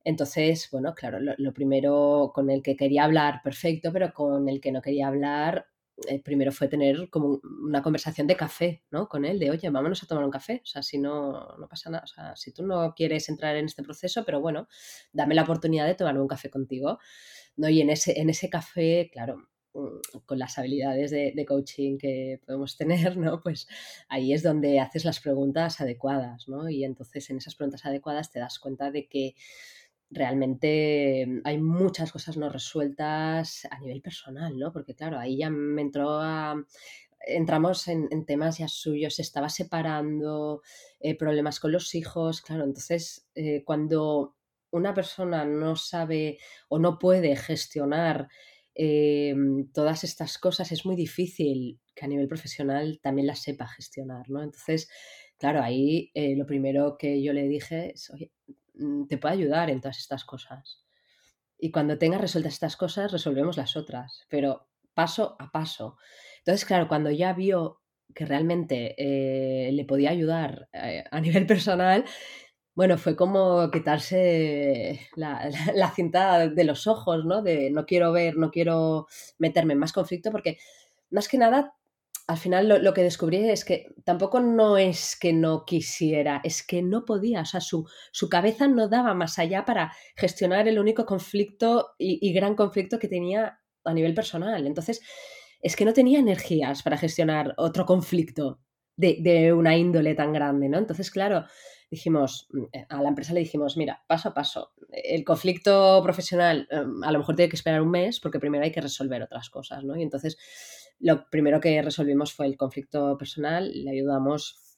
Entonces, 0.03 0.69
bueno, 0.71 0.93
claro, 0.95 1.19
lo, 1.19 1.53
primero 1.53 2.31
con 2.33 2.49
el 2.49 2.61
que 2.61 2.75
quería 2.75 3.03
hablar, 3.03 3.41
perfecto, 3.43 3.91
pero 3.91 4.13
con 4.13 4.47
el 4.47 4.61
que 4.61 4.71
no 4.71 4.81
quería 4.81 5.07
hablar, 5.07 5.67
eh, 6.07 6.21
primero 6.21 6.51
fue 6.51 6.67
tener 6.67 7.09
como 7.09 7.41
una 7.63 7.81
conversación 7.81 8.27
de 8.27 8.35
café, 8.35 8.83
¿no? 8.91 9.09
Con 9.09 9.25
él, 9.25 9.39
de, 9.39 9.51
oye, 9.51 9.69
vámonos 9.69 10.01
a 10.03 10.07
tomar 10.07 10.23
un 10.23 10.31
café. 10.31 10.61
O 10.63 10.65
sea, 10.65 10.81
si 10.81 10.97
no, 10.97 11.57
no 11.57 11.67
pasa 11.67 11.89
nada. 11.89 12.03
O 12.03 12.07
sea, 12.07 12.35
si 12.35 12.53
tú 12.53 12.65
no 12.65 12.93
quieres 12.95 13.27
entrar 13.29 13.55
en 13.55 13.65
este 13.65 13.83
proceso, 13.83 14.23
pero 14.25 14.39
bueno, 14.41 14.67
dame 15.11 15.35
la 15.35 15.43
oportunidad 15.43 15.85
de 15.87 15.95
tomar 15.95 16.17
un 16.19 16.27
café 16.27 16.49
contigo. 16.49 16.99
¿no? 17.57 17.69
Y 17.69 17.81
en 17.81 17.89
ese, 17.89 18.19
en 18.19 18.29
ese 18.29 18.49
café, 18.49 19.09
claro, 19.11 19.47
mm, 19.73 20.19
con 20.25 20.39
las 20.39 20.57
habilidades 20.57 21.11
de, 21.11 21.33
de, 21.35 21.45
coaching 21.45 21.97
que 21.97 22.39
podemos 22.45 22.77
tener, 22.77 23.17
¿no? 23.17 23.41
Pues 23.41 23.67
ahí 24.07 24.33
es 24.33 24.43
donde 24.43 24.79
haces 24.79 25.05
las 25.05 25.19
preguntas 25.19 25.81
adecuadas, 25.81 26.47
¿no? 26.47 26.69
Y 26.69 26.85
entonces 26.85 27.29
en 27.29 27.37
esas 27.37 27.55
preguntas 27.55 27.85
adecuadas 27.85 28.31
te 28.31 28.39
das 28.39 28.59
cuenta 28.59 28.91
de 28.91 29.07
que 29.07 29.35
realmente 30.09 31.25
mm, 31.27 31.41
hay 31.43 31.57
muchas 31.59 32.11
cosas 32.11 32.37
no 32.37 32.49
resueltas 32.49 33.67
a 33.69 33.79
nivel 33.79 34.01
personal, 34.01 34.57
¿no? 34.57 34.71
Porque 34.71 34.95
claro, 34.95 35.19
ahí 35.19 35.37
ya 35.37 35.49
me 35.49 35.81
entró 35.81 36.19
a, 36.19 36.55
entramos 37.25 37.87
en, 37.87 38.25
temas 38.25 38.57
ya 38.59 38.67
suyos, 38.67 39.15
se 39.15 39.21
estaba 39.21 39.49
separando, 39.49 40.61
eh, 40.99 41.17
problemas 41.17 41.59
con 41.59 41.71
los 41.71 41.95
hijos, 41.95 42.41
claro, 42.41 42.63
entonces 42.63 43.27
eh, 43.35 43.63
cuando 43.65 44.35
una 44.71 44.93
persona 44.93 45.45
no 45.45 45.75
sabe 45.75 46.39
o 46.69 46.79
no 46.79 46.99
puede 46.99 47.35
gestionar 47.35 48.29
eh, 48.75 49.35
todas 49.73 50.03
estas 50.03 50.37
cosas, 50.37 50.71
es 50.71 50.85
muy 50.85 50.95
difícil 50.95 51.79
que 51.95 52.05
a 52.05 52.07
nivel 52.07 52.27
profesional 52.27 52.99
también 53.01 53.27
las 53.27 53.41
sepa 53.41 53.67
gestionar, 53.67 54.29
¿no? 54.29 54.41
Entonces, 54.43 54.89
claro, 55.37 55.61
ahí 55.61 56.11
lo 56.15 56.45
primero 56.45 56.95
que 56.97 57.21
yo 57.21 57.33
le 57.33 57.47
dije 57.47 57.91
es, 57.93 58.11
Mm, 58.68 58.68
te 59.07 59.17
puede 59.17 59.35
ayudar 59.35 59.69
en 59.69 59.81
todas 59.81 59.97
estas 59.97 60.25
cosas. 60.25 60.83
Y 61.57 61.71
cuando 61.71 61.97
tengas 61.97 62.21
resueltas 62.21 62.53
estas 62.53 62.77
cosas, 62.77 63.11
resolvemos 63.11 63.57
las 63.57 63.75
otras, 63.75 64.25
pero 64.29 64.67
paso 64.93 65.35
a 65.39 65.51
paso. 65.51 65.97
Entonces, 66.39 66.65
claro, 66.65 66.87
cuando 66.87 67.11
ya 67.11 67.33
vio 67.33 67.81
que 68.15 68.25
realmente 68.25 68.95
eh, 68.97 69.71
le 69.71 69.85
podía 69.85 70.09
ayudar 70.11 70.69
eh, 70.73 71.03
a 71.11 71.19
nivel 71.21 71.45
personal, 71.45 72.05
bueno, 72.75 72.97
fue 72.97 73.15
como 73.15 73.69
quitarse 73.71 75.07
la, 75.15 75.49
la, 75.75 75.91
cinta 75.91 76.47
de 76.47 76.63
los 76.63 76.87
ojos, 76.87 77.25
¿no? 77.25 77.41
De 77.41 77.69
no 77.71 77.85
quiero 77.85 78.13
ver, 78.13 78.37
no 78.37 78.51
quiero 78.51 79.07
meterme 79.37 79.73
en 79.73 79.79
más 79.79 79.91
conflicto, 79.91 80.31
porque 80.31 80.57
más 81.09 81.27
que 81.27 81.37
nada 81.37 81.73
al 82.29 82.37
final 82.37 82.83
lo, 82.83 82.93
que 82.93 83.01
descubrí 83.01 83.37
es 83.49 83.65
que 83.65 83.87
tampoco 84.03 84.39
no 84.39 84.77
es 84.77 85.17
que 85.19 85.33
no 85.33 85.65
quisiera, 85.65 86.41
es 86.43 86.61
que 86.61 86.83
no 86.83 87.03
podía, 87.03 87.41
o 87.41 87.45
sea, 87.45 87.59
su, 87.59 87.89
su 88.11 88.29
cabeza 88.29 88.67
no 88.67 88.87
daba 88.87 89.15
más 89.15 89.39
allá 89.39 89.65
para 89.65 89.91
gestionar 90.15 90.67
el 90.67 90.77
único 90.77 91.07
conflicto 91.07 91.95
y, 91.97 92.31
gran 92.31 92.53
conflicto 92.53 92.99
que 92.99 93.07
tenía 93.07 93.59
a 93.83 93.93
nivel 93.95 94.13
personal. 94.13 94.67
Entonces, 94.67 95.01
es 95.59 95.75
que 95.75 95.85
no 95.85 95.93
tenía 95.93 96.19
energías 96.19 96.83
para 96.83 96.99
gestionar 96.99 97.55
otro 97.57 97.87
conflicto 97.87 98.59
de, 98.95 99.17
de, 99.21 99.51
una 99.51 99.75
índole 99.75 100.13
tan 100.13 100.31
grande, 100.31 100.69
¿no? 100.69 100.77
Entonces, 100.77 101.09
claro, 101.09 101.45
dijimos, 101.89 102.47
mm, 102.51 102.63
eh, 102.73 102.85
a 102.89 103.01
la 103.01 103.09
empresa 103.09 103.33
le 103.33 103.39
dijimos, 103.39 103.75
mira, 103.75 104.03
paso 104.07 104.29
a 104.29 104.33
paso, 104.35 104.73
el 104.91 105.23
conflicto 105.23 105.99
profesional 106.03 106.67
em, 106.69 107.03
a 107.03 107.11
lo 107.11 107.19
mejor 107.19 107.35
tiene 107.35 107.49
que 107.49 107.55
esperar 107.55 107.81
un 107.81 107.89
mes 107.89 108.19
porque 108.19 108.39
primero 108.39 108.63
hay 108.63 108.71
que 108.71 108.81
resolver 108.81 109.23
otras 109.23 109.49
cosas, 109.49 109.83
¿no? 109.83 109.95
Y 109.95 110.03
entonces 110.03 110.37
lo 110.99 111.29
primero 111.29 111.59
que 111.59 111.81
resolvimos 111.81 112.33
fue 112.33 112.45
el 112.45 112.57
conflicto 112.57 113.17
personal, 113.17 113.71
le 113.73 113.91
ayudamos 113.91 114.69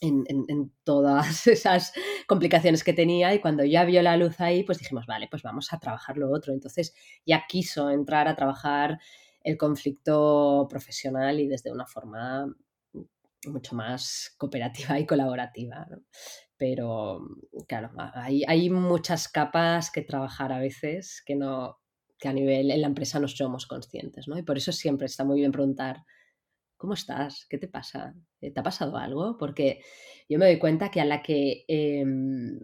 en, 0.00 0.72
todas 0.84 1.46
esas 1.46 1.92
complicaciones 2.26 2.84
que 2.84 2.92
tenía 2.92 3.34
y 3.34 3.40
cuando 3.40 3.64
ya 3.64 3.84
vio 3.84 4.02
la 4.02 4.16
luz 4.16 4.40
ahí, 4.40 4.62
pues 4.62 4.78
dijimos, 4.78 5.06
vale, 5.06 5.28
pues 5.30 5.42
vamos 5.42 5.72
a 5.72 5.78
trabajar 5.78 6.16
lo 6.16 6.30
otro. 6.30 6.52
Entonces 6.52 6.94
ya 7.24 7.44
quiso 7.48 7.90
entrar 7.90 8.28
a 8.28 8.36
trabajar 8.36 8.98
el 9.42 9.56
conflicto 9.56 10.66
profesional 10.68 11.40
y 11.40 11.48
desde 11.48 11.72
una 11.72 11.86
forma 11.86 12.46
mucho 13.46 13.74
más 13.74 14.34
cooperativa 14.38 14.98
y 14.98 15.06
colaborativa. 15.06 15.86
Pero 16.56 17.20
claro, 17.66 17.90
hay, 18.14 18.44
hay 18.46 18.70
muchas 18.70 19.28
capas 19.28 19.90
que 19.90 20.02
trabajar 20.02 20.52
a 20.52 20.60
veces 20.60 21.22
que 21.26 21.34
no 21.34 21.78
que 22.24 22.28
a 22.28 22.32
nivel 22.32 22.70
en 22.70 22.80
la 22.80 22.86
empresa 22.86 23.20
no 23.20 23.28
somos 23.28 23.66
conscientes, 23.66 24.28
¿no? 24.28 24.38
Y 24.38 24.42
por 24.42 24.56
eso 24.56 24.72
siempre 24.72 25.04
está 25.04 25.24
muy 25.24 25.40
bien 25.40 25.52
preguntar, 25.52 26.04
¿cómo 26.78 26.94
estás? 26.94 27.44
¿Qué 27.50 27.58
te 27.58 27.68
pasa? 27.68 28.14
¿Te 28.40 28.50
ha 28.56 28.62
pasado 28.62 28.96
algo? 28.96 29.36
Porque 29.36 29.82
yo 30.26 30.38
me 30.38 30.46
doy 30.46 30.58
cuenta 30.58 30.90
que 30.90 31.02
a 31.02 31.04
la 31.04 31.20
que 31.20 31.66
em, 31.68 32.58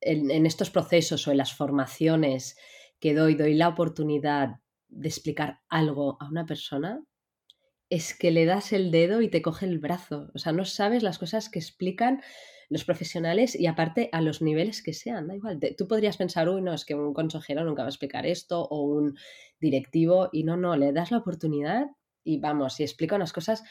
en, 0.00 0.46
estos 0.46 0.70
procesos 0.70 1.28
o 1.28 1.30
en 1.30 1.36
las 1.36 1.52
formaciones 1.52 2.56
que 2.98 3.12
doy, 3.12 3.34
doy 3.34 3.52
la 3.52 3.68
oportunidad 3.68 4.60
de 4.88 5.08
explicar 5.08 5.60
algo 5.68 6.16
a 6.18 6.30
una 6.30 6.46
persona, 6.46 7.04
es 7.88 8.14
que 8.18 8.30
le 8.30 8.44
das 8.44 8.72
el 8.72 8.90
dedo 8.90 9.20
y 9.22 9.28
te 9.28 9.42
coge 9.42 9.66
el 9.66 9.78
brazo. 9.78 10.30
O 10.34 10.38
sea, 10.38 10.52
no 10.52 10.64
sabes 10.64 11.02
las 11.02 11.18
cosas 11.18 11.48
que 11.48 11.58
explican 11.58 12.22
los 12.68 12.84
profesionales 12.84 13.54
y 13.58 13.66
aparte 13.66 14.08
a 14.12 14.20
los 14.20 14.42
niveles 14.42 14.82
que 14.82 14.92
sean, 14.92 15.28
da 15.28 15.36
igual. 15.36 15.60
tú 15.76 15.86
podrías 15.86 16.16
pensar, 16.16 16.48
uy, 16.48 16.62
no, 16.62 16.74
es 16.74 16.84
que 16.84 16.94
un 16.94 17.14
consejero 17.14 17.64
nunca 17.64 17.82
va 17.82 17.88
a 17.88 17.90
explicar 17.90 18.26
esto 18.26 18.62
o 18.62 18.82
un 18.82 19.16
directivo 19.60 20.30
y 20.32 20.42
no, 20.42 20.56
no, 20.56 20.76
le 20.76 20.92
das 20.92 21.12
la 21.12 21.18
oportunidad 21.18 21.86
y 22.24 22.40
vamos, 22.40 22.80
y 22.80 22.82
explica 22.82 23.14
unas 23.14 23.32
cosas 23.32 23.62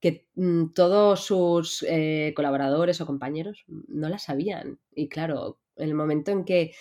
que 0.00 0.26
mm, 0.34 0.72
todos 0.74 1.24
sus 1.24 1.84
eh, 1.88 2.32
colaboradores 2.34 3.00
o 3.00 3.06
compañeros 3.06 3.64
no 3.68 4.08
las 4.08 4.24
sabían. 4.24 4.80
Y 4.92 5.08
claro, 5.08 5.60
en 5.76 5.88
el 5.88 5.94
momento 5.94 6.32
en 6.32 6.44
que 6.44 6.72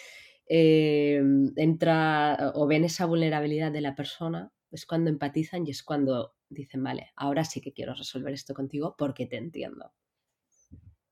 eh, 0.47 1.21
entra 1.55 2.51
o 2.55 2.65
ven 2.65 2.85
esa 2.85 3.05
vulnerabilidad 3.05 3.71
de 3.71 3.81
la 3.81 3.95
persona, 3.95 4.51
es 4.71 4.85
cuando 4.85 5.09
empatizan 5.09 5.67
y 5.67 5.71
es 5.71 5.83
cuando 5.83 6.33
dicen, 6.49 6.83
vale, 6.83 7.11
ahora 7.15 7.43
sí 7.45 7.61
que 7.61 7.73
quiero 7.73 7.93
resolver 7.93 8.33
esto 8.33 8.53
contigo 8.53 8.95
porque 8.97 9.25
te 9.27 9.37
entiendo. 9.37 9.91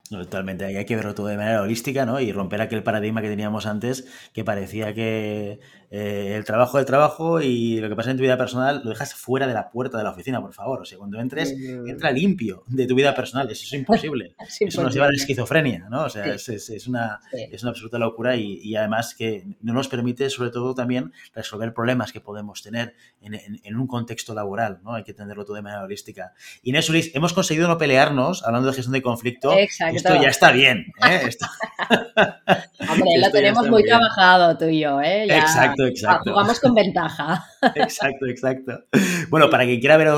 Totalmente, 0.10 0.66
hay 0.66 0.86
que 0.86 0.96
verlo 0.96 1.14
todo 1.14 1.28
de 1.28 1.38
manera 1.38 1.62
holística, 1.62 2.06
¿no? 2.06 2.20
Y 2.20 2.32
romper 2.32 2.62
aquel 2.62 2.82
paradigma 2.82 3.22
que 3.22 3.30
teníamos 3.30 3.66
antes, 3.66 4.08
que 4.34 4.46
parecía 4.46 4.94
que 4.94 5.60
eh, 5.90 6.34
el 6.36 6.46
trabajo 6.46 6.78
es 6.78 6.82
el 6.82 6.86
trabajo 6.86 7.42
y 7.42 7.80
lo 7.80 7.90
que 7.90 7.96
pasa 7.96 8.12
en 8.12 8.18
tu 8.18 8.24
vida 8.24 8.38
personal 8.38 8.82
lo 8.84 8.90
dejas 8.90 9.14
fuera 9.14 9.48
de 9.48 9.54
la 9.54 9.70
puerta 9.70 9.98
de 9.98 10.04
la 10.04 10.12
oficina, 10.12 10.42
por 10.42 10.54
favor. 10.54 10.82
O 10.82 10.86
sea, 10.86 10.98
cuando 10.98 11.20
entres, 11.20 11.52
entra 11.52 12.12
limpio 12.12 12.64
de 12.68 12.88
tu 12.88 12.96
vida 12.96 13.14
personal. 13.14 13.50
Eso 13.50 13.64
es 13.66 13.74
imposible. 13.74 14.36
Eso 14.60 14.82
nos 14.82 14.94
lleva 14.94 15.08
a 15.08 15.10
la 15.10 15.16
esquizofrenia, 15.16 15.88
¿no? 15.90 16.06
O 16.06 16.10
sea, 16.10 16.26
es, 16.26 16.48
es, 16.50 16.88
una, 16.88 17.20
es 17.32 17.62
una 17.64 17.72
absoluta 17.72 17.98
locura 17.98 18.36
y, 18.36 18.60
y, 18.62 18.76
además 18.76 19.14
que 19.14 19.46
no 19.62 19.74
nos 19.74 19.88
permite, 19.88 20.30
sobre 20.30 20.52
todo, 20.52 20.74
también 20.74 21.12
resolver 21.34 21.74
problemas 21.74 22.12
que 22.12 22.22
podemos 22.22 22.62
tener 22.62 22.96
en, 23.22 23.36
en, 23.36 23.76
un 23.76 23.88
contexto 23.88 24.34
laboral, 24.34 24.80
¿no? 24.84 24.94
Hay 24.94 25.04
que 25.04 25.12
entenderlo 25.12 25.44
todo 25.44 25.56
de 25.56 25.62
manera 25.62 25.84
holística. 25.84 26.34
Inés 26.64 26.90
Uris, 26.90 27.12
hemos 27.14 27.34
conseguido 27.34 27.68
no 27.68 27.78
pelearnos 27.78 28.44
hablando 28.44 28.68
de 28.70 28.74
gestión 28.74 28.94
de 28.94 29.02
conflicto. 29.02 29.54
Exacto 29.54 29.97
esto 29.98 30.22
ya 30.22 30.30
está 30.30 30.52
bien. 30.52 30.86
¿eh? 31.08 31.30
Hombre, 32.90 33.18
lo 33.20 33.32
tenemos 33.32 33.70
muy 33.70 33.84
trabajado 33.84 34.58
tú 34.58 34.66
y 34.66 34.82
yo. 34.82 35.02
¿eh? 35.02 35.26
exacto, 35.26 35.86
exacto. 35.86 36.32
Jugamos 36.32 36.60
con 36.60 36.74
ventaja. 36.74 37.46
exacto, 37.76 38.26
exacto. 38.28 38.84
Bueno, 39.30 39.50
para 39.50 39.66
quien, 39.66 39.80
quiera 39.80 39.98
ver, 39.98 40.10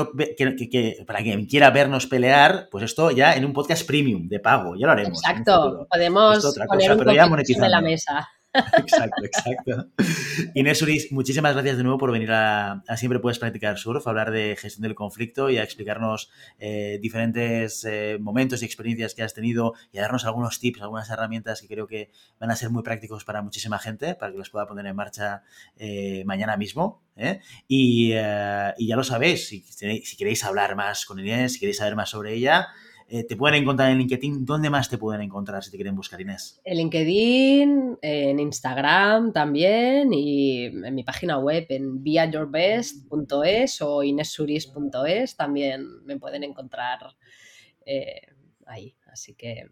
para 1.06 1.20
quien 1.20 1.46
quiera 1.46 1.70
vernos 1.70 2.06
pelear, 2.06 2.68
pues 2.70 2.84
esto 2.84 3.10
ya 3.10 3.34
en 3.34 3.44
un 3.44 3.52
podcast 3.52 3.86
premium 3.86 4.28
de 4.28 4.40
pago, 4.40 4.76
ya 4.76 4.86
lo 4.86 4.92
haremos. 4.92 5.18
Exacto, 5.18 5.86
podemos 5.90 6.54
poner 6.68 6.92
un 6.92 6.98
pero 6.98 7.12
ya 7.12 7.28
de 7.28 7.68
la 7.68 7.80
mesa. 7.80 8.28
Exacto, 8.52 9.24
exacto. 9.24 9.90
Inés 10.54 10.82
Uris, 10.82 11.12
muchísimas 11.12 11.54
gracias 11.54 11.76
de 11.76 11.84
nuevo 11.84 11.98
por 11.98 12.10
venir 12.10 12.32
a, 12.32 12.82
Siempre 12.96 13.20
Puedes 13.20 13.38
Practicar 13.38 13.78
Surf, 13.78 14.06
a 14.06 14.10
hablar 14.10 14.30
de 14.30 14.56
gestión 14.56 14.82
del 14.82 14.94
conflicto 14.94 15.50
y 15.50 15.58
a 15.58 15.62
explicarnos 15.62 16.30
eh, 16.58 16.98
diferentes 17.00 17.84
eh, 17.84 18.18
momentos 18.20 18.62
y 18.62 18.64
experiencias 18.64 19.14
que 19.14 19.22
has 19.22 19.34
tenido 19.34 19.74
y 19.92 19.98
a 19.98 20.02
darnos 20.02 20.24
algunos 20.24 20.58
tips, 20.58 20.82
algunas 20.82 21.08
herramientas 21.10 21.60
que 21.60 21.68
creo 21.68 21.86
que 21.86 22.10
van 22.40 22.50
a 22.50 22.56
ser 22.56 22.70
muy 22.70 22.82
prácticos 22.82 23.24
para 23.24 23.42
muchísima 23.42 23.78
gente, 23.78 24.14
para 24.14 24.32
que 24.32 24.38
los 24.38 24.50
pueda 24.50 24.66
poner 24.66 24.86
en 24.86 24.96
marcha 24.96 25.42
eh, 25.76 26.24
mañana 26.26 26.56
mismo. 26.56 27.02
Y, 27.68 28.10
ya 28.10 28.74
lo 28.78 29.04
sabéis, 29.04 29.46
si, 29.46 29.60
si 29.60 30.16
queréis 30.16 30.42
hablar 30.44 30.74
más 30.74 31.04
con 31.04 31.18
Inés, 31.18 31.52
si 31.52 31.60
queréis 31.60 31.76
saber 31.76 31.94
más 31.94 32.08
sobre 32.08 32.32
ella, 32.32 32.68
eh, 33.12 33.24
te 33.24 33.34
pueden 33.34 33.60
encontrar 33.60 33.90
en 33.90 33.98
LinkedIn. 33.98 34.44
¿Dónde 34.46 34.70
más 34.70 34.88
te 34.88 34.96
pueden 34.96 35.22
encontrar 35.22 35.64
si 35.64 35.72
te 35.72 35.76
quieren 35.76 35.96
buscar, 35.96 36.20
Inés? 36.20 36.60
En 36.62 36.76
LinkedIn, 36.76 37.98
en 38.00 38.38
Instagram 38.38 39.32
también 39.32 40.14
y 40.14 40.66
en 40.66 40.94
mi 40.94 41.02
página 41.02 41.38
web 41.38 41.66
en 41.70 42.04
viayourbest.es 42.04 43.82
o 43.82 44.04
inesuris.es 44.04 45.36
también 45.36 46.04
me 46.04 46.18
pueden 46.18 46.44
encontrar 46.44 47.00
eh, 47.84 48.28
ahí. 48.66 48.94
Así 49.10 49.34
que 49.34 49.66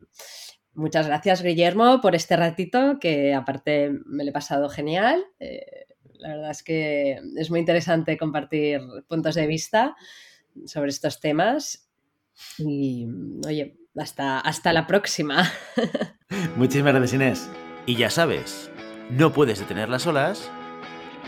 muchas 0.75 1.07
gracias, 1.07 1.41
Guillermo, 1.41 2.01
por 2.01 2.17
este 2.17 2.37
ratito 2.37 2.99
que 3.01 3.35
aparte 3.35 3.93
me 4.05 4.25
lo 4.25 4.31
he 4.31 4.33
pasado 4.33 4.69
genial. 4.69 5.25
Eh, 5.39 5.87
la 6.15 6.31
verdad 6.31 6.51
es 6.51 6.65
que 6.65 7.21
es 7.37 7.51
muy 7.51 7.61
interesante 7.61 8.19
compartir 8.19 8.81
puntos 9.07 9.37
de 9.37 9.47
vista 9.47 9.95
sobre 10.67 10.89
estos 10.89 11.21
temas 11.21 11.88
y 12.59 13.07
oye, 13.47 13.77
hasta, 13.97 14.41
hasta 14.41 14.73
la 14.73 14.87
próxima. 14.87 15.51
Muchísimas 16.57 16.95
gracias, 16.95 17.15
Inés. 17.15 17.51
Y 17.87 17.97
ya 17.97 18.11
sabes, 18.11 18.71
no 19.11 19.33
puedes 19.33 19.59
detener 19.59 19.89
las 19.89 20.07
olas, 20.07 20.51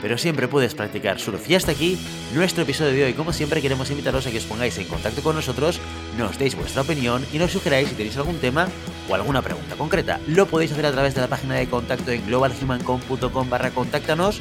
pero 0.03 0.19
siempre 0.19 0.49
puedes 0.49 0.75
practicar 0.75 1.19
surf. 1.19 1.49
Y 1.49 1.55
hasta 1.55 1.73
aquí 1.73 1.99
nuestro 2.35 2.63
episodio 2.63 2.93
de 2.93 3.05
hoy. 3.05 3.13
Como 3.15 3.33
siempre, 3.33 3.63
queremos 3.63 3.91
invitaros 3.91 4.27
a 4.27 4.31
que 4.31 4.39
os 4.39 4.45
pongáis 4.45 4.79
en 4.79 4.87
contacto 4.87 5.23
con 5.23 5.37
nosotros, 5.37 5.81
nos 6.19 6.39
deis 6.39 6.55
vuestra 6.55 6.83
opinión 6.83 7.25
y 7.33 7.39
nos 7.39 7.53
sugeráis 7.53 7.89
si 7.89 7.95
tenéis 7.95 8.17
algún 8.17 8.39
tema 8.39 8.69
o 9.09 9.15
alguna 9.15 9.43
pregunta 9.43 9.77
concreta. 9.77 10.21
Lo 10.27 10.47
podéis 10.47 10.73
hacer 10.73 10.87
a 10.87 10.93
través 10.93 11.15
de 11.15 11.23
la 11.23 11.29
página 11.29 11.57
de 11.57 11.69
contacto 11.69 12.11
en 12.11 12.27
globalhumancom.com 12.27 13.51
barra 13.51 13.71
contáctanos 13.71 14.41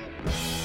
Bye. 0.25 0.60